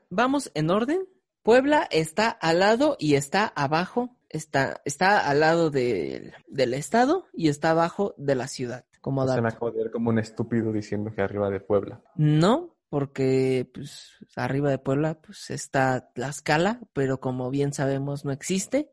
vamos 0.08 0.50
en 0.54 0.70
orden. 0.70 1.00
Puebla 1.42 1.88
está 1.90 2.28
al 2.28 2.60
lado 2.60 2.96
y 2.98 3.14
está 3.14 3.46
abajo 3.46 4.16
está, 4.30 4.80
está 4.84 5.28
al 5.28 5.40
lado 5.40 5.70
del 5.70 6.32
estado 6.74 7.26
y 7.34 7.48
está 7.48 7.70
abajo 7.70 8.14
de 8.16 8.34
la 8.34 8.48
ciudad. 8.48 8.86
Como 9.00 9.26
Se 9.28 9.40
me 9.40 9.50
de 9.50 9.70
ver 9.76 9.90
como 9.90 10.10
un 10.10 10.18
estúpido 10.18 10.72
diciendo 10.72 11.12
que 11.14 11.22
arriba 11.22 11.50
de 11.50 11.60
Puebla. 11.60 12.02
No, 12.14 12.76
porque 12.88 13.68
pues 13.72 14.12
arriba 14.36 14.70
de 14.70 14.78
Puebla 14.78 15.20
pues 15.20 15.50
está 15.50 16.12
Tlaxcala, 16.12 16.80
pero 16.92 17.20
como 17.20 17.50
bien 17.50 17.72
sabemos 17.72 18.24
no 18.24 18.32
existe 18.32 18.90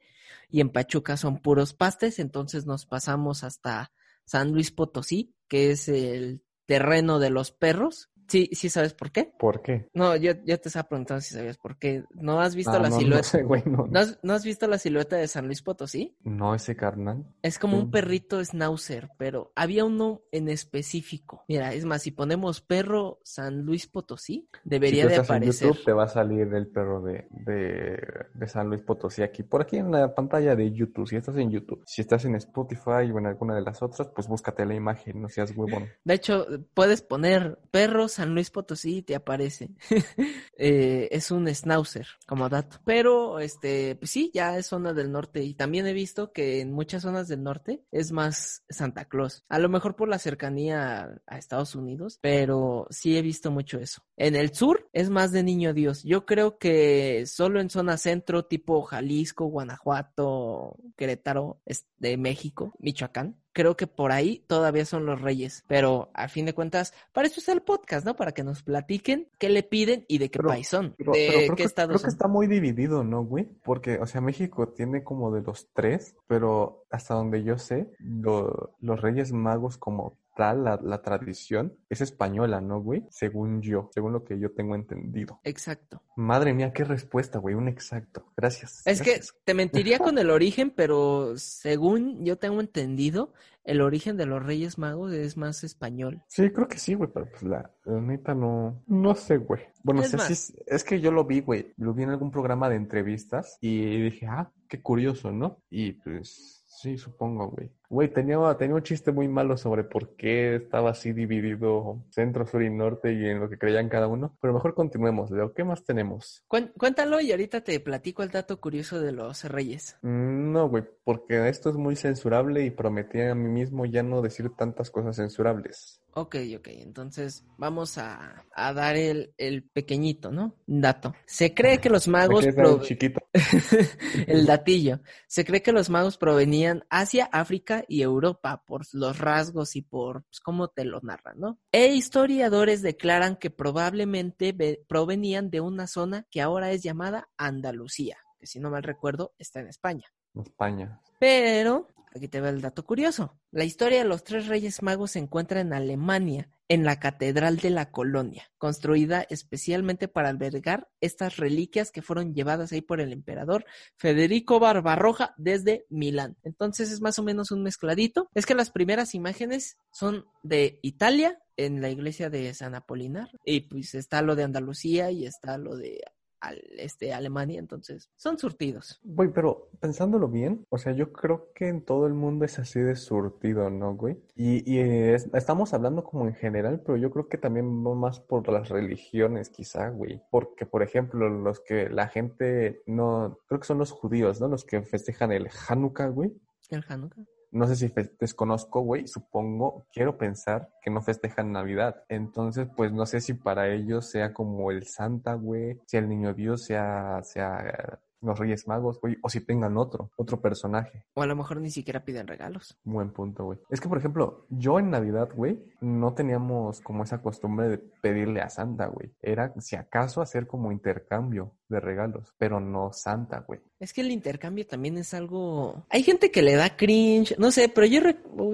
y 0.49 0.61
en 0.61 0.69
Pachuca 0.69 1.17
son 1.17 1.39
puros 1.39 1.73
pastes, 1.73 2.19
entonces 2.19 2.65
nos 2.65 2.85
pasamos 2.85 3.43
hasta 3.43 3.91
San 4.25 4.51
Luis 4.51 4.71
Potosí, 4.71 5.35
que 5.47 5.71
es 5.71 5.89
el 5.89 6.41
terreno 6.65 7.19
de 7.19 7.29
los 7.29 7.51
perros, 7.51 8.09
Sí, 8.27 8.49
sí 8.51 8.69
sabes 8.69 8.93
por 8.93 9.11
qué. 9.11 9.31
¿Por 9.39 9.61
qué? 9.61 9.87
No, 9.93 10.15
yo, 10.15 10.33
yo 10.45 10.59
te 10.59 10.69
estaba 10.69 10.87
preguntando 10.87 11.21
si 11.21 11.33
sabías 11.33 11.57
por 11.57 11.77
qué. 11.77 12.03
¿No 12.13 12.41
has 12.41 12.55
visto 12.55 12.73
ah, 12.73 12.79
la 12.79 12.91
silueta? 12.91 13.17
No, 13.17 13.23
sé, 13.23 13.43
güey, 13.43 13.63
no, 13.65 13.87
¿No, 14.21 14.33
has, 14.33 14.43
visto 14.43 14.67
la 14.67 14.77
silueta 14.77 15.15
de 15.15 15.27
San 15.27 15.45
Luis 15.45 15.61
Potosí? 15.61 16.15
No, 16.23 16.53
ese 16.53 16.75
carnal. 16.75 17.25
Es 17.41 17.57
como 17.57 17.77
un 17.77 17.89
perrito 17.89 18.43
schnauzer, 18.43 19.09
pero 19.17 19.51
había 19.55 19.85
uno 19.85 20.23
en 20.31 20.49
específico. 20.49 21.45
Mira, 21.47 21.73
es 21.73 21.85
más, 21.85 22.01
si 22.01 22.11
ponemos 22.11 22.61
perro 22.61 23.19
San 23.23 23.61
Luis 23.61 23.87
Potosí, 23.87 24.49
debería 24.63 25.03
si 25.03 25.09
de 25.09 25.17
aparecer. 25.17 25.67
En 25.67 25.73
YouTube 25.73 25.85
te 25.85 25.93
va 25.93 26.03
a 26.03 26.09
salir 26.09 26.53
el 26.53 26.67
perro 26.67 27.01
de, 27.01 27.27
de, 27.29 27.97
de, 28.33 28.47
San 28.47 28.67
Luis 28.67 28.81
Potosí 28.81 29.23
aquí. 29.23 29.43
Por 29.43 29.61
aquí 29.61 29.77
en 29.77 29.91
la 29.91 30.13
pantalla 30.13 30.55
de 30.55 30.71
YouTube, 30.71 31.07
si 31.07 31.15
estás 31.15 31.37
en 31.37 31.49
YouTube. 31.49 31.81
Si 31.85 32.01
estás 32.01 32.25
en 32.25 32.35
Spotify 32.35 33.09
o 33.13 33.19
en 33.19 33.27
alguna 33.27 33.55
de 33.55 33.61
las 33.61 33.81
otras, 33.81 34.09
pues 34.13 34.27
búscate 34.27 34.65
la 34.65 34.75
imagen, 34.75 35.21
no 35.21 35.29
seas 35.29 35.55
huevón. 35.55 35.87
De 36.03 36.13
hecho, 36.13 36.45
puedes 36.73 37.01
poner 37.01 37.57
perros 37.71 38.16
San 38.17 38.33
Luis 38.33 38.49
Potosí 38.49 39.03
te 39.03 39.15
aparece. 39.15 39.69
Eh, 40.59 41.09
es 41.11 41.29
un 41.29 41.47
schnauzer, 41.47 42.07
como 42.25 42.49
dato. 42.49 42.79
Pero, 42.83 43.37
este, 43.37 43.95
pues 43.95 44.09
sí, 44.09 44.31
ya 44.33 44.57
es 44.57 44.65
zona 44.65 44.91
del 44.91 45.11
norte. 45.11 45.43
Y 45.43 45.53
también 45.53 45.85
he 45.85 45.93
visto 45.93 46.31
que 46.31 46.61
en 46.61 46.73
muchas 46.73 47.03
zonas 47.03 47.27
del 47.27 47.43
norte 47.43 47.83
es 47.91 48.11
más 48.11 48.63
Santa 48.67 49.05
Claus. 49.05 49.45
A 49.49 49.59
lo 49.59 49.69
mejor 49.69 49.95
por 49.95 50.09
la 50.09 50.17
cercanía 50.17 51.21
a, 51.27 51.37
Estados 51.37 51.75
Unidos, 51.75 52.17
pero 52.23 52.87
sí 52.89 53.15
he 53.15 53.21
visto 53.21 53.51
mucho 53.51 53.77
eso. 53.77 54.01
En 54.15 54.35
el 54.35 54.51
sur 54.55 54.89
es 54.93 55.11
más 55.11 55.31
de 55.31 55.43
niño 55.43 55.75
Dios. 55.75 56.01
Yo 56.01 56.25
creo 56.25 56.57
que 56.57 57.27
solo 57.27 57.61
en 57.61 57.69
zona 57.69 57.97
centro, 57.97 58.45
tipo 58.45 58.81
Jalisco, 58.81 59.45
Guanajuato, 59.45 60.75
Querétaro, 60.95 61.61
de 61.99 62.17
México, 62.17 62.73
Michoacán, 62.79 63.37
creo 63.57 63.75
que 63.75 63.87
por 63.87 64.11
ahí 64.11 64.43
todavía 64.45 64.85
son 64.85 65.07
los 65.07 65.19
reyes. 65.19 65.63
Pero 65.67 66.11
a 66.13 66.27
fin 66.27 66.45
de 66.45 66.53
cuentas, 66.53 66.93
para 67.11 67.27
eso 67.27 67.39
es 67.39 67.49
el 67.49 67.61
podcast, 67.63 68.05
¿no? 68.05 68.15
Para 68.15 68.31
que 68.33 68.43
nos 68.43 68.61
platiquen 68.61 69.29
qué 69.39 69.49
le 69.49 69.63
piden 69.63 70.05
y 70.07 70.19
de 70.19 70.29
qué 70.29 70.37
país 70.39 70.67
son. 70.67 70.93
Pero, 70.95 71.11
de 71.13 71.27
creo, 71.27 71.55
qué 71.55 71.63
que, 71.63 71.63
que 72.03 72.09
está 72.09 72.27
muy 72.27 72.45
dividido, 72.45 73.03
¿no, 73.03 73.23
güey? 73.23 73.45
Porque, 73.63 73.97
o 73.97 74.05
sea, 74.05 74.21
México 74.21 74.67
tiene 74.69 75.03
como 75.03 75.31
de 75.33 75.41
los 75.41 75.69
tres, 75.73 76.15
pero 76.27 76.85
hasta 76.91 77.15
donde 77.15 77.43
yo 77.43 77.57
sé, 77.57 77.89
lo- 77.97 78.75
los 78.79 79.01
Reyes 79.01 79.31
Magos 79.33 79.77
como 79.79 80.19
tal, 80.37 80.63
la, 80.63 80.79
la 80.81 81.01
tradición, 81.01 81.75
es 81.89 82.01
española, 82.01 82.61
¿no, 82.61 82.79
güey? 82.79 83.03
Según 83.09 83.61
yo, 83.61 83.89
según 83.93 84.13
lo 84.13 84.23
que 84.23 84.39
yo 84.39 84.51
tengo 84.51 84.75
entendido. 84.75 85.41
Exacto. 85.43 86.03
Madre 86.15 86.53
mía, 86.53 86.71
qué 86.71 86.83
respuesta, 86.83 87.39
güey, 87.39 87.55
un 87.55 87.67
exacto. 87.67 88.31
Gracias. 88.37 88.85
Es 88.85 89.01
que 89.01 89.19
te 89.43 89.53
mentiría 89.53 89.99
con 89.99 90.17
el 90.19 90.29
origen, 90.29 90.69
pero 90.69 91.33
según 91.37 92.23
yo 92.23 92.37
tengo 92.37 92.61
entendido, 92.61 93.33
el 93.63 93.81
origen 93.81 94.15
de 94.15 94.25
los 94.25 94.41
Reyes 94.41 94.77
Magos 94.77 95.11
es 95.11 95.35
más 95.35 95.63
español. 95.63 96.23
Sí, 96.27 96.49
creo 96.51 96.67
que 96.67 96.77
sí, 96.77 96.93
güey, 96.93 97.09
pero 97.13 97.29
pues 97.29 97.43
la, 97.43 97.69
la 97.83 97.99
neta 97.99 98.33
no, 98.33 98.81
no 98.87 99.15
sé, 99.15 99.37
güey. 99.37 99.61
Bueno, 99.83 100.01
Es 100.01 100.13
o 100.13 100.17
sea, 100.17 100.19
sí 100.19 100.31
más. 100.31 100.31
es, 100.31 100.53
es 100.67 100.83
que 100.83 101.01
yo 101.01 101.11
lo 101.11 101.25
vi, 101.25 101.41
güey, 101.41 101.73
lo 101.77 101.93
vi 101.93 102.03
en 102.03 102.11
algún 102.11 102.31
programa 102.31 102.69
de 102.69 102.77
entrevistas 102.77 103.57
y 103.59 104.03
dije, 104.03 104.27
ah, 104.27 104.51
qué 104.69 104.81
curioso, 104.81 105.31
¿no? 105.31 105.61
Y 105.69 105.93
pues 105.93 106.63
sí, 106.67 106.97
supongo, 106.97 107.49
güey. 107.49 107.71
Güey, 107.89 108.09
tenía, 108.11 108.37
tenía 108.57 108.75
un 108.75 108.83
chiste 108.83 109.13
muy 109.13 109.29
malo 109.29 109.55
sobre 109.57 109.85
por 109.85 110.15
qué 110.17 110.57
estaba 110.57 110.89
así 110.89 111.13
dividido 111.13 112.03
centro, 112.09 112.45
sur 112.45 112.61
y 112.61 112.69
norte 112.69 113.13
y 113.13 113.25
en 113.25 113.39
lo 113.39 113.49
que 113.49 113.57
creían 113.57 113.87
cada 113.87 114.07
uno, 114.07 114.37
pero 114.41 114.53
mejor 114.53 114.73
continuemos, 114.73 115.31
Leo. 115.31 115.53
¿Qué 115.53 115.63
más 115.63 115.85
tenemos? 115.85 116.43
Cuéntalo 116.47 117.21
y 117.21 117.31
ahorita 117.31 117.61
te 117.61 117.79
platico 117.79 118.23
el 118.23 118.29
dato 118.29 118.59
curioso 118.59 118.99
de 118.99 119.13
los 119.13 119.45
Reyes. 119.45 119.95
Mm, 120.01 120.51
No, 120.51 120.67
güey, 120.67 120.83
porque 121.05 121.47
esto 121.47 121.69
es 121.69 121.77
muy 121.77 121.95
censurable 121.95 122.65
y 122.65 122.71
prometí 122.71 123.21
a 123.21 123.33
mí 123.35 123.47
mismo 123.47 123.85
ya 123.85 124.03
no 124.03 124.21
decir 124.21 124.49
tantas 124.57 124.91
cosas 124.91 125.15
censurables. 125.15 126.01
Ok, 126.13 126.35
ok, 126.57 126.67
entonces 126.69 127.45
vamos 127.57 127.99
a, 127.99 128.43
a 128.55 128.73
dar 128.73 128.95
el, 128.97 129.33
el 129.37 129.63
pequeñito, 129.63 130.31
¿no? 130.31 130.55
Dato. 130.65 131.13
Se 131.27 131.53
cree 131.53 131.77
que 131.77 131.91
los 131.91 132.07
¿Me 132.07 132.13
magos... 132.13 132.43
prove- 132.47 132.81
chiquito? 132.81 133.19
el 134.27 134.45
datillo. 134.47 134.99
Se 135.27 135.45
cree 135.45 135.61
que 135.61 135.71
los 135.71 135.91
magos 135.91 136.17
provenían 136.17 136.83
Asia, 136.89 137.29
África 137.31 137.76
y 137.87 138.01
Europa 138.01 138.63
por 138.65 138.85
los 138.93 139.17
rasgos 139.19 139.75
y 139.75 139.81
por 139.81 140.23
pues, 140.23 140.39
cómo 140.39 140.67
te 140.69 140.85
lo 140.85 140.99
narran, 141.01 141.39
¿no? 141.39 141.59
E 141.71 141.93
historiadores 141.93 142.81
declaran 142.81 143.35
que 143.35 143.49
probablemente 143.49 144.51
ve- 144.51 144.83
provenían 144.87 145.49
de 145.49 145.61
una 145.61 145.87
zona 145.87 146.25
que 146.29 146.41
ahora 146.41 146.71
es 146.71 146.83
llamada 146.83 147.29
Andalucía, 147.37 148.17
que 148.39 148.47
si 148.47 148.59
no 148.59 148.69
mal 148.69 148.83
recuerdo 148.83 149.33
está 149.37 149.59
en 149.59 149.67
España. 149.67 150.05
España. 150.35 151.01
Pero, 151.19 151.87
aquí 152.15 152.27
te 152.27 152.41
va 152.41 152.49
el 152.49 152.61
dato 152.61 152.85
curioso. 152.85 153.39
La 153.51 153.63
historia 153.63 153.99
de 153.99 154.09
los 154.09 154.23
tres 154.23 154.47
reyes 154.47 154.81
magos 154.83 155.11
se 155.11 155.19
encuentra 155.19 155.61
en 155.61 155.73
Alemania, 155.73 156.49
en 156.69 156.83
la 156.83 156.99
Catedral 156.99 157.57
de 157.57 157.69
la 157.69 157.91
Colonia, 157.91 158.51
construida 158.57 159.25
especialmente 159.29 160.07
para 160.07 160.29
albergar 160.29 160.89
estas 161.01 161.37
reliquias 161.37 161.91
que 161.91 162.01
fueron 162.01 162.33
llevadas 162.33 162.71
ahí 162.71 162.81
por 162.81 162.99
el 162.99 163.13
emperador 163.13 163.65
Federico 163.95 164.59
Barbarroja 164.59 165.33
desde 165.37 165.85
Milán. 165.89 166.37
Entonces 166.43 166.91
es 166.91 167.01
más 167.01 167.19
o 167.19 167.23
menos 167.23 167.51
un 167.51 167.63
mezcladito. 167.63 168.29
Es 168.33 168.45
que 168.45 168.55
las 168.55 168.71
primeras 168.71 169.15
imágenes 169.15 169.77
son 169.91 170.25
de 170.43 170.79
Italia, 170.81 171.39
en 171.55 171.81
la 171.81 171.89
iglesia 171.89 172.29
de 172.29 172.53
San 172.53 172.75
Apolinar, 172.75 173.31
y 173.43 173.61
pues 173.61 173.95
está 173.95 174.21
lo 174.21 174.35
de 174.35 174.43
Andalucía 174.43 175.09
y 175.09 175.25
está 175.25 175.57
lo 175.57 175.75
de 175.75 176.03
al- 176.47 176.61
este, 176.77 177.13
Alemania, 177.13 177.59
entonces 177.59 178.09
son 178.15 178.37
surtidos. 178.37 178.99
Güey, 179.03 179.29
pero 179.31 179.69
pensándolo 179.79 180.27
bien, 180.27 180.65
o 180.69 180.77
sea, 180.77 180.93
yo 180.93 181.11
creo 181.13 181.51
que 181.53 181.67
en 181.67 181.81
todo 181.83 182.07
el 182.07 182.13
mundo 182.13 182.45
es 182.45 182.57
así 182.59 182.79
de 182.79 182.95
surtido, 182.95 183.69
¿no, 183.69 183.95
güey? 183.95 184.17
Y, 184.35 184.69
y 184.71 184.79
es- 184.79 185.29
estamos 185.33 185.73
hablando 185.73 186.03
como 186.03 186.27
en 186.27 186.33
general, 186.35 186.81
pero 186.85 186.97
yo 186.97 187.11
creo 187.11 187.27
que 187.27 187.37
también 187.37 187.85
va 187.85 187.95
más 187.95 188.19
por 188.19 188.47
las 188.51 188.69
religiones, 188.69 189.49
quizá, 189.49 189.89
güey. 189.89 190.21
Porque, 190.31 190.65
por 190.65 190.83
ejemplo, 190.83 191.29
los 191.29 191.59
que 191.59 191.89
la 191.89 192.07
gente 192.07 192.81
no, 192.85 193.39
creo 193.47 193.59
que 193.59 193.67
son 193.67 193.77
los 193.79 193.91
judíos, 193.91 194.41
¿no? 194.41 194.47
Los 194.47 194.65
que 194.65 194.81
festejan 194.81 195.31
el 195.31 195.47
Hanukkah, 195.67 196.07
güey. 196.09 196.33
El 196.69 196.83
Hanukkah. 196.87 197.23
No 197.51 197.67
sé 197.67 197.75
si 197.75 197.93
desconozco, 198.19 198.81
güey, 198.81 199.07
supongo, 199.07 199.85
quiero 199.91 200.17
pensar 200.17 200.69
que 200.81 200.91
no 200.91 201.01
festejan 201.01 201.51
Navidad. 201.51 202.03
Entonces, 202.09 202.67
pues 202.75 202.91
no 202.91 203.05
sé 203.05 203.21
si 203.21 203.33
para 203.33 203.69
ellos 203.69 204.09
sea 204.09 204.33
como 204.33 204.71
el 204.71 204.85
Santa, 204.85 205.33
güey, 205.33 205.79
si 205.85 205.97
el 205.97 206.09
Niño 206.09 206.33
Dios 206.33 206.65
sea, 206.65 207.21
sea 207.23 207.99
los 208.21 208.39
Reyes 208.39 208.67
Magos, 208.67 208.99
güey, 208.99 209.17
o 209.21 209.29
si 209.29 209.41
tengan 209.41 209.77
otro, 209.77 210.11
otro 210.15 210.41
personaje. 210.41 211.05
O 211.13 211.21
a 211.21 211.27
lo 211.27 211.35
mejor 211.35 211.61
ni 211.61 211.69
siquiera 211.69 212.03
piden 212.03 212.27
regalos. 212.27 212.77
Buen 212.83 213.11
punto, 213.11 213.45
güey. 213.45 213.59
Es 213.69 213.81
que, 213.81 213.89
por 213.89 213.97
ejemplo, 213.97 214.45
yo 214.49 214.79
en 214.79 214.89
Navidad, 214.89 215.29
güey, 215.35 215.59
no 215.81 216.13
teníamos 216.13 216.81
como 216.81 217.03
esa 217.03 217.21
costumbre 217.21 217.69
de 217.69 217.77
pedirle 217.77 218.41
a 218.41 218.49
Santa, 218.49 218.87
güey. 218.87 219.11
Era, 219.21 219.53
si 219.59 219.75
acaso, 219.75 220.21
hacer 220.21 220.47
como 220.47 220.71
intercambio 220.71 221.53
de 221.69 221.79
regalos, 221.79 222.33
pero 222.37 222.59
no 222.59 222.91
Santa, 222.93 223.43
güey. 223.45 223.59
Es 223.79 223.93
que 223.93 224.01
el 224.01 224.11
intercambio 224.11 224.65
también 224.65 224.97
es 224.97 225.13
algo... 225.13 225.85
Hay 225.89 226.03
gente 226.03 226.31
que 226.31 226.41
le 226.41 226.55
da 226.55 226.75
cringe, 226.75 227.37
no 227.37 227.51
sé, 227.51 227.69
pero 227.69 227.85
yo, 227.85 228.01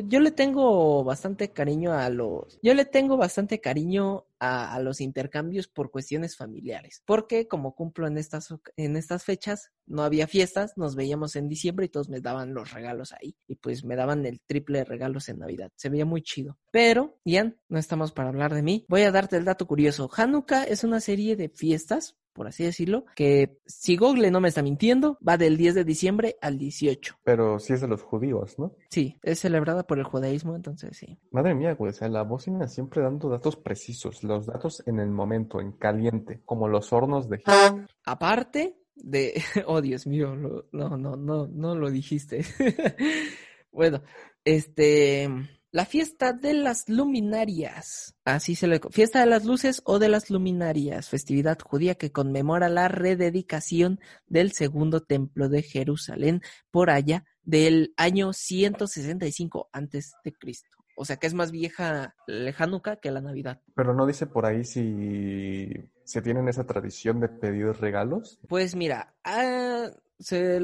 yo 0.06 0.20
le 0.20 0.32
tengo 0.32 1.04
bastante 1.04 1.52
cariño 1.52 1.94
a 1.94 2.10
los... 2.10 2.60
Yo 2.62 2.74
le 2.74 2.86
tengo 2.86 3.16
bastante 3.16 3.62
cariño 3.62 4.26
a, 4.44 4.80
los 4.82 5.00
intercambios 5.00 5.68
por 5.68 5.90
cuestiones 5.90 6.36
familiares. 6.36 7.02
Porque 7.06 7.48
como 7.48 7.76
cumplo 7.76 8.08
en 8.08 8.18
estas, 8.18 8.54
en 8.76 8.98
estas 8.98 9.24
fechas, 9.24 9.72
no 9.86 10.04
había 10.04 10.28
fiestas, 10.28 10.74
nos 10.76 10.96
veíamos 10.96 11.36
en 11.36 11.48
diciembre 11.48 11.86
y 11.86 11.90
todos 11.90 12.10
me 12.10 12.20
daban 12.20 12.54
los 12.54 12.72
regalos 12.72 13.14
ahí. 13.14 13.38
Y 13.48 13.56
pues 13.56 13.86
me 13.86 13.96
daban 13.96 14.26
el 14.26 14.42
triple 14.42 14.80
de 14.80 14.86
regalos 14.86 15.30
en 15.30 15.40
Navidad. 15.40 15.72
Se 15.76 15.90
veía 15.90 16.06
muy 16.06 16.22
chido. 16.22 16.58
Pero, 16.72 17.20
Ian, 17.24 17.58
no 17.70 17.80
estamos 17.80 18.12
para 18.12 18.30
hablar 18.30 18.54
de 18.54 18.64
mí. 18.64 18.86
Voy 18.90 19.04
a 19.04 19.12
darte 19.12 19.38
el 19.38 19.46
dato 19.46 19.66
curioso. 19.66 20.10
Hanukkah 20.14 20.64
es 20.64 20.84
una 20.84 21.00
serie 21.00 21.36
de 21.36 21.50
fiestas 21.50 22.18
por 22.34 22.48
así 22.48 22.64
decirlo, 22.64 23.06
que 23.16 23.58
si 23.66 23.96
Google 23.96 24.32
no 24.32 24.42
me 24.42 24.50
está 24.50 24.62
mintiendo, 24.62 25.18
va 25.28 25.38
del 25.38 25.56
10 25.56 25.76
de 25.76 25.84
diciembre 25.86 26.36
al 26.42 26.58
18. 26.58 27.16
Pero 27.24 27.60
sí 27.60 27.74
es 27.74 27.82
de 27.82 27.88
los 27.88 28.02
judíos, 28.02 28.58
¿no? 28.60 28.76
Sí, 28.90 29.18
es 29.24 29.40
celebrada 29.40 29.88
por 29.88 30.00
el 30.00 30.04
judaísmo, 30.04 30.56
entonces 30.56 30.98
sí. 30.98 31.18
Madre 31.32 31.56
mía, 31.56 31.74
güey, 31.76 31.92
o 31.92 31.94
sea, 31.94 32.10
la 32.10 32.24
bocina 32.24 32.68
siempre 32.68 33.02
dando 33.02 33.30
datos 33.30 33.56
precisos, 33.56 34.24
los 34.24 34.48
datos 34.48 34.84
en 34.88 35.00
el 35.00 35.10
momento, 35.10 35.62
en 35.62 35.72
caliente, 35.74 36.42
como 36.46 36.68
los 36.68 36.92
hornos 36.92 37.30
de 37.30 37.38
Hitler. 37.38 37.88
Aparte 38.06 38.78
de, 38.96 39.34
oh 39.68 39.82
Dios 39.82 40.08
mío, 40.08 40.36
lo- 40.36 40.66
no, 40.72 40.98
no, 40.98 41.16
no, 41.16 41.48
no 41.48 41.76
lo 41.76 41.90
dijiste. 41.92 42.44
bueno, 43.72 44.02
este, 44.46 45.30
la 45.74 45.86
fiesta 45.86 46.34
de 46.34 46.54
las 46.54 46.88
luminarias, 46.88 48.16
así 48.26 48.54
se 48.54 48.68
le, 48.68 48.80
fiesta 48.92 49.22
de 49.22 49.26
las 49.26 49.44
luces 49.44 49.82
o 49.86 49.98
de 49.98 50.08
las 50.08 50.30
luminarias, 50.30 51.10
festividad 51.10 51.58
judía 51.60 51.96
que 51.96 52.12
conmemora 52.12 52.70
la 52.70 52.90
rededicación 52.90 54.00
del 54.28 54.52
segundo 54.52 55.02
templo 55.02 55.50
de 55.50 55.64
Jerusalén 55.64 56.44
por 56.70 56.92
allá 56.92 57.26
del 57.42 57.92
año 57.98 58.34
165 58.34 59.70
antes 59.74 60.14
de 60.24 60.34
Cristo. 60.34 60.78
O 60.96 61.06
sea 61.06 61.18
que 61.18 61.26
es 61.26 61.34
más 61.34 61.50
vieja 61.50 62.16
el 62.28 62.54
Hanukkah 62.56 62.98
que 62.98 63.10
la 63.10 63.22
Navidad. 63.22 63.60
Pero 63.74 63.96
no 63.96 64.06
dice 64.06 64.28
por 64.28 64.46
ahí 64.46 64.64
si 64.64 65.72
se 66.04 66.22
tienen 66.22 66.48
esa 66.50 66.68
tradición 66.68 67.20
de 67.20 67.30
pedir 67.30 67.66
regalos. 67.80 68.40
Pues 68.48 68.76
mira, 68.76 69.16
ah, 69.24 69.90
se- 70.20 70.62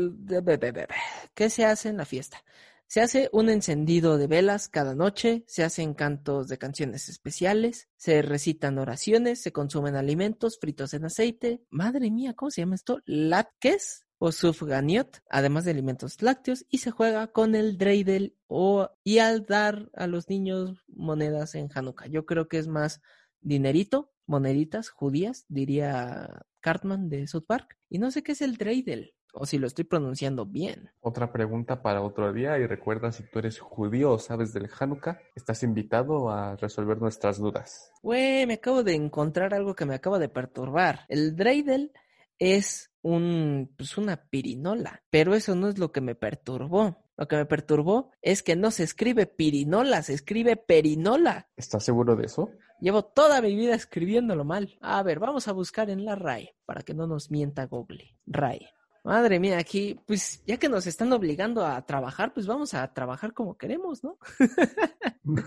¿qué 1.34 1.50
se 1.50 1.66
hace 1.66 1.90
en 1.90 1.98
la 1.98 2.06
fiesta? 2.06 2.44
Se 2.90 3.02
hace 3.02 3.30
un 3.34 3.50
encendido 3.50 4.18
de 4.18 4.26
velas 4.26 4.68
cada 4.68 4.96
noche, 4.96 5.44
se 5.46 5.64
hacen 5.64 5.94
cantos 5.94 6.48
de 6.48 6.58
canciones 6.58 7.08
especiales, 7.08 7.88
se 7.98 8.24
recitan 8.24 8.80
oraciones, 8.80 9.40
se 9.44 9.52
consumen 9.52 9.96
alimentos 9.96 10.58
fritos 10.60 10.96
en 10.96 11.06
aceite. 11.06 11.62
Madre 11.70 12.10
mía, 12.10 12.34
¿cómo 12.34 12.50
se 12.50 12.62
llama 12.62 12.74
esto? 12.74 13.02
Latkes 13.06 14.08
o 14.18 14.32
sufganiot, 14.32 15.22
además 15.30 15.66
de 15.66 15.72
alimentos 15.72 16.20
lácteos, 16.24 16.66
y 16.68 16.80
se 16.80 16.90
juega 16.90 17.28
con 17.28 17.54
el 17.54 17.78
dreidel 17.78 18.36
o, 18.48 18.90
y 19.04 19.20
al 19.20 19.46
dar 19.46 19.92
a 19.94 20.08
los 20.08 20.28
niños 20.28 20.84
monedas 20.88 21.54
en 21.54 21.70
Hanukkah. 21.72 22.08
Yo 22.08 22.26
creo 22.26 22.48
que 22.48 22.58
es 22.58 22.68
más 22.68 23.02
dinerito, 23.40 24.12
moneditas 24.26 24.90
judías, 24.90 25.46
diría 25.48 26.44
Cartman 26.60 27.08
de 27.08 27.28
South 27.28 27.46
Park. 27.46 27.78
Y 27.88 28.00
no 28.00 28.10
sé 28.10 28.24
qué 28.24 28.32
es 28.32 28.42
el 28.42 28.58
dreidel, 28.58 29.14
o 29.34 29.46
si 29.46 29.58
lo 29.58 29.68
estoy 29.68 29.86
pronunciando 29.86 30.46
bien. 30.46 30.90
Otra 31.02 31.32
pregunta 31.32 31.82
para 31.82 32.02
otro 32.02 32.34
día 32.34 32.58
y 32.58 32.66
recuerda 32.66 33.12
si 33.12 33.24
tú 33.24 33.40
eres 33.40 33.60
judío 33.60 34.12
o 34.12 34.20
sabes 34.20 34.54
del 34.54 34.70
Hanukkah, 34.78 35.20
estás 35.36 35.64
invitado 35.64 36.30
a 36.30 36.56
resolver 36.56 36.98
nuestras 36.98 37.38
dudas. 37.38 37.92
Güey, 38.02 38.46
me 38.46 38.56
acabo 38.56 38.84
de 38.84 38.96
encontrar 38.96 39.54
algo 39.54 39.76
que 39.76 39.86
me 39.86 39.96
acaba 39.96 40.20
de 40.20 40.30
perturbar. 40.30 41.06
El 41.08 41.36
dreidel 41.36 41.92
es 42.38 42.92
un, 43.02 43.74
pues 43.78 43.98
una 43.98 44.18
pirinola, 44.30 45.04
pero 45.10 45.36
eso 45.36 45.56
no 45.56 45.68
es 45.68 45.78
lo 45.78 45.92
que 45.92 46.02
me 46.02 46.16
perturbó. 46.16 47.06
Lo 47.18 47.28
que 47.28 47.36
me 47.36 47.46
perturbó 47.46 48.12
es 48.22 48.44
que 48.44 48.56
no 48.56 48.72
se 48.72 48.84
escribe 48.84 49.26
pirinola, 49.26 50.02
se 50.04 50.14
escribe 50.14 50.56
perinola. 50.56 51.50
¿Estás 51.58 51.84
seguro 51.84 52.16
de 52.16 52.28
eso? 52.28 52.50
Llevo 52.80 53.04
toda 53.04 53.42
mi 53.42 53.56
vida 53.56 53.76
escribiéndolo 53.76 54.46
mal. 54.46 54.78
A 54.80 55.04
ver, 55.04 55.20
vamos 55.20 55.50
a 55.50 55.52
buscar 55.52 55.90
en 55.90 56.06
la 56.06 56.16
RAE 56.16 56.56
para 56.66 56.82
que 56.82 56.94
no 56.94 57.08
nos 57.08 57.30
mienta 57.30 57.66
Google. 57.66 58.16
RAE. 58.26 58.70
Madre 59.04 59.40
mía, 59.40 59.58
aquí, 59.58 60.00
pues 60.06 60.44
ya 60.46 60.58
que 60.58 60.70
nos 60.70 60.88
están 60.88 61.12
obligando 61.14 61.66
a 61.66 61.86
trabajar, 61.86 62.34
pues 62.34 62.48
vamos 62.48 62.74
a 62.74 62.94
trabajar 62.94 63.34
como 63.34 63.58
queremos, 63.58 64.04
¿no? 64.04 64.18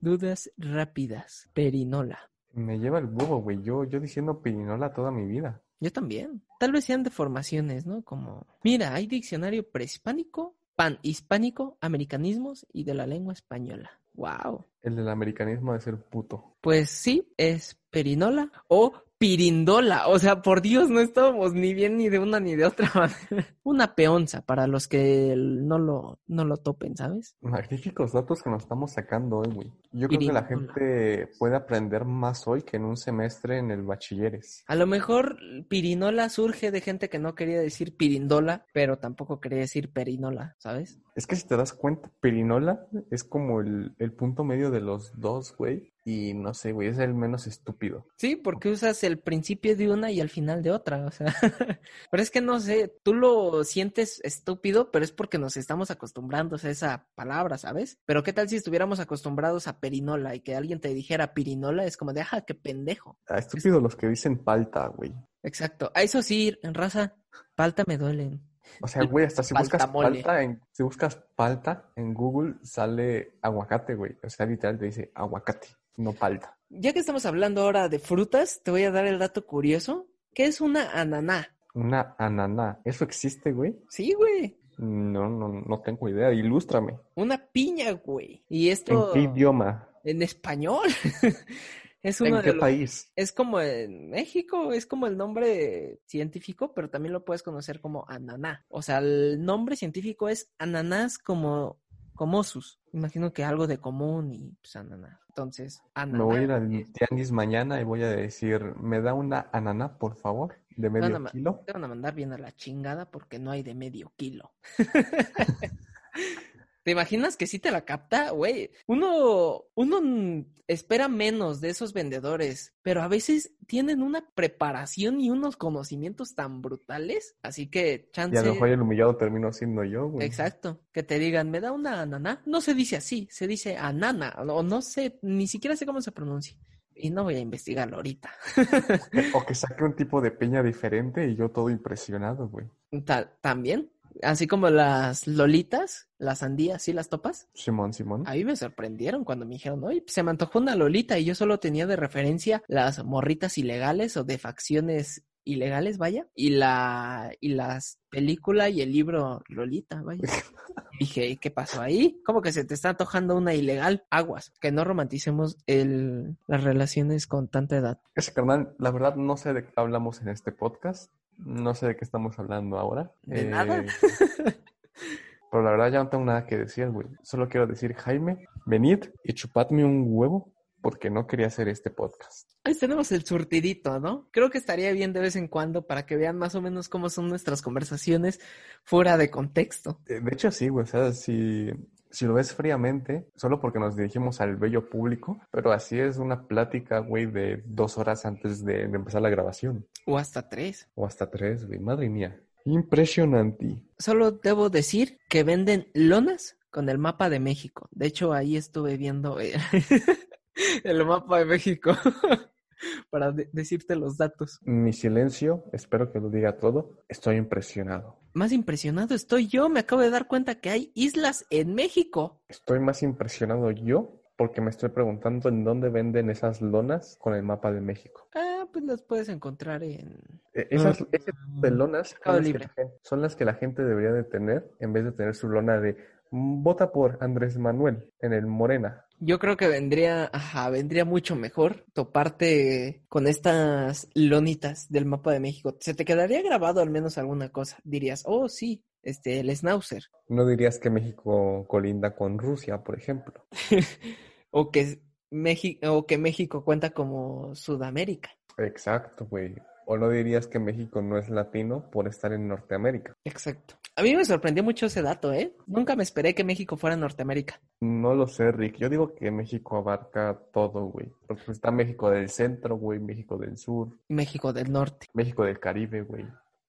Dudas 0.00 0.50
rápidas. 0.56 1.48
Perinola. 1.52 2.30
Me 2.52 2.78
lleva 2.78 2.98
el 2.98 3.06
búho, 3.06 3.38
güey. 3.42 3.62
Yo, 3.62 3.84
yo 3.84 4.00
diciendo 4.00 4.40
pirinola 4.40 4.92
toda 4.92 5.10
mi 5.10 5.26
vida. 5.26 5.62
Yo 5.80 5.92
también. 5.92 6.42
Tal 6.58 6.72
vez 6.72 6.84
sean 6.84 7.02
deformaciones, 7.02 7.86
¿no? 7.86 8.02
Como, 8.02 8.46
mira, 8.64 8.94
hay 8.94 9.06
diccionario 9.06 9.68
prehispánico, 9.70 10.56
panhispánico, 10.74 11.76
americanismos 11.80 12.66
y 12.72 12.84
de 12.84 12.94
la 12.94 13.06
lengua 13.06 13.34
española. 13.34 13.90
Wow. 14.14 14.64
El 14.82 14.96
del 14.96 15.08
americanismo 15.08 15.74
de 15.74 15.80
ser 15.80 15.98
puto. 15.98 16.56
Pues 16.62 16.88
sí, 16.90 17.28
es 17.36 17.78
perinola 17.90 18.50
o 18.68 18.92
pirindola. 19.18 20.08
O 20.08 20.18
sea, 20.18 20.42
por 20.42 20.62
Dios, 20.62 20.90
no 20.90 21.00
estábamos 21.00 21.54
ni 21.54 21.74
bien 21.74 21.96
ni 21.96 22.08
de 22.08 22.18
una 22.18 22.40
ni 22.40 22.54
de 22.54 22.66
otra 22.66 22.90
manera. 22.94 23.54
Una 23.62 23.94
peonza 23.94 24.42
para 24.42 24.66
los 24.66 24.88
que 24.88 25.34
no 25.36 25.78
lo, 25.78 26.20
no 26.26 26.44
lo 26.44 26.56
topen, 26.56 26.96
¿sabes? 26.96 27.36
Magníficos 27.40 28.12
datos 28.12 28.42
que 28.42 28.50
nos 28.50 28.62
estamos 28.62 28.92
sacando 28.92 29.38
hoy, 29.38 29.52
güey. 29.52 29.72
Yo 29.92 30.08
creo 30.08 30.20
que 30.20 30.32
la 30.32 30.44
gente 30.44 31.28
puede 31.38 31.56
aprender 31.56 32.04
más 32.04 32.46
hoy 32.46 32.62
que 32.62 32.76
en 32.76 32.84
un 32.84 32.96
semestre 32.96 33.58
en 33.58 33.70
el 33.70 33.82
bachilleres. 33.82 34.64
A 34.66 34.74
lo 34.74 34.86
mejor 34.86 35.38
pirinola 35.68 36.28
surge 36.28 36.70
de 36.70 36.80
gente 36.80 37.08
que 37.08 37.18
no 37.18 37.34
quería 37.34 37.60
decir 37.60 37.96
pirindola, 37.96 38.66
pero 38.72 38.98
tampoco 38.98 39.40
quería 39.40 39.58
decir 39.58 39.92
perinola, 39.92 40.56
¿sabes? 40.58 41.00
Es 41.14 41.26
que 41.26 41.36
si 41.36 41.46
te 41.46 41.56
das 41.56 41.72
cuenta, 41.72 42.10
pirinola 42.20 42.86
es 43.10 43.24
como 43.24 43.60
el, 43.60 43.94
el 43.98 44.12
punto 44.12 44.44
medio 44.44 44.70
de 44.70 44.80
los 44.80 45.18
dos, 45.18 45.56
güey. 45.56 45.92
Y 46.08 46.34
no 46.34 46.54
sé, 46.54 46.70
güey, 46.70 46.86
es 46.86 46.98
el 46.98 47.14
menos 47.14 47.48
estúpido. 47.48 48.06
Sí, 48.16 48.36
porque 48.36 48.70
usas 48.70 49.02
el 49.02 49.18
principio 49.18 49.76
de 49.76 49.90
una 49.90 50.12
y 50.12 50.20
al 50.20 50.28
final 50.28 50.62
de 50.62 50.70
otra, 50.70 51.04
o 51.04 51.10
sea. 51.10 51.34
pero 52.12 52.22
es 52.22 52.30
que 52.30 52.40
no 52.40 52.60
sé, 52.60 52.94
tú 53.02 53.12
lo 53.12 53.64
sientes 53.64 54.20
estúpido, 54.22 54.92
pero 54.92 55.04
es 55.04 55.10
porque 55.10 55.38
nos 55.38 55.56
estamos 55.56 55.90
acostumbrando 55.90 56.54
a 56.62 56.68
esa 56.68 57.08
palabra, 57.16 57.58
¿sabes? 57.58 57.98
Pero 58.06 58.22
qué 58.22 58.32
tal 58.32 58.48
si 58.48 58.54
estuviéramos 58.54 59.00
acostumbrados 59.00 59.66
a 59.66 59.80
perinola 59.80 60.36
y 60.36 60.40
que 60.42 60.54
alguien 60.54 60.78
te 60.78 60.94
dijera 60.94 61.34
pirinola, 61.34 61.84
es 61.84 61.96
como 61.96 62.12
de, 62.12 62.20
ajá, 62.20 62.42
qué 62.42 62.54
pendejo. 62.54 63.18
Ah, 63.28 63.38
estúpido 63.38 63.80
los 63.80 63.96
que 63.96 64.06
dicen 64.06 64.38
palta, 64.38 64.86
güey. 64.86 65.12
Exacto. 65.42 65.90
A 65.92 66.02
eso 66.02 66.22
sí, 66.22 66.56
en 66.62 66.74
raza, 66.74 67.16
palta 67.56 67.82
me 67.84 67.98
duelen. 67.98 68.40
O 68.80 68.86
sea, 68.86 69.02
güey, 69.04 69.26
hasta 69.26 69.42
si 69.42 69.54
buscas 69.54 69.86
palta 69.88 70.42
en, 70.42 70.60
si 70.70 70.84
buscas 70.84 71.16
palta 71.34 71.90
en 71.96 72.14
Google 72.14 72.54
sale 72.62 73.38
aguacate, 73.42 73.96
güey. 73.96 74.16
O 74.22 74.30
sea, 74.30 74.46
literal 74.46 74.78
te 74.78 74.84
dice 74.84 75.10
aguacate, 75.14 75.68
no 75.96 76.12
palta. 76.12 76.56
Ya 76.68 76.92
que 76.92 76.98
estamos 77.00 77.26
hablando 77.26 77.62
ahora 77.62 77.88
de 77.88 77.98
frutas, 77.98 78.60
te 78.62 78.70
voy 78.70 78.82
a 78.84 78.90
dar 78.90 79.06
el 79.06 79.18
dato 79.18 79.46
curioso. 79.46 80.06
¿Qué 80.34 80.44
es 80.46 80.60
una 80.60 80.90
ananá? 80.92 81.54
Una 81.74 82.14
ananá. 82.18 82.80
¿Eso 82.84 83.04
existe, 83.04 83.52
güey? 83.52 83.76
Sí, 83.88 84.12
güey. 84.14 84.58
No, 84.78 85.28
no, 85.28 85.48
no 85.48 85.80
tengo 85.80 86.08
idea. 86.08 86.32
Ilústrame. 86.32 86.98
Una 87.14 87.38
piña, 87.38 87.92
güey. 87.92 88.44
Y 88.48 88.66
¿En 88.66 88.72
esto 88.72 89.10
qué 89.12 89.20
idioma? 89.20 89.88
en 90.04 90.22
español. 90.22 90.86
es 92.02 92.20
uno 92.20 92.30
¿En 92.30 92.36
de 92.36 92.42
qué 92.42 92.52
los- 92.52 92.60
país? 92.60 93.12
Es 93.16 93.32
como 93.32 93.60
en 93.60 94.10
México, 94.10 94.72
es 94.72 94.86
como 94.86 95.06
el 95.06 95.16
nombre 95.16 96.00
científico, 96.06 96.72
pero 96.74 96.90
también 96.90 97.12
lo 97.12 97.24
puedes 97.24 97.42
conocer 97.42 97.80
como 97.80 98.04
ananá. 98.08 98.64
O 98.68 98.82
sea, 98.82 98.98
el 98.98 99.44
nombre 99.44 99.76
científico 99.76 100.28
es 100.28 100.50
ananás 100.58 101.18
como, 101.18 101.80
como 102.14 102.44
sus. 102.44 102.80
Imagino 102.92 103.32
que 103.32 103.44
algo 103.44 103.66
de 103.66 103.78
común 103.78 104.32
y 104.32 104.52
pues 104.60 104.76
ananá. 104.76 105.20
Entonces, 105.36 105.82
ananá. 105.92 106.16
Me 106.16 106.24
voy 106.24 106.38
a 106.38 106.42
ir 106.44 106.50
al 106.50 106.92
tianguis 106.94 107.30
mañana 107.30 107.78
y 107.78 107.84
voy 107.84 108.02
a 108.02 108.08
decir, 108.08 108.74
¿me 108.80 109.02
da 109.02 109.12
una 109.12 109.50
ananá, 109.52 109.98
por 109.98 110.16
favor? 110.16 110.54
De 110.74 110.88
medio 110.88 111.20
ma- 111.20 111.30
kilo. 111.30 111.62
Te 111.66 111.74
van 111.74 111.84
a 111.84 111.88
mandar 111.88 112.14
bien 112.14 112.32
a 112.32 112.38
la 112.38 112.52
chingada 112.52 113.10
porque 113.10 113.38
no 113.38 113.50
hay 113.50 113.62
de 113.62 113.74
medio 113.74 114.10
kilo. 114.16 114.54
¿Te 116.86 116.92
imaginas 116.92 117.36
que 117.36 117.48
sí 117.48 117.58
te 117.58 117.72
la 117.72 117.84
capta? 117.84 118.30
Güey, 118.30 118.70
uno, 118.86 119.64
uno 119.74 120.46
espera 120.68 121.08
menos 121.08 121.60
de 121.60 121.70
esos 121.70 121.92
vendedores, 121.92 122.74
pero 122.82 123.02
a 123.02 123.08
veces 123.08 123.56
tienen 123.66 124.02
una 124.02 124.30
preparación 124.36 125.20
y 125.20 125.30
unos 125.30 125.56
conocimientos 125.56 126.36
tan 126.36 126.62
brutales, 126.62 127.34
así 127.42 127.66
que 127.66 128.06
Y 128.08 128.12
chance... 128.12 128.38
a 128.38 128.42
lo 128.42 128.52
mejor 128.52 128.68
el 128.68 128.82
humillado 128.82 129.16
termino 129.16 129.52
siendo 129.52 129.82
yo, 129.82 130.06
güey. 130.06 130.24
Exacto, 130.24 130.80
que 130.92 131.02
te 131.02 131.18
digan, 131.18 131.50
me 131.50 131.60
da 131.60 131.72
una 131.72 132.02
ananá. 132.02 132.40
No 132.46 132.60
se 132.60 132.72
dice 132.72 132.94
así, 132.94 133.26
se 133.32 133.48
dice 133.48 133.76
anana, 133.76 134.36
o 134.38 134.62
no 134.62 134.80
sé, 134.80 135.18
ni 135.22 135.48
siquiera 135.48 135.74
sé 135.74 135.86
cómo 135.86 136.00
se 136.00 136.12
pronuncia. 136.12 136.56
Y 136.94 137.10
no 137.10 137.24
voy 137.24 137.34
a 137.34 137.40
investigarlo 137.40 137.96
ahorita. 137.96 138.30
O 139.34 139.44
que 139.44 139.56
saque 139.56 139.82
un 139.82 139.96
tipo 139.96 140.20
de 140.20 140.30
peña 140.30 140.62
diferente 140.62 141.26
y 141.26 141.34
yo 141.34 141.50
todo 141.50 141.68
impresionado, 141.68 142.48
güey. 142.48 142.68
Ta- 143.04 143.36
También, 143.40 143.90
así 144.22 144.46
como 144.46 144.70
las 144.70 145.26
lolitas, 145.26 146.08
las 146.18 146.40
sandías, 146.40 146.82
¿sí 146.82 146.92
las 146.92 147.08
topas? 147.08 147.48
Simón, 147.54 147.92
Simón. 147.92 148.24
A 148.26 148.34
mí 148.34 148.44
me 148.44 148.56
sorprendieron 148.56 149.24
cuando 149.24 149.46
me 149.46 149.54
dijeron, 149.54 149.82
oye, 149.84 150.04
se 150.06 150.22
me 150.22 150.30
antojó 150.30 150.58
una 150.58 150.76
lolita 150.76 151.18
y 151.18 151.24
yo 151.24 151.34
solo 151.34 151.58
tenía 151.58 151.86
de 151.86 151.96
referencia 151.96 152.62
las 152.68 153.04
morritas 153.04 153.58
ilegales 153.58 154.16
o 154.16 154.24
de 154.24 154.38
facciones 154.38 155.24
ilegales, 155.46 155.96
vaya, 155.96 156.26
y 156.34 156.50
la 156.50 157.32
y 157.40 157.50
las 157.50 158.00
película 158.10 158.68
y 158.68 158.82
el 158.82 158.92
libro 158.92 159.42
Lolita, 159.48 160.02
vaya. 160.02 160.20
Dije, 161.00 161.36
¿qué 161.36 161.50
pasó 161.50 161.80
ahí? 161.80 162.20
¿Cómo 162.24 162.42
que 162.42 162.52
se 162.52 162.64
te 162.64 162.74
está 162.74 162.90
antojando 162.90 163.36
una 163.36 163.54
ilegal? 163.54 164.04
Aguas, 164.10 164.52
que 164.60 164.72
no 164.72 164.82
romanticemos 164.84 165.56
el, 165.66 166.36
las 166.46 166.64
relaciones 166.64 167.26
con 167.26 167.48
tanta 167.48 167.76
edad. 167.76 168.00
Ese 168.14 168.32
carnal, 168.32 168.74
la 168.78 168.90
verdad 168.90 169.16
no 169.16 169.36
sé 169.36 169.52
de 169.52 169.64
qué 169.64 169.72
hablamos 169.76 170.20
en 170.20 170.28
este 170.28 170.52
podcast. 170.52 171.12
No 171.38 171.74
sé 171.74 171.86
de 171.88 171.96
qué 171.96 172.04
estamos 172.04 172.38
hablando 172.38 172.78
ahora. 172.78 173.12
¿De 173.22 173.44
nada? 173.44 173.84
Pero 175.50 175.62
la 175.62 175.70
verdad 175.70 175.92
ya 175.92 176.02
no 176.02 176.08
tengo 176.08 176.24
nada 176.24 176.46
que 176.46 176.56
decir, 176.58 176.88
güey. 176.90 177.06
Solo 177.22 177.48
quiero 177.48 177.66
decir, 177.66 177.94
Jaime, 177.94 178.46
venid 178.64 179.04
y 179.22 179.32
chupadme 179.32 179.84
un 179.84 180.04
huevo 180.08 180.52
porque 180.80 181.10
no 181.10 181.26
quería 181.26 181.46
hacer 181.46 181.68
este 181.68 181.90
podcast. 181.90 182.50
Ahí 182.64 182.74
tenemos 182.74 183.10
el 183.12 183.24
surtidito, 183.24 183.98
¿no? 183.98 184.28
Creo 184.30 184.50
que 184.50 184.58
estaría 184.58 184.92
bien 184.92 185.12
de 185.12 185.20
vez 185.20 185.36
en 185.36 185.48
cuando 185.48 185.86
para 185.86 186.06
que 186.06 186.16
vean 186.16 186.36
más 186.38 186.54
o 186.54 186.62
menos 186.62 186.88
cómo 186.88 187.08
son 187.08 187.28
nuestras 187.28 187.62
conversaciones 187.62 188.40
fuera 188.84 189.16
de 189.16 189.30
contexto. 189.30 190.00
Eh, 190.06 190.20
De 190.20 190.32
hecho, 190.32 190.50
sí, 190.50 190.68
güey. 190.68 190.84
O 190.84 190.86
sea, 190.86 191.12
si, 191.12 191.70
si 192.16 192.24
lo 192.24 192.32
ves 192.32 192.54
fríamente, 192.54 193.28
solo 193.36 193.60
porque 193.60 193.78
nos 193.78 193.94
dirigimos 193.94 194.40
al 194.40 194.56
bello 194.56 194.88
público, 194.88 195.38
pero 195.50 195.70
así 195.70 196.00
es 196.00 196.16
una 196.16 196.48
plática, 196.48 197.00
güey, 197.00 197.26
de 197.26 197.62
dos 197.66 197.98
horas 197.98 198.24
antes 198.24 198.64
de, 198.64 198.88
de 198.88 198.96
empezar 198.96 199.20
la 199.20 199.28
grabación. 199.28 199.86
O 200.06 200.16
hasta 200.16 200.48
tres. 200.48 200.88
O 200.94 201.04
hasta 201.04 201.30
tres, 201.30 201.66
güey. 201.66 201.78
Madre 201.78 202.08
mía. 202.08 202.40
Impresionante. 202.64 203.82
Solo 203.98 204.30
debo 204.30 204.70
decir 204.70 205.18
que 205.28 205.44
venden 205.44 205.88
lonas 205.92 206.56
con 206.70 206.88
el 206.88 206.96
mapa 206.96 207.28
de 207.28 207.38
México. 207.38 207.86
De 207.90 208.06
hecho, 208.06 208.32
ahí 208.32 208.56
estuve 208.56 208.96
viendo 208.96 209.38
eh, 209.38 209.52
el 210.84 211.04
mapa 211.04 211.40
de 211.40 211.44
México 211.44 211.94
para 213.10 213.32
de- 213.32 213.48
decirte 213.52 213.96
los 213.96 214.16
datos. 214.16 214.58
Mi 214.62 214.92
silencio, 214.92 215.64
espero 215.72 216.12
que 216.12 216.20
lo 216.20 216.30
diga 216.30 216.58
todo. 216.58 216.98
Estoy 217.08 217.36
impresionado. 217.36 218.18
Más 218.34 218.52
impresionado 218.52 219.14
estoy 219.14 219.46
yo. 219.48 219.68
Me 219.68 219.80
acabo 219.80 220.02
de 220.02 220.10
dar 220.10 220.26
cuenta 220.26 220.56
que 220.60 220.70
hay 220.70 220.92
islas 220.94 221.46
en 221.50 221.74
México. 221.74 222.42
Estoy 222.48 222.80
más 222.80 223.02
impresionado 223.02 223.70
yo 223.70 224.20
porque 224.36 224.60
me 224.60 224.68
estoy 224.68 224.90
preguntando 224.90 225.48
en 225.48 225.64
dónde 225.64 225.88
venden 225.88 226.28
esas 226.28 226.60
lonas 226.60 227.16
con 227.18 227.34
el 227.34 227.42
mapa 227.42 227.72
de 227.72 227.80
México. 227.80 228.28
Ah, 228.34 228.66
pues 228.70 228.84
las 228.84 229.00
puedes 229.02 229.30
encontrar 229.30 229.82
en... 229.82 230.20
E- 230.52 230.66
Esas, 230.70 231.00
ese 231.10 231.32
tipo 231.32 231.60
de 231.62 231.70
lonas 231.70 232.14
son 232.22 232.36
las, 232.36 232.46
que 232.52 232.58
la 232.58 232.68
gente, 232.68 232.92
son 233.02 233.22
las 233.22 233.36
que 233.36 233.44
la 233.46 233.54
gente 233.54 233.82
debería 233.82 234.12
de 234.12 234.24
tener 234.24 234.70
en 234.78 234.92
vez 234.92 235.04
de 235.06 235.12
tener 235.12 235.34
su 235.34 235.48
lona 235.48 235.80
de 235.80 235.92
"Mm, 235.94 235.96
vota 236.30 236.92
por 236.92 237.18
Andrés 237.20 237.58
Manuel 237.58 238.10
en 238.20 238.32
el 238.32 238.46
Morena. 238.46 239.04
Yo 239.18 239.38
creo 239.38 239.56
que 239.56 239.68
vendría, 239.68 240.28
ajá, 240.32 240.68
vendría 240.68 241.04
mucho 241.06 241.36
mejor 241.36 241.86
toparte 241.94 243.02
con 243.08 243.26
estas 243.26 244.08
lonitas 244.14 244.90
del 244.90 245.06
mapa 245.06 245.32
de 245.32 245.40
México. 245.40 245.76
Se 245.80 245.94
te 245.94 246.04
quedaría 246.04 246.42
grabado 246.42 246.80
al 246.82 246.90
menos 246.90 247.16
alguna 247.16 247.48
cosa. 247.48 247.78
Dirías, 247.82 248.22
oh, 248.26 248.48
sí, 248.48 248.84
este, 249.02 249.40
el 249.40 249.56
Schnauzer. 249.56 250.04
No 250.28 250.46
dirías 250.46 250.78
que 250.78 250.90
México 250.90 251.64
colinda 251.66 252.14
con 252.14 252.38
Rusia, 252.38 252.82
por 252.82 252.98
ejemplo. 252.98 253.46
o 254.50 254.70
que 254.70 255.00
México, 255.30 255.92
o 255.94 256.06
que 256.06 256.18
México 256.18 256.64
cuenta 256.64 256.90
como 256.90 257.54
Sudamérica. 257.54 258.30
Exacto, 258.58 259.26
güey. 259.26 259.54
O 259.86 259.96
no 259.96 260.10
dirías 260.10 260.46
que 260.46 260.58
México 260.58 261.00
no 261.00 261.16
es 261.16 261.30
latino 261.30 261.88
por 261.90 262.08
estar 262.08 262.32
en 262.32 262.48
Norteamérica. 262.48 263.14
Exacto. 263.24 263.76
A 263.96 264.02
mí 264.02 264.14
me 264.14 264.24
sorprendió 264.26 264.62
mucho 264.62 264.86
ese 264.86 265.00
dato, 265.00 265.32
¿eh? 265.32 265.54
Nunca 265.66 265.96
me 265.96 266.02
esperé 266.02 266.34
que 266.34 266.44
México 266.44 266.76
fuera 266.76 266.96
Norteamérica. 266.96 267.60
No 267.80 268.14
lo 268.14 268.26
sé, 268.26 268.52
Rick. 268.52 268.76
Yo 268.76 268.90
digo 268.90 269.14
que 269.14 269.30
México 269.30 269.78
abarca 269.78 270.38
todo, 270.52 270.84
güey. 270.86 271.10
Porque 271.26 271.50
está 271.50 271.70
México 271.70 272.10
del 272.10 272.28
centro, 272.28 272.76
güey, 272.76 273.00
México 273.00 273.38
del 273.38 273.56
sur, 273.56 273.88
México 274.08 274.52
del 274.52 274.70
Norte. 274.70 275.06
México 275.14 275.44
del 275.44 275.58
Caribe, 275.58 276.02
güey. 276.02 276.26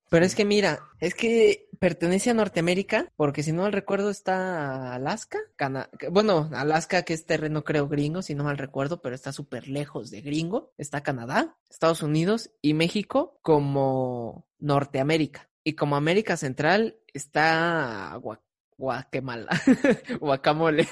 Pero 0.09 0.23
es 0.23 0.35
que 0.35 0.45
mira, 0.45 0.79
es 1.01 1.15
que 1.15 1.67
pertenece 1.79 2.29
a 2.29 2.33
Norteamérica, 2.33 3.11
porque 3.17 3.43
si 3.43 3.51
no 3.51 3.63
mal 3.63 3.73
recuerdo 3.73 4.09
está 4.09 4.93
Alaska, 4.93 5.37
Cana- 5.57 5.89
bueno, 6.09 6.49
Alaska 6.53 7.01
que 7.03 7.13
es 7.13 7.25
terreno 7.25 7.65
creo 7.65 7.89
gringo, 7.89 8.21
si 8.21 8.33
no 8.35 8.45
mal 8.45 8.57
recuerdo, 8.57 9.01
pero 9.01 9.15
está 9.15 9.33
súper 9.33 9.67
lejos 9.67 10.09
de 10.09 10.21
gringo, 10.21 10.71
está 10.77 11.03
Canadá, 11.03 11.57
Estados 11.69 12.03
Unidos 12.03 12.51
y 12.61 12.73
México 12.73 13.37
como 13.41 14.45
Norteamérica. 14.59 15.49
Y 15.65 15.73
como 15.73 15.97
América 15.97 16.37
Central 16.37 16.95
está 17.17 18.19
Guatemala, 18.77 19.49
Guacamole, 20.21 20.87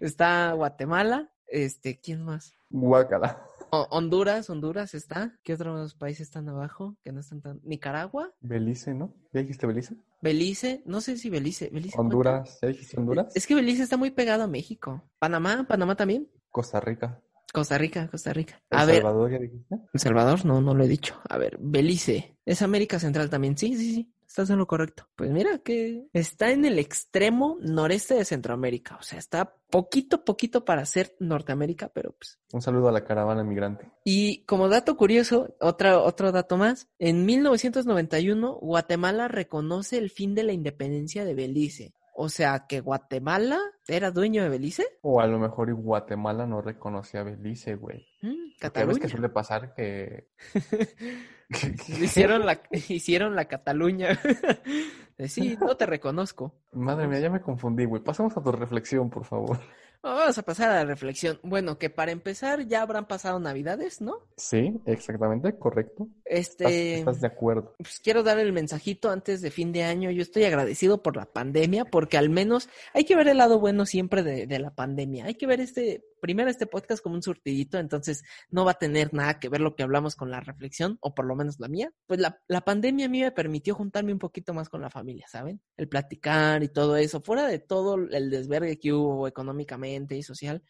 está 0.00 0.52
Guatemala, 0.52 1.32
este, 1.46 1.98
¿quién 2.00 2.22
más? 2.22 2.54
Guacala. 2.70 3.46
Honduras, 3.70 4.50
Honduras 4.50 4.94
está. 4.94 5.38
¿Qué 5.42 5.54
otros 5.54 5.94
países 5.94 6.28
están 6.28 6.46
abajo? 6.48 6.96
Que 7.02 7.10
no 7.10 7.20
están 7.20 7.40
tan. 7.40 7.60
Nicaragua. 7.64 8.30
Belice, 8.40 8.92
¿no? 8.92 9.14
¿Ya 9.32 9.40
dijiste 9.40 9.66
Belice? 9.66 9.96
Belice, 10.20 10.82
no 10.84 11.00
sé 11.00 11.16
si 11.16 11.30
Belice. 11.30 11.70
Belice 11.70 11.98
Honduras, 11.98 12.58
¿ya 12.60 12.68
dijiste 12.68 12.98
Honduras? 12.98 13.34
Es 13.34 13.46
que 13.46 13.54
Belice 13.54 13.82
está 13.82 13.96
muy 13.96 14.10
pegado 14.10 14.42
a 14.42 14.46
México. 14.46 15.02
Panamá, 15.18 15.64
Panamá 15.66 15.96
también. 15.96 16.28
Costa 16.50 16.80
Rica. 16.80 17.22
Costa 17.52 17.78
Rica, 17.78 18.08
Costa 18.08 18.32
Rica. 18.32 18.62
A 18.70 18.84
¿El 18.84 18.96
Salvador 18.96 19.30
ya 19.30 19.38
dijiste? 19.38 19.76
El 19.92 20.00
Salvador, 20.00 20.44
no, 20.44 20.60
no 20.60 20.74
lo 20.74 20.84
he 20.84 20.88
dicho. 20.88 21.20
A 21.28 21.38
ver, 21.38 21.58
Belice. 21.58 22.36
Es 22.44 22.60
América 22.62 22.98
Central 22.98 23.30
también. 23.30 23.56
Sí, 23.56 23.74
sí, 23.76 23.94
sí. 23.94 24.12
Estás 24.32 24.48
en 24.48 24.56
lo 24.56 24.66
correcto. 24.66 25.06
Pues 25.14 25.30
mira 25.30 25.58
que 25.58 26.06
está 26.14 26.52
en 26.52 26.64
el 26.64 26.78
extremo 26.78 27.58
noreste 27.60 28.14
de 28.14 28.24
Centroamérica. 28.24 28.96
O 28.96 29.02
sea, 29.02 29.18
está 29.18 29.56
poquito, 29.68 30.24
poquito 30.24 30.64
para 30.64 30.86
ser 30.86 31.14
Norteamérica, 31.20 31.90
pero 31.90 32.12
pues. 32.12 32.38
Un 32.50 32.62
saludo 32.62 32.88
a 32.88 32.92
la 32.92 33.04
caravana 33.04 33.44
migrante. 33.44 33.90
Y 34.06 34.46
como 34.46 34.70
dato 34.70 34.96
curioso, 34.96 35.54
otra, 35.60 35.98
otro 35.98 36.32
dato 36.32 36.56
más. 36.56 36.88
En 36.98 37.26
1991, 37.26 38.54
Guatemala 38.54 39.28
reconoce 39.28 39.98
el 39.98 40.08
fin 40.08 40.34
de 40.34 40.44
la 40.44 40.54
independencia 40.54 41.26
de 41.26 41.34
Belice. 41.34 41.92
O 42.14 42.28
sea, 42.28 42.66
que 42.66 42.80
Guatemala 42.80 43.58
era 43.88 44.10
dueño 44.10 44.42
de 44.42 44.50
Belice. 44.50 44.84
O 45.00 45.20
a 45.20 45.26
lo 45.26 45.38
mejor 45.38 45.72
Guatemala 45.74 46.46
no 46.46 46.60
reconocía 46.60 47.20
a 47.20 47.24
Belice, 47.24 47.74
güey. 47.74 48.06
Mm, 48.20 48.58
Cataluña. 48.60 49.00
que 49.00 49.08
suele 49.08 49.28
pasar 49.30 49.74
que... 49.74 50.28
hicieron, 52.00 52.44
la, 52.44 52.60
hicieron 52.70 53.34
la 53.34 53.46
Cataluña. 53.46 54.18
sí, 55.26 55.56
no 55.60 55.76
te 55.76 55.86
reconozco. 55.86 56.54
Madre 56.72 57.08
mía, 57.08 57.20
ya 57.20 57.30
me 57.30 57.40
confundí, 57.40 57.86
güey. 57.86 58.02
Pasamos 58.02 58.36
a 58.36 58.42
tu 58.42 58.52
reflexión, 58.52 59.08
por 59.08 59.24
favor. 59.24 59.58
Vamos 60.02 60.36
a 60.36 60.42
pasar 60.42 60.70
a 60.70 60.74
la 60.76 60.84
reflexión. 60.84 61.38
Bueno, 61.44 61.78
que 61.78 61.88
para 61.88 62.10
empezar 62.10 62.66
ya 62.66 62.82
habrán 62.82 63.06
pasado 63.06 63.38
Navidades, 63.38 64.00
¿no? 64.00 64.18
Sí, 64.36 64.80
exactamente, 64.84 65.56
correcto. 65.56 66.08
Este. 66.24 66.98
¿Estás, 66.98 67.20
de 67.20 67.28
acuerdo? 67.28 67.74
Pues 67.78 68.00
quiero 68.00 68.24
dar 68.24 68.38
el 68.38 68.52
mensajito 68.52 69.10
antes 69.10 69.40
de 69.42 69.52
fin 69.52 69.72
de 69.72 69.84
año. 69.84 70.10
Yo 70.10 70.22
estoy 70.22 70.44
agradecido 70.44 71.02
por 71.02 71.16
la 71.16 71.26
pandemia, 71.26 71.84
porque 71.84 72.18
al 72.18 72.30
menos 72.30 72.68
hay 72.94 73.04
que 73.04 73.14
ver 73.14 73.28
el 73.28 73.38
lado 73.38 73.60
bueno 73.60 73.86
siempre 73.86 74.24
de, 74.24 74.48
de 74.48 74.58
la 74.58 74.74
pandemia. 74.74 75.26
Hay 75.26 75.34
que 75.34 75.46
ver 75.46 75.60
este 75.60 76.04
primero 76.22 76.48
este 76.48 76.68
podcast 76.68 77.02
como 77.02 77.16
un 77.16 77.22
surtidito, 77.22 77.78
entonces 77.78 78.22
no 78.48 78.64
va 78.64 78.70
a 78.70 78.78
tener 78.78 79.12
nada 79.12 79.40
que 79.40 79.48
ver 79.48 79.60
lo 79.60 79.74
que 79.74 79.82
hablamos 79.82 80.14
con 80.14 80.30
la 80.30 80.38
reflexión, 80.38 80.96
o 81.00 81.16
por 81.16 81.26
lo 81.26 81.34
menos 81.34 81.58
la 81.58 81.66
mía. 81.66 81.92
Pues 82.06 82.20
la, 82.20 82.40
la 82.46 82.60
pandemia 82.60 83.06
a 83.06 83.08
mí 83.08 83.20
me 83.20 83.32
permitió 83.32 83.74
juntarme 83.74 84.12
un 84.12 84.20
poquito 84.20 84.54
más 84.54 84.68
con 84.68 84.80
la 84.80 84.88
familia, 84.88 85.26
¿saben? 85.28 85.60
El 85.76 85.88
platicar 85.88 86.62
y 86.62 86.68
todo 86.68 86.96
eso, 86.96 87.20
fuera 87.20 87.48
de 87.48 87.58
todo 87.58 87.96
el 87.96 88.30
desvergue 88.30 88.78
que 88.78 88.92
hubo 88.92 89.26
económicamente 89.26 90.16
y 90.16 90.22
social, 90.22 90.62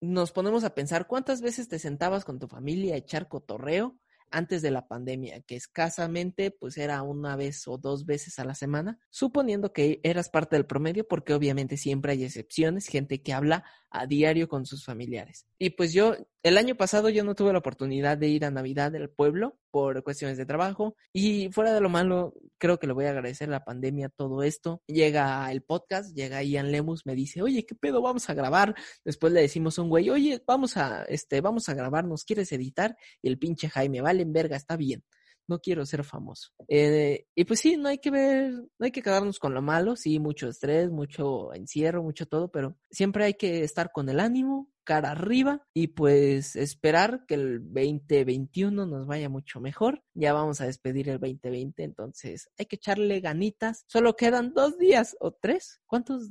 nos 0.00 0.32
ponemos 0.32 0.64
a 0.64 0.74
pensar 0.74 1.06
cuántas 1.06 1.42
veces 1.42 1.68
te 1.68 1.78
sentabas 1.78 2.24
con 2.24 2.38
tu 2.38 2.48
familia 2.48 2.94
a 2.94 2.98
echar 2.98 3.28
cotorreo 3.28 3.98
antes 4.34 4.62
de 4.62 4.70
la 4.70 4.88
pandemia, 4.88 5.40
que 5.42 5.56
escasamente 5.56 6.50
pues 6.50 6.76
era 6.76 7.02
una 7.02 7.36
vez 7.36 7.66
o 7.68 7.78
dos 7.78 8.04
veces 8.04 8.38
a 8.38 8.44
la 8.44 8.54
semana, 8.54 8.98
suponiendo 9.10 9.72
que 9.72 10.00
eras 10.02 10.28
parte 10.28 10.56
del 10.56 10.66
promedio, 10.66 11.06
porque 11.06 11.34
obviamente 11.34 11.76
siempre 11.76 12.12
hay 12.12 12.24
excepciones, 12.24 12.88
gente 12.88 13.22
que 13.22 13.32
habla 13.32 13.64
a 13.90 14.06
diario 14.06 14.48
con 14.48 14.66
sus 14.66 14.84
familiares. 14.84 15.46
Y 15.58 15.70
pues 15.70 15.92
yo, 15.92 16.16
el 16.44 16.58
año 16.58 16.74
pasado 16.76 17.08
yo 17.08 17.24
no 17.24 17.34
tuve 17.34 17.52
la 17.52 17.58
oportunidad 17.58 18.18
de 18.18 18.28
ir 18.28 18.44
a 18.44 18.50
Navidad 18.50 18.92
del 18.92 19.08
pueblo 19.08 19.58
por 19.70 20.04
cuestiones 20.04 20.36
de 20.36 20.44
trabajo 20.44 20.94
y 21.10 21.50
fuera 21.50 21.72
de 21.72 21.80
lo 21.80 21.88
malo, 21.88 22.34
creo 22.58 22.78
que 22.78 22.86
le 22.86 22.92
voy 22.92 23.06
a 23.06 23.10
agradecer 23.10 23.48
la 23.48 23.64
pandemia 23.64 24.10
todo 24.10 24.42
esto. 24.42 24.82
Llega 24.86 25.50
el 25.50 25.62
podcast, 25.62 26.14
llega 26.14 26.42
Ian 26.42 26.70
Lemus, 26.70 27.06
me 27.06 27.14
dice, 27.14 27.40
oye, 27.40 27.64
¿qué 27.64 27.74
pedo? 27.74 28.02
Vamos 28.02 28.28
a 28.28 28.34
grabar. 28.34 28.74
Después 29.06 29.32
le 29.32 29.40
decimos 29.40 29.78
a 29.78 29.82
un 29.82 29.88
güey, 29.88 30.10
oye, 30.10 30.42
vamos 30.46 30.76
a, 30.76 31.04
este, 31.04 31.40
vamos 31.40 31.70
a 31.70 31.74
grabar, 31.74 32.04
¿nos 32.04 32.24
quieres 32.24 32.52
editar? 32.52 32.94
Y 33.22 33.28
el 33.28 33.38
pinche 33.38 33.70
Jaime, 33.70 34.02
vale, 34.02 34.22
en 34.22 34.32
verga, 34.34 34.56
está 34.56 34.76
bien 34.76 35.02
no 35.46 35.60
quiero 35.60 35.84
ser 35.84 36.04
famoso. 36.04 36.50
Eh, 36.68 37.26
y 37.34 37.44
pues 37.44 37.60
sí, 37.60 37.76
no 37.76 37.88
hay 37.88 37.98
que 37.98 38.10
ver, 38.10 38.52
no 38.52 38.84
hay 38.84 38.90
que 38.90 39.02
quedarnos 39.02 39.38
con 39.38 39.54
lo 39.54 39.62
malo, 39.62 39.96
sí, 39.96 40.18
mucho 40.18 40.48
estrés, 40.48 40.90
mucho 40.90 41.52
encierro, 41.52 42.02
mucho 42.02 42.26
todo, 42.26 42.50
pero 42.50 42.78
siempre 42.90 43.24
hay 43.24 43.34
que 43.34 43.62
estar 43.62 43.92
con 43.92 44.08
el 44.08 44.20
ánimo, 44.20 44.70
cara 44.84 45.10
arriba 45.12 45.66
y 45.72 45.88
pues 45.88 46.56
esperar 46.56 47.24
que 47.26 47.34
el 47.34 47.64
2021 47.72 48.86
nos 48.86 49.06
vaya 49.06 49.28
mucho 49.28 49.60
mejor. 49.60 50.02
Ya 50.14 50.32
vamos 50.32 50.60
a 50.60 50.66
despedir 50.66 51.08
el 51.08 51.18
2020, 51.18 51.82
entonces 51.82 52.50
hay 52.58 52.66
que 52.66 52.76
echarle 52.76 53.20
ganitas. 53.20 53.84
Solo 53.88 54.14
quedan 54.16 54.52
dos 54.54 54.78
días 54.78 55.16
o 55.20 55.32
tres. 55.32 55.80
¿Cuántos 55.86 56.30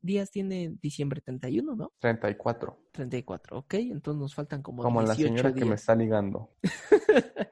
días 0.00 0.30
tiene 0.30 0.76
diciembre 0.82 1.20
31, 1.20 1.76
no? 1.76 1.92
34. 2.00 2.78
34, 2.92 3.58
ok. 3.58 3.74
Entonces 3.74 4.20
nos 4.20 4.34
faltan 4.34 4.62
como 4.62 4.82
Como 4.82 5.02
la 5.02 5.14
señora 5.14 5.54
que 5.54 5.64
me 5.64 5.76
está 5.76 5.94
ligando. 5.94 6.50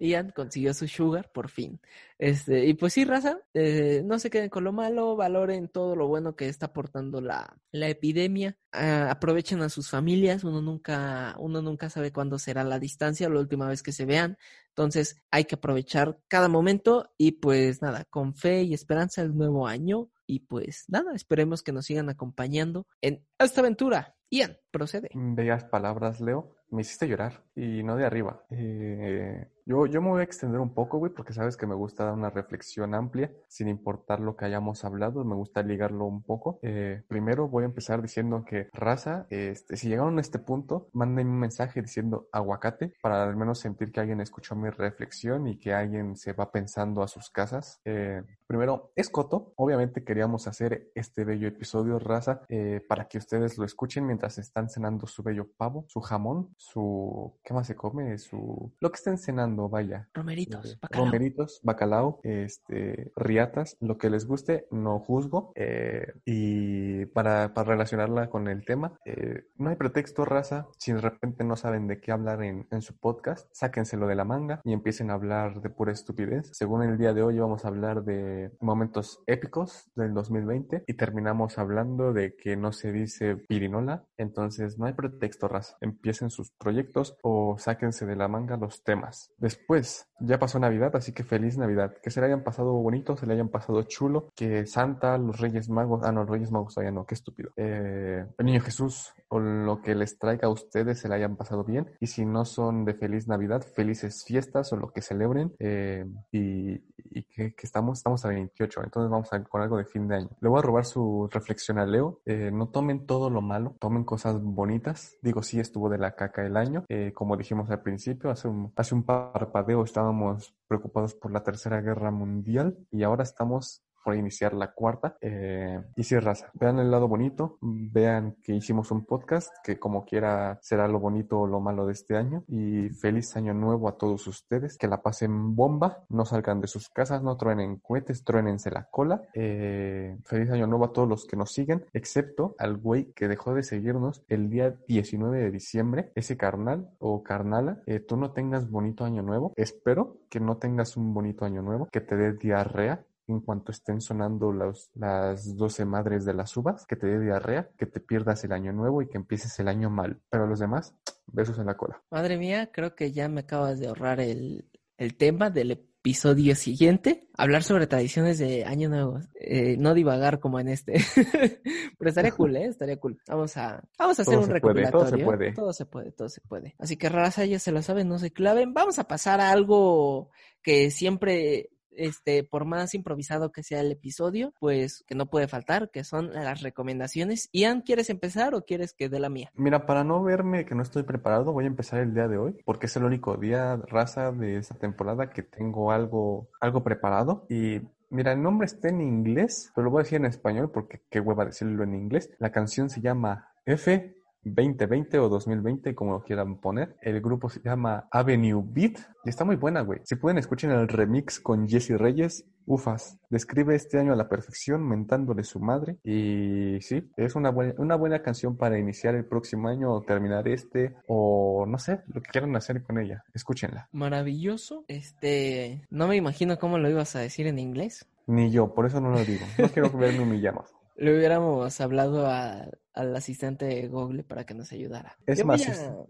Ian 0.00 0.30
consiguió 0.30 0.74
su 0.74 0.86
sugar 0.88 1.30
por 1.32 1.48
fin. 1.48 1.80
Este, 2.18 2.66
y 2.66 2.74
pues 2.74 2.92
sí, 2.92 3.04
raza, 3.04 3.40
eh, 3.54 4.02
no 4.04 4.18
se 4.18 4.30
queden 4.30 4.50
con 4.50 4.64
lo 4.64 4.72
malo, 4.72 5.16
valoren 5.16 5.68
todo 5.68 5.96
lo 5.96 6.06
bueno 6.06 6.36
que 6.36 6.48
está 6.48 6.66
aportando 6.66 7.20
la, 7.20 7.58
la 7.72 7.88
epidemia, 7.88 8.56
ah, 8.72 9.10
aprovechen 9.10 9.62
a 9.62 9.68
sus 9.68 9.85
familias, 9.90 10.44
uno 10.44 10.60
nunca, 10.62 11.34
uno 11.38 11.62
nunca 11.62 11.90
sabe 11.90 12.12
cuándo 12.12 12.38
será 12.38 12.64
la 12.64 12.78
distancia 12.78 13.28
la 13.28 13.40
última 13.40 13.68
vez 13.68 13.82
que 13.82 13.92
se 13.92 14.04
vean, 14.04 14.38
entonces 14.68 15.22
hay 15.30 15.44
que 15.44 15.54
aprovechar 15.56 16.18
cada 16.28 16.48
momento 16.48 17.12
y 17.16 17.32
pues 17.32 17.82
nada, 17.82 18.04
con 18.04 18.34
fe 18.34 18.62
y 18.62 18.74
esperanza 18.74 19.22
el 19.22 19.36
nuevo 19.36 19.66
año 19.66 20.10
y 20.26 20.40
pues 20.40 20.84
nada, 20.88 21.14
esperemos 21.14 21.62
que 21.62 21.72
nos 21.72 21.86
sigan 21.86 22.08
acompañando 22.08 22.86
en 23.00 23.24
esta 23.38 23.60
aventura. 23.60 24.16
Ian, 24.30 24.58
procede. 24.76 25.08
Bellas 25.14 25.64
palabras, 25.64 26.20
Leo. 26.20 26.56
Me 26.70 26.82
hiciste 26.82 27.06
llorar 27.06 27.44
y 27.54 27.82
no 27.84 27.96
de 27.96 28.04
arriba. 28.04 28.42
Eh, 28.50 29.48
yo, 29.64 29.86
yo 29.86 30.02
me 30.02 30.08
voy 30.10 30.20
a 30.20 30.24
extender 30.24 30.60
un 30.60 30.74
poco, 30.74 30.98
güey, 30.98 31.12
porque 31.12 31.32
sabes 31.32 31.56
que 31.56 31.66
me 31.66 31.76
gusta 31.76 32.04
dar 32.04 32.14
una 32.14 32.28
reflexión 32.28 32.94
amplia, 32.94 33.32
sin 33.48 33.68
importar 33.68 34.18
lo 34.18 34.36
que 34.36 34.46
hayamos 34.46 34.84
hablado, 34.84 35.24
me 35.24 35.36
gusta 35.36 35.62
ligarlo 35.62 36.06
un 36.06 36.22
poco. 36.22 36.58
Eh, 36.62 37.02
primero 37.08 37.48
voy 37.48 37.62
a 37.62 37.66
empezar 37.66 38.02
diciendo 38.02 38.44
que, 38.44 38.68
raza, 38.72 39.26
este, 39.30 39.76
si 39.76 39.88
llegaron 39.88 40.18
a 40.18 40.20
este 40.20 40.40
punto, 40.40 40.88
manden 40.92 41.28
un 41.28 41.38
mensaje 41.38 41.82
diciendo 41.82 42.28
aguacate, 42.32 42.94
para 43.00 43.22
al 43.22 43.36
menos 43.36 43.60
sentir 43.60 43.92
que 43.92 44.00
alguien 44.00 44.20
escuchó 44.20 44.56
mi 44.56 44.68
reflexión 44.68 45.46
y 45.46 45.58
que 45.58 45.72
alguien 45.72 46.16
se 46.16 46.32
va 46.32 46.50
pensando 46.50 47.02
a 47.02 47.08
sus 47.08 47.30
casas. 47.30 47.80
Eh, 47.84 48.22
primero, 48.46 48.90
es 48.96 49.08
Coto. 49.08 49.52
Obviamente 49.56 50.04
queríamos 50.04 50.48
hacer 50.48 50.90
este 50.96 51.24
bello 51.24 51.46
episodio, 51.46 52.00
raza, 52.00 52.42
para 52.88 53.06
que 53.06 53.18
ustedes 53.18 53.56
lo 53.56 53.64
escuchen 53.64 54.04
mientras 54.04 54.38
están 54.38 54.65
cenando 54.70 55.06
su 55.06 55.22
bello 55.22 55.48
pavo, 55.56 55.84
su 55.88 56.00
jamón, 56.00 56.54
su... 56.56 57.34
¿Qué 57.42 57.54
más 57.54 57.66
se 57.66 57.76
come? 57.76 58.18
Su... 58.18 58.72
Lo 58.80 58.90
que 58.90 58.96
estén 58.96 59.18
cenando 59.18 59.68
vaya. 59.68 60.08
Romeritos, 60.14 60.72
eh, 60.72 60.78
bacalao. 60.80 61.06
Romeritos, 61.06 61.60
bacalao, 61.62 62.20
este, 62.22 63.12
riatas, 63.16 63.76
lo 63.80 63.98
que 63.98 64.10
les 64.10 64.26
guste, 64.26 64.66
no 64.70 64.98
juzgo. 64.98 65.52
Eh, 65.54 66.12
y 66.24 67.06
para, 67.06 67.54
para, 67.54 67.70
relacionarla 67.70 68.30
con 68.30 68.48
el 68.48 68.64
tema, 68.64 68.98
eh, 69.04 69.44
no 69.56 69.70
hay 69.70 69.76
pretexto, 69.76 70.24
raza. 70.24 70.68
Si 70.78 70.92
de 70.92 71.00
repente 71.00 71.44
no 71.44 71.56
saben 71.56 71.86
de 71.86 72.00
qué 72.00 72.12
hablar 72.12 72.42
en, 72.42 72.66
en, 72.70 72.82
su 72.82 72.96
podcast, 72.96 73.48
sáquenselo 73.52 74.06
de 74.06 74.14
la 74.14 74.24
manga 74.24 74.60
y 74.64 74.72
empiecen 74.72 75.10
a 75.10 75.14
hablar 75.14 75.60
de 75.60 75.70
pura 75.70 75.92
estupidez. 75.92 76.50
Según 76.52 76.82
el 76.82 76.98
día 76.98 77.12
de 77.12 77.22
hoy, 77.22 77.38
vamos 77.38 77.64
a 77.64 77.68
hablar 77.68 78.04
de 78.04 78.52
momentos 78.60 79.22
épicos 79.26 79.90
del 79.94 80.14
2020 80.14 80.84
y 80.86 80.94
terminamos 80.94 81.58
hablando 81.58 82.12
de 82.12 82.36
que 82.36 82.56
no 82.56 82.72
se 82.72 82.92
dice 82.92 83.36
pirinola. 83.36 84.04
Entonces, 84.16 84.55
no 84.78 84.86
hay 84.86 84.92
pretexto, 84.92 85.48
raza. 85.48 85.76
Empiecen 85.80 86.30
sus 86.30 86.50
proyectos 86.52 87.16
o 87.22 87.56
sáquense 87.58 88.06
de 88.06 88.16
la 88.16 88.28
manga 88.28 88.56
los 88.56 88.82
temas. 88.82 89.32
Después, 89.38 90.08
ya 90.20 90.38
pasó 90.38 90.58
Navidad, 90.58 90.94
así 90.96 91.12
que 91.12 91.24
feliz 91.24 91.58
Navidad. 91.58 91.94
Que 92.02 92.10
se 92.10 92.20
le 92.20 92.26
hayan 92.26 92.42
pasado 92.42 92.72
bonito, 92.72 93.16
se 93.16 93.26
le 93.26 93.34
hayan 93.34 93.48
pasado 93.48 93.82
chulo. 93.82 94.30
Que 94.34 94.66
Santa, 94.66 95.18
los 95.18 95.40
Reyes 95.40 95.68
Magos, 95.68 96.02
ah, 96.04 96.12
no, 96.12 96.20
los 96.20 96.30
Reyes 96.30 96.50
Magos 96.50 96.74
todavía 96.74 96.92
no, 96.92 97.06
qué 97.06 97.14
estúpido. 97.14 97.50
Eh, 97.56 98.24
el 98.38 98.46
Niño 98.46 98.60
Jesús 98.60 99.12
o 99.28 99.40
lo 99.40 99.82
que 99.82 99.94
les 99.94 100.18
traiga 100.18 100.46
a 100.46 100.50
ustedes 100.50 101.00
se 101.00 101.08
le 101.08 101.16
hayan 101.16 101.36
pasado 101.36 101.64
bien. 101.64 101.90
Y 102.00 102.06
si 102.06 102.24
no 102.24 102.44
son 102.44 102.84
de 102.84 102.94
feliz 102.94 103.26
Navidad, 103.28 103.62
felices 103.62 104.24
fiestas 104.24 104.72
o 104.72 104.76
lo 104.76 104.92
que 104.92 105.02
celebren. 105.02 105.54
Eh, 105.58 106.04
y, 106.32 106.78
que, 107.22 107.54
estamos, 107.62 107.98
estamos 107.98 108.24
a 108.24 108.28
28, 108.28 108.84
entonces 108.84 109.10
vamos 109.10 109.32
a 109.32 109.42
con 109.44 109.62
algo 109.62 109.76
de 109.78 109.84
fin 109.84 110.08
de 110.08 110.16
año. 110.16 110.30
Le 110.40 110.48
voy 110.48 110.58
a 110.58 110.62
robar 110.62 110.84
su 110.84 111.28
reflexión 111.30 111.78
a 111.78 111.86
Leo. 111.86 112.20
Eh, 112.24 112.50
no 112.52 112.68
tomen 112.68 113.06
todo 113.06 113.30
lo 113.30 113.40
malo, 113.40 113.76
tomen 113.78 114.04
cosas 114.04 114.35
bonitas. 114.42 115.16
Digo, 115.22 115.42
sí 115.42 115.60
estuvo 115.60 115.88
de 115.88 115.98
la 115.98 116.14
caca 116.14 116.44
el 116.44 116.56
año. 116.56 116.84
como 117.14 117.36
dijimos 117.36 117.70
al 117.70 117.82
principio, 117.82 118.30
hace 118.30 118.48
un, 118.48 118.72
hace 118.76 118.94
un 118.94 119.04
par 119.04 119.32
parpadeo 119.32 119.84
estábamos 119.84 120.54
preocupados 120.68 121.14
por 121.14 121.32
la 121.32 121.42
Tercera 121.42 121.80
Guerra 121.80 122.10
Mundial 122.10 122.76
y 122.90 123.02
ahora 123.02 123.22
estamos 123.22 123.85
por 124.06 124.14
iniciar 124.14 124.54
la 124.54 124.70
cuarta. 124.70 125.16
Eh, 125.20 125.82
y 125.96 126.04
si 126.04 126.16
raza, 126.16 126.48
vean 126.54 126.78
el 126.78 126.92
lado 126.92 127.08
bonito, 127.08 127.58
vean 127.60 128.36
que 128.40 128.54
hicimos 128.54 128.92
un 128.92 129.04
podcast, 129.04 129.48
que 129.64 129.80
como 129.80 130.04
quiera 130.04 130.60
será 130.62 130.86
lo 130.86 131.00
bonito 131.00 131.40
o 131.40 131.46
lo 131.48 131.58
malo 131.58 131.86
de 131.86 131.94
este 131.94 132.16
año. 132.16 132.44
Y 132.46 132.88
feliz 132.90 133.36
año 133.36 133.52
nuevo 133.52 133.88
a 133.88 133.98
todos 133.98 134.24
ustedes, 134.28 134.78
que 134.78 134.86
la 134.86 135.02
pasen 135.02 135.56
bomba, 135.56 136.04
no 136.08 136.24
salgan 136.24 136.60
de 136.60 136.68
sus 136.68 136.88
casas, 136.88 137.20
no 137.24 137.36
truenen 137.36 137.80
cohetes, 137.80 138.22
truénense 138.22 138.70
la 138.70 138.84
cola. 138.84 139.22
Eh, 139.34 140.16
feliz 140.24 140.52
año 140.52 140.68
nuevo 140.68 140.84
a 140.84 140.92
todos 140.92 141.08
los 141.08 141.26
que 141.26 141.36
nos 141.36 141.50
siguen, 141.50 141.84
excepto 141.92 142.54
al 142.60 142.76
güey 142.76 143.12
que 143.12 143.26
dejó 143.26 143.54
de 143.54 143.64
seguirnos 143.64 144.22
el 144.28 144.50
día 144.50 144.76
19 144.86 145.36
de 145.36 145.50
diciembre, 145.50 146.12
ese 146.14 146.36
carnal 146.36 146.90
o 147.00 147.24
carnala, 147.24 147.82
eh, 147.86 147.98
tú 147.98 148.16
no 148.16 148.30
tengas 148.30 148.70
bonito 148.70 149.04
año 149.04 149.22
nuevo. 149.22 149.52
Espero 149.56 150.18
que 150.30 150.38
no 150.38 150.58
tengas 150.58 150.96
un 150.96 151.12
bonito 151.12 151.44
año 151.44 151.60
nuevo, 151.60 151.88
que 151.90 152.00
te 152.00 152.14
dé 152.14 152.34
diarrea 152.34 153.04
en 153.28 153.40
cuanto 153.40 153.72
estén 153.72 154.00
sonando 154.00 154.52
los, 154.52 154.90
las 154.94 155.56
12 155.56 155.84
madres 155.84 156.24
de 156.24 156.34
las 156.34 156.56
uvas, 156.56 156.86
que 156.86 156.96
te 156.96 157.06
dé 157.06 157.20
diarrea, 157.20 157.68
que 157.76 157.86
te 157.86 158.00
pierdas 158.00 158.44
el 158.44 158.52
año 158.52 158.72
nuevo 158.72 159.02
y 159.02 159.08
que 159.08 159.16
empieces 159.16 159.58
el 159.58 159.68
año 159.68 159.90
mal. 159.90 160.20
Pero 160.30 160.44
a 160.44 160.46
los 160.46 160.60
demás, 160.60 160.94
besos 161.26 161.58
en 161.58 161.66
la 161.66 161.76
cola. 161.76 162.02
Madre 162.10 162.36
mía, 162.36 162.70
creo 162.72 162.94
que 162.94 163.12
ya 163.12 163.28
me 163.28 163.40
acabas 163.40 163.78
de 163.78 163.88
ahorrar 163.88 164.20
el, 164.20 164.68
el 164.96 165.16
tema 165.16 165.50
del 165.50 165.72
episodio 165.72 166.54
siguiente, 166.54 167.28
hablar 167.36 167.64
sobre 167.64 167.88
tradiciones 167.88 168.38
de 168.38 168.64
Año 168.64 168.88
Nuevo. 168.88 169.18
Eh, 169.34 169.76
no 169.76 169.92
divagar 169.92 170.38
como 170.38 170.60
en 170.60 170.68
este. 170.68 170.94
Pero 171.98 172.08
estaría 172.08 172.30
cool, 172.30 172.54
¿eh? 172.54 172.66
Estaría 172.66 172.96
cool. 172.98 173.18
Vamos 173.26 173.56
a, 173.56 173.82
vamos 173.98 174.16
a 174.20 174.22
hacer 174.22 174.38
un 174.38 174.48
recopilatorio. 174.48 175.08
todo 175.08 175.18
se 175.18 175.24
puede. 175.24 175.52
Todo 175.52 175.72
se 175.72 175.86
puede, 175.86 176.12
todo 176.12 176.28
se 176.28 176.40
puede. 176.42 176.76
Así 176.78 176.96
que 176.96 177.08
raza, 177.08 177.44
ya 177.44 177.58
se 177.58 177.72
lo 177.72 177.82
saben, 177.82 178.08
no 178.08 178.20
se 178.20 178.32
claven. 178.32 178.72
Vamos 178.72 179.00
a 179.00 179.08
pasar 179.08 179.40
a 179.40 179.50
algo 179.50 180.30
que 180.62 180.92
siempre 180.92 181.70
este, 181.96 182.44
por 182.44 182.64
más 182.64 182.94
improvisado 182.94 183.52
que 183.52 183.62
sea 183.62 183.80
el 183.80 183.92
episodio, 183.92 184.52
pues 184.58 185.04
que 185.06 185.14
no 185.14 185.26
puede 185.26 185.48
faltar, 185.48 185.90
que 185.90 186.04
son 186.04 186.32
las 186.32 186.62
recomendaciones. 186.62 187.48
Ian, 187.52 187.82
¿quieres 187.82 188.10
empezar 188.10 188.54
o 188.54 188.64
quieres 188.64 188.92
que 188.92 189.08
dé 189.08 189.20
la 189.20 189.28
mía? 189.28 189.50
Mira, 189.54 189.86
para 189.86 190.04
no 190.04 190.22
verme 190.22 190.64
que 190.64 190.74
no 190.74 190.82
estoy 190.82 191.02
preparado, 191.02 191.52
voy 191.52 191.64
a 191.64 191.68
empezar 191.68 192.00
el 192.00 192.14
día 192.14 192.28
de 192.28 192.38
hoy, 192.38 192.56
porque 192.64 192.86
es 192.86 192.96
el 192.96 193.04
único 193.04 193.36
día 193.36 193.76
raza 193.76 194.32
de 194.32 194.58
esta 194.58 194.74
temporada 194.74 195.30
que 195.30 195.42
tengo 195.42 195.92
algo, 195.92 196.48
algo 196.60 196.82
preparado 196.82 197.46
y 197.48 197.80
Mira, 198.08 198.32
el 198.32 198.40
nombre 198.40 198.66
está 198.66 198.88
en 198.88 199.00
inglés, 199.00 199.72
pero 199.74 199.86
lo 199.86 199.90
voy 199.90 200.00
a 200.00 200.04
decir 200.04 200.16
en 200.18 200.26
español 200.26 200.70
porque 200.70 201.02
qué 201.10 201.18
hueva 201.18 201.44
decirlo 201.44 201.82
en 201.82 201.94
inglés. 201.94 202.30
La 202.38 202.52
canción 202.52 202.88
se 202.88 203.00
llama 203.00 203.48
F 203.64 204.16
2020 204.54 205.18
o 205.18 205.28
2020, 205.28 205.94
como 205.94 206.12
lo 206.12 206.22
quieran 206.22 206.60
poner. 206.60 206.96
El 207.00 207.20
grupo 207.20 207.48
se 207.48 207.60
llama 207.60 208.06
Avenue 208.10 208.62
Beat 208.64 208.98
y 209.24 209.28
está 209.28 209.44
muy 209.44 209.56
buena, 209.56 209.80
güey. 209.82 210.00
Si 210.04 210.16
pueden, 210.16 210.38
escuchen 210.38 210.70
el 210.70 210.88
remix 210.88 211.40
con 211.40 211.68
Jesse 211.68 211.98
Reyes. 211.98 212.44
Ufas, 212.68 213.18
describe 213.30 213.76
este 213.76 213.98
año 213.98 214.12
a 214.12 214.16
la 214.16 214.28
perfección, 214.28 214.86
mentándole 214.88 215.44
su 215.44 215.60
madre. 215.60 215.98
Y 216.02 216.78
sí, 216.80 217.10
es 217.16 217.36
una 217.36 217.50
buena, 217.50 217.74
una 217.78 217.94
buena 217.94 218.22
canción 218.22 218.56
para 218.56 218.78
iniciar 218.78 219.14
el 219.14 219.24
próximo 219.24 219.68
año 219.68 219.92
o 219.92 220.02
terminar 220.02 220.48
este, 220.48 220.96
o 221.06 221.64
no 221.66 221.78
sé, 221.78 222.00
lo 222.08 222.20
que 222.20 222.30
quieran 222.30 222.56
hacer 222.56 222.82
con 222.82 222.98
ella. 222.98 223.24
Escúchenla. 223.34 223.88
Maravilloso. 223.92 224.84
Este, 224.88 225.86
no 225.90 226.08
me 226.08 226.16
imagino 226.16 226.58
cómo 226.58 226.78
lo 226.78 226.90
ibas 226.90 227.14
a 227.14 227.20
decir 227.20 227.46
en 227.46 227.58
inglés. 227.58 228.06
Ni 228.26 228.50
yo, 228.50 228.74
por 228.74 228.86
eso 228.86 229.00
no 229.00 229.10
lo 229.10 229.24
digo. 229.24 229.46
No 229.58 229.68
quiero 229.68 229.90
verme 229.90 230.20
humillado. 230.20 230.64
Le 230.96 231.14
hubiéramos 231.14 231.80
hablado 231.80 232.26
al 232.26 233.16
asistente 233.16 233.86
Google 233.88 234.24
para 234.24 234.44
que 234.44 234.54
nos 234.54 234.72
ayudara. 234.72 235.16
Es 235.26 235.44
más, 235.44 235.62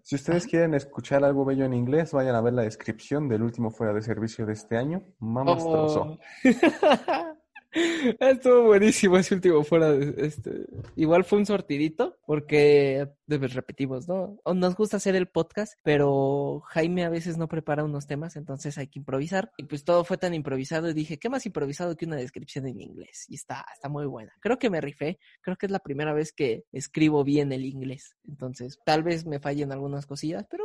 si, 0.03 0.15
ustedes 0.15 0.47
quieren 0.47 0.75
escuchar 0.75 1.25
algo 1.25 1.45
bello 1.45 1.65
en 1.65 1.75
inglés, 1.75 2.13
vayan 2.13 2.37
a 2.37 2.41
ver 2.41 2.53
la 2.53 2.63
descripción 2.63 3.29
del 3.29 3.43
último 3.43 3.71
fuera 3.71 3.93
de 3.93 4.03
servicio 4.03 4.47
de 4.47 4.53
este 4.53 4.77
año. 4.77 5.03
Mamá 5.19 5.57
oh. 5.59 6.19
Estuvo 8.21 8.63
buenísimo 8.63 9.19
ese 9.19 9.35
último 9.35 9.63
fuera 9.63 9.95
este. 10.17 10.67
Igual 10.95 11.25
fue 11.25 11.39
un 11.39 11.47
sortidito, 11.47 12.17
porque 12.27 13.09
repetimos, 13.27 14.09
¿no? 14.09 14.39
Nos 14.55 14.77
gusta 14.77 14.97
hacer 14.97 15.15
el 15.17 15.29
podcast, 15.29 15.75
pero 15.83 16.63
Jaime 16.67 17.05
a 17.05 17.11
veces 17.11 17.37
no 17.37 17.49
prepara 17.49 17.85
unos 17.85 18.07
temas, 18.07 18.37
entonces 18.37 18.79
hay 18.79 18.87
que 18.87 18.99
improvisar. 18.99 19.53
Y 19.57 19.65
pues 19.65 19.85
todo 19.85 20.05
fue 20.05 20.17
tan 20.17 20.35
improvisado 20.35 20.89
y 20.89 20.95
dije, 20.95 21.19
¿qué 21.19 21.29
más 21.29 21.45
improvisado 21.47 21.97
que 21.97 22.07
una 22.07 22.17
descripción 22.17 22.67
en 22.67 22.81
inglés? 22.81 23.27
Y 23.29 23.35
está, 23.35 23.65
está 23.75 23.89
muy 23.89 24.07
buena. 24.07 24.33
Creo 24.41 24.59
que 24.59 24.71
me 24.71 24.81
rifé, 24.81 25.19
creo 25.43 25.57
que 25.57 25.67
es 25.67 25.73
la 25.73 25.81
primera 25.81 26.13
vez 26.15 26.33
que 26.33 26.65
escribo 26.73 27.25
bien 27.25 27.53
el 27.53 27.65
inglés. 27.65 28.17
Entonces, 28.27 28.79
tal 28.85 29.03
vez 29.03 29.27
me 29.27 29.41
fallen 29.41 29.73
algunas 29.73 30.07
cosillas, 30.07 30.47
pero 30.51 30.65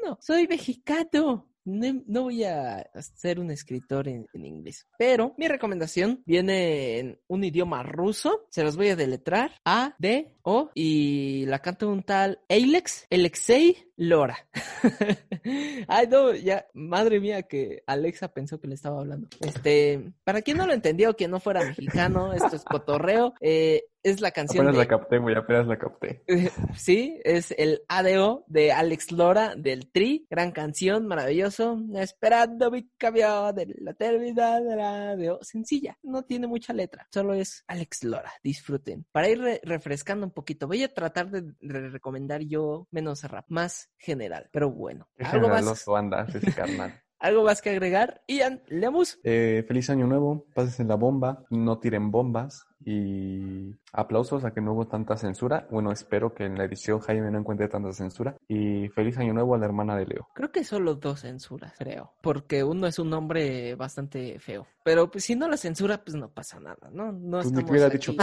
bueno, 0.00 0.18
soy 0.20 0.46
mexicano 0.46 1.51
no, 1.64 2.22
voy 2.22 2.44
a 2.44 2.84
ser 3.14 3.38
un 3.38 3.50
escritor 3.50 4.08
en, 4.08 4.26
inglés. 4.34 4.86
Pero 4.98 5.34
mi 5.38 5.48
recomendación 5.48 6.22
viene 6.26 6.98
en 6.98 7.20
un 7.28 7.44
idioma 7.44 7.82
ruso. 7.82 8.46
Se 8.50 8.64
los 8.64 8.76
voy 8.76 8.88
a 8.88 8.96
deletrar. 8.96 9.52
A, 9.64 9.94
D, 9.98 10.38
O. 10.42 10.70
Y 10.74 11.46
la 11.46 11.60
canta 11.60 11.86
un 11.86 12.02
tal 12.02 12.40
Alex, 12.48 13.06
Alexei 13.10 13.92
Lora. 13.96 14.36
Ay, 15.88 16.06
no, 16.08 16.34
ya, 16.34 16.66
madre 16.74 17.20
mía, 17.20 17.42
que 17.42 17.82
Alexa 17.86 18.28
pensó 18.28 18.60
que 18.60 18.68
le 18.68 18.74
estaba 18.74 19.00
hablando. 19.00 19.28
Este, 19.40 20.12
para 20.24 20.42
quien 20.42 20.56
no 20.56 20.66
lo 20.66 20.72
entendió, 20.72 21.16
que 21.16 21.28
no 21.28 21.40
fuera 21.40 21.64
mexicano, 21.64 22.32
esto 22.32 22.56
es 22.56 22.64
cotorreo. 22.64 23.34
Eh, 23.40 23.84
es 24.02 24.20
la 24.20 24.32
canción. 24.32 24.66
Apenas 24.66 24.78
la 24.78 24.88
capté, 24.88 25.18
güey, 25.18 25.36
apenas 25.36 25.66
la 25.66 25.78
capté. 25.78 26.22
sí, 26.76 27.20
es 27.24 27.54
el 27.56 27.82
ADO 27.88 28.44
de 28.48 28.72
Alex 28.72 29.12
Lora 29.12 29.54
del 29.56 29.90
Tri, 29.90 30.26
gran 30.28 30.50
canción, 30.50 31.06
maravilloso. 31.06 31.80
Esperando 31.94 32.70
mi 32.70 32.88
cambio 32.98 33.52
de 33.52 33.74
la 33.78 33.94
terminal 33.94 34.66
de 34.66 34.76
la 34.76 35.10
ADO. 35.10 35.38
Sencilla, 35.42 35.98
no 36.02 36.24
tiene 36.24 36.46
mucha 36.46 36.72
letra, 36.72 37.06
solo 37.12 37.34
es 37.34 37.64
Alex 37.68 38.04
Lora. 38.04 38.32
Disfruten. 38.42 39.06
Para 39.12 39.28
ir 39.28 39.60
refrescando 39.62 40.26
un 40.26 40.31
poquito, 40.32 40.66
voy 40.66 40.82
a 40.82 40.92
tratar 40.92 41.30
de, 41.30 41.52
recomendar 41.60 42.42
yo 42.42 42.86
menos 42.90 43.22
rap, 43.24 43.46
más 43.48 43.90
general, 43.98 44.48
pero 44.52 44.70
bueno. 44.70 45.08
algo 45.18 45.48
más. 45.48 46.34
ese 46.34 46.52
carnal. 46.52 47.00
¿Algo 47.22 47.44
más 47.44 47.62
que 47.62 47.70
agregar? 47.70 48.20
Ian, 48.26 48.62
leamos. 48.66 49.20
Eh, 49.22 49.64
feliz 49.68 49.88
año 49.90 50.08
nuevo, 50.08 50.44
pasen 50.56 50.88
la 50.88 50.96
bomba, 50.96 51.44
no 51.50 51.78
tiren 51.78 52.10
bombas 52.10 52.66
y 52.84 53.78
aplausos 53.92 54.44
a 54.44 54.52
que 54.52 54.60
no 54.60 54.72
hubo 54.72 54.88
tanta 54.88 55.16
censura. 55.16 55.68
Bueno, 55.70 55.92
espero 55.92 56.34
que 56.34 56.46
en 56.46 56.58
la 56.58 56.64
edición 56.64 56.98
Jaime 56.98 57.30
no 57.30 57.38
encuentre 57.38 57.68
tanta 57.68 57.92
censura. 57.92 58.36
Y 58.48 58.88
feliz 58.88 59.18
año 59.18 59.32
nuevo 59.32 59.54
a 59.54 59.58
la 59.58 59.66
hermana 59.66 59.96
de 59.96 60.06
Leo. 60.06 60.28
Creo 60.34 60.50
que 60.50 60.64
solo 60.64 60.96
dos 60.96 61.20
censuras, 61.20 61.72
creo. 61.78 62.12
Porque 62.22 62.64
uno 62.64 62.88
es 62.88 62.98
un 62.98 63.10
nombre 63.10 63.76
bastante 63.76 64.40
feo. 64.40 64.66
Pero 64.84 65.08
pues, 65.08 65.22
si 65.24 65.36
no 65.36 65.48
la 65.48 65.56
censura, 65.56 66.02
pues 66.02 66.16
no 66.16 66.28
pasa 66.28 66.58
nada, 66.58 66.90
¿no? 66.90 67.12
No 67.12 67.38
pues 67.38 67.46
estamos 67.46 67.70
hubiera 67.70 67.88
dicho. 67.88 68.14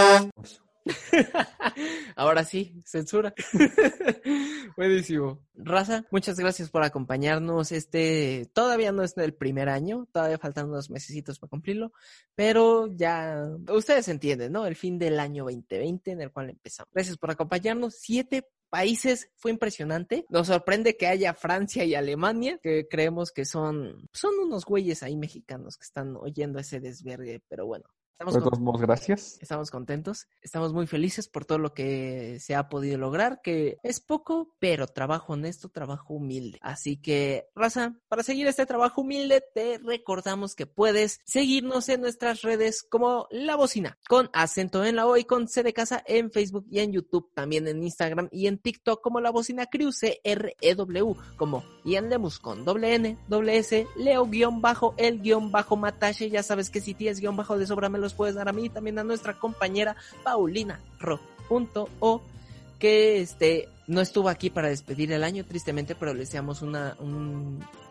Ahora 2.16 2.44
sí, 2.44 2.82
censura. 2.86 3.34
Buenísimo. 4.78 5.40
Raza, 5.56 6.06
muchas 6.12 6.40
gracias 6.40 6.70
por 6.70 6.84
acompañarnos. 6.84 7.72
Este 7.72 8.50
todavía 8.54 8.92
no 8.92 9.04
es 9.04 9.18
el 9.18 9.34
primer 9.34 9.70
año, 9.70 10.08
todavía 10.12 10.38
faltan 10.38 10.70
unos 10.70 10.90
mesecitos 10.90 11.40
para 11.40 11.50
cumplirlo, 11.50 11.92
pero 12.36 12.88
ya 12.88 13.50
ustedes 13.70 14.08
entienden, 14.08 14.52
¿no? 14.52 14.66
El 14.66 14.76
fin 14.76 14.98
del 14.98 15.20
año 15.20 15.44
2020 15.46 16.12
en 16.12 16.22
el 16.22 16.32
cual 16.32 16.50
empezamos. 16.50 16.90
Gracias 16.94 17.18
por 17.18 17.32
acompañarnos. 17.32 17.96
Siete 17.96 18.48
países 18.70 19.32
fue 19.36 19.52
impresionante. 19.52 20.26
Nos 20.30 20.48
sorprende 20.48 20.96
que 20.96 21.08
haya 21.08 21.34
Francia 21.34 21.84
y 21.84 21.96
Alemania, 21.96 22.60
que 22.62 22.88
creemos 22.88 23.32
que 23.32 23.46
son, 23.46 24.08
son 24.14 24.38
unos 24.40 24.66
güeyes 24.66 25.04
ahí 25.04 25.18
mexicanos 25.18 25.78
que 25.78 25.86
están 25.86 26.16
oyendo 26.16 26.60
ese 26.60 26.80
desvergue, 26.80 27.42
pero 27.48 27.66
bueno, 27.66 27.86
Estamos 28.20 28.82
gracias. 28.82 29.38
Estamos 29.42 29.72
contentos, 29.72 30.28
estamos 30.42 30.74
muy 30.74 30.88
felices 30.88 31.30
por 31.30 31.46
todo 31.46 31.58
lo 31.58 31.74
que 31.74 32.38
se 32.42 32.54
ha 32.54 32.68
podido 32.68 32.98
lograr, 32.98 33.40
que 33.42 33.78
es 33.82 34.02
poco, 34.02 34.54
pero 34.60 34.88
trabajo 34.88 35.34
honesto, 35.34 35.70
trabajo 35.70 36.16
humilde. 36.16 36.60
Así 36.62 36.98
que, 36.98 37.48
raza, 37.56 37.96
para 38.10 38.24
seguir 38.24 38.46
este 38.48 38.66
trabajo 38.66 39.02
humilde, 39.02 39.42
te 39.56 39.78
recordamos 39.78 40.54
que 40.54 40.66
puedes 40.66 41.22
seguirnos 41.24 41.88
en 41.88 42.02
nuestras 42.02 42.42
redes 42.42 42.84
como 42.84 43.26
La 43.32 43.56
Bocina, 43.56 43.98
con 44.10 44.30
acento 44.34 44.84
en 44.84 44.98
la 44.98 45.08
O 45.08 45.16
y 45.16 45.24
con 45.24 45.48
C 45.48 45.64
de 45.64 45.72
casa 45.72 46.04
en 46.06 46.30
Facebook 46.30 46.66
y 46.70 46.80
en 46.80 46.92
YouTube, 46.92 47.32
también 47.34 47.70
en 47.70 47.82
Instagram 47.82 48.28
y 48.34 48.48
en 48.48 48.58
TikTok 48.58 49.02
como 49.02 49.22
La 49.22 49.32
Bocina 49.32 49.68
Crew, 49.68 49.94
C-R-E-W, 49.94 51.16
como 51.38 51.64
Ian 51.86 52.10
Lemus 52.10 52.40
con 52.40 52.66
doble 52.66 52.96
N, 52.96 53.18
doble 53.30 53.58
S, 53.60 53.88
Leo 53.96 54.26
guion 54.26 54.60
bajo, 54.60 54.94
el 54.98 55.22
guion 55.22 55.54
bajo 55.54 55.78
Matache, 55.78 56.30
ya 56.30 56.44
sabes 56.44 56.70
que 56.70 56.82
si 56.82 56.94
tienes 56.94 57.22
guion 57.22 57.38
bajo 57.38 57.58
de 57.58 57.66
sobra 57.66 57.88
me 57.88 58.09
puedes 58.14 58.36
dar 58.36 58.50
a 58.50 58.54
mí, 58.54 58.70
también 58.70 59.00
a 59.00 59.04
nuestra 59.04 59.38
compañera 59.38 59.96
Paulina 60.24 60.80
Ro.o, 61.00 62.22
que 62.78 63.22
este, 63.22 63.68
no 63.88 64.02
estuvo 64.02 64.30
aquí 64.30 64.50
para 64.50 64.70
despedir 64.70 65.12
el 65.12 65.24
año, 65.24 65.44
tristemente, 65.46 65.96
pero 65.96 66.14
le 66.14 66.20
deseamos 66.20 66.62
una, 66.62 66.96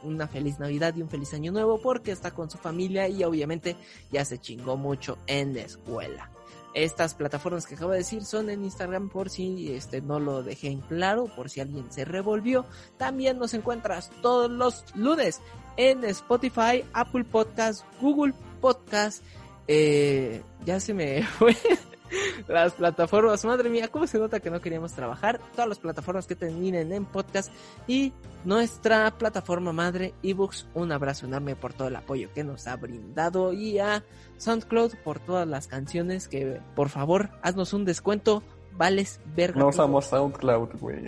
una 0.02 0.28
feliz 0.28 0.58
Navidad 0.58 0.94
y 0.96 1.02
un 1.02 1.10
feliz 1.10 1.34
año 1.34 1.52
nuevo 1.52 1.80
porque 1.80 2.12
está 2.12 2.30
con 2.30 2.50
su 2.50 2.56
familia 2.58 3.08
y 3.08 3.24
obviamente 3.24 3.76
ya 4.12 4.24
se 4.24 4.38
chingó 4.38 4.76
mucho 4.76 5.18
en 5.26 5.54
la 5.54 5.62
escuela. 5.62 6.30
Estas 6.74 7.14
plataformas 7.14 7.66
que 7.66 7.74
acabo 7.74 7.92
de 7.92 7.98
decir 7.98 8.24
son 8.24 8.50
en 8.50 8.62
Instagram 8.62 9.08
por 9.08 9.30
si 9.30 9.72
este 9.72 10.00
no 10.00 10.20
lo 10.20 10.42
dejé 10.42 10.68
en 10.68 10.80
claro, 10.82 11.24
por 11.24 11.50
si 11.50 11.60
alguien 11.60 11.90
se 11.90 12.04
revolvió. 12.04 12.66
También 12.96 13.38
nos 13.38 13.54
encuentras 13.54 14.10
todos 14.22 14.50
los 14.50 14.84
lunes 14.94 15.40
en 15.76 16.04
Spotify, 16.04 16.84
Apple 16.92 17.24
Podcast, 17.24 17.84
Google 18.00 18.34
Podcast 18.60 19.24
Eh, 19.68 20.42
ya 20.64 20.80
se 20.80 20.94
me 20.94 21.22
fue. 21.38 21.56
Las 22.46 22.72
plataformas, 22.72 23.44
madre 23.44 23.68
mía, 23.68 23.88
¿cómo 23.88 24.06
se 24.06 24.18
nota 24.18 24.40
que 24.40 24.50
no 24.50 24.62
queríamos 24.62 24.94
trabajar? 24.94 25.38
Todas 25.52 25.68
las 25.68 25.78
plataformas 25.78 26.26
que 26.26 26.34
terminen 26.34 26.90
en 26.92 27.04
podcast 27.04 27.52
y 27.86 28.14
nuestra 28.44 29.10
plataforma 29.18 29.72
madre 29.72 30.14
ebooks. 30.22 30.66
Un 30.72 30.90
abrazo 30.90 31.26
enorme 31.26 31.54
por 31.54 31.74
todo 31.74 31.88
el 31.88 31.96
apoyo 31.96 32.32
que 32.32 32.44
nos 32.44 32.66
ha 32.66 32.76
brindado 32.76 33.52
y 33.52 33.78
a 33.78 34.04
SoundCloud 34.38 34.94
por 35.04 35.20
todas 35.20 35.46
las 35.46 35.66
canciones 35.66 36.28
que 36.28 36.60
por 36.74 36.88
favor 36.88 37.28
haznos 37.42 37.74
un 37.74 37.84
descuento. 37.84 38.42
Vales 38.72 39.20
verga. 39.34 39.60
No 39.60 39.68
usamos 39.68 40.06
SoundCloud, 40.06 40.78
güey. 40.80 41.04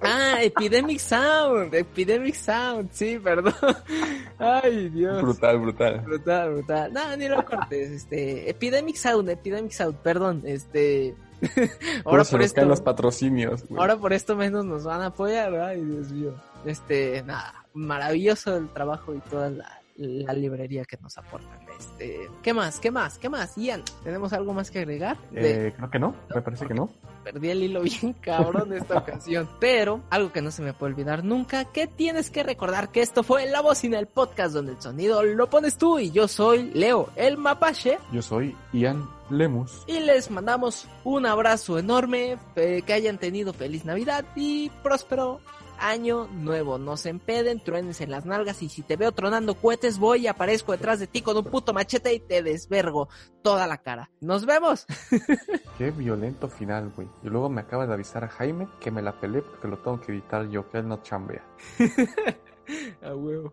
Ah, 0.00 0.42
Epidemic 0.42 0.98
Sound, 0.98 1.74
Epidemic 1.74 2.34
Sound, 2.34 2.90
sí, 2.92 3.18
perdón. 3.18 3.54
Ay, 4.38 4.90
Dios. 4.90 5.22
Brutal, 5.22 5.58
brutal. 5.58 6.00
Brutal, 6.00 6.52
brutal. 6.54 6.92
No, 6.92 7.16
ni 7.16 7.28
lo 7.28 7.44
cortes, 7.44 7.90
este, 7.90 8.50
Epidemic 8.50 8.96
Sound, 8.96 9.30
Epidemic 9.30 9.72
Sound, 9.72 9.96
perdón, 9.98 10.42
este. 10.44 11.14
ahora 12.04 12.24
por, 12.24 12.42
esto 12.42 12.64
los 12.64 12.80
patrocinios. 12.80 13.66
Güey. 13.68 13.80
Ahora 13.80 13.96
por 13.96 14.12
esto 14.12 14.36
menos 14.36 14.64
nos 14.64 14.84
van 14.84 15.02
a 15.02 15.06
apoyar, 15.06 15.54
ay, 15.56 15.82
Dios 15.82 16.10
mío. 16.10 16.34
Este, 16.64 17.22
nada, 17.22 17.66
maravilloso 17.74 18.56
el 18.56 18.68
trabajo 18.70 19.14
y 19.14 19.18
toda 19.20 19.50
la, 19.50 19.83
la 19.96 20.32
librería 20.32 20.84
que 20.84 20.96
nos 20.98 21.16
aportan. 21.18 21.58
Este, 21.78 22.28
¿qué 22.42 22.52
más? 22.52 22.80
¿Qué 22.80 22.90
más? 22.90 23.18
¿Qué 23.18 23.28
más? 23.28 23.56
Ian, 23.56 23.82
¿tenemos 24.02 24.32
algo 24.32 24.52
más 24.52 24.70
que 24.70 24.80
agregar? 24.80 25.16
Eh, 25.32 25.72
creo 25.76 25.90
que 25.90 25.98
no, 25.98 26.14
me 26.34 26.42
parece 26.42 26.66
que 26.66 26.74
no. 26.74 26.90
Perdí 27.22 27.50
el 27.50 27.62
hilo 27.62 27.82
bien 27.82 28.12
cabrón 28.20 28.72
esta 28.72 28.98
ocasión. 28.98 29.48
Pero, 29.60 30.02
algo 30.10 30.32
que 30.32 30.42
no 30.42 30.50
se 30.50 30.62
me 30.62 30.72
puede 30.72 30.92
olvidar 30.92 31.24
nunca, 31.24 31.66
que 31.66 31.86
tienes 31.86 32.30
que 32.30 32.42
recordar 32.42 32.90
que 32.90 33.02
esto 33.02 33.22
fue 33.22 33.46
La 33.46 33.60
Bocina, 33.60 33.98
el 33.98 34.06
podcast 34.06 34.54
donde 34.54 34.72
el 34.72 34.80
sonido 34.80 35.22
lo 35.22 35.48
pones 35.48 35.78
tú 35.78 35.98
y 35.98 36.10
yo 36.10 36.28
soy 36.28 36.70
Leo, 36.74 37.10
el 37.16 37.36
mapache. 37.38 37.98
Yo 38.12 38.22
soy 38.22 38.56
Ian 38.72 39.08
Lemus. 39.30 39.84
Y 39.86 40.00
les 40.00 40.30
mandamos 40.30 40.86
un 41.04 41.26
abrazo 41.26 41.78
enorme, 41.78 42.36
eh, 42.56 42.82
que 42.84 42.92
hayan 42.92 43.18
tenido 43.18 43.52
feliz 43.52 43.84
Navidad 43.84 44.24
y 44.36 44.70
próspero 44.82 45.40
año 45.78 46.26
nuevo. 46.28 46.78
No 46.78 46.96
se 46.96 47.10
empeden, 47.10 47.62
truenes 47.62 48.00
en 48.00 48.10
las 48.10 48.26
nalgas 48.26 48.62
y 48.62 48.68
si 48.68 48.82
te 48.82 48.96
veo 48.96 49.12
tronando 49.12 49.54
cohetes 49.54 49.98
voy 49.98 50.22
y 50.22 50.26
aparezco 50.26 50.72
detrás 50.72 51.00
de 51.00 51.06
ti 51.06 51.22
con 51.22 51.36
un 51.36 51.44
puto 51.44 51.72
machete 51.72 52.14
y 52.14 52.20
te 52.20 52.42
desvergo 52.42 53.08
toda 53.42 53.66
la 53.66 53.78
cara. 53.78 54.10
¡Nos 54.20 54.46
vemos! 54.46 54.86
Qué 55.78 55.90
violento 55.90 56.48
final, 56.48 56.92
güey. 56.94 57.08
Y 57.22 57.28
luego 57.28 57.48
me 57.48 57.60
acaba 57.60 57.86
de 57.86 57.94
avisar 57.94 58.24
a 58.24 58.28
Jaime 58.28 58.68
que 58.80 58.90
me 58.90 59.02
la 59.02 59.18
pelé 59.20 59.42
porque 59.42 59.68
lo 59.68 59.78
tengo 59.78 60.00
que 60.00 60.12
editar 60.12 60.48
yo, 60.48 60.68
que 60.70 60.78
él 60.78 60.88
no 60.88 61.02
chambea. 61.02 61.44
a 63.02 63.14
huevo. 63.14 63.52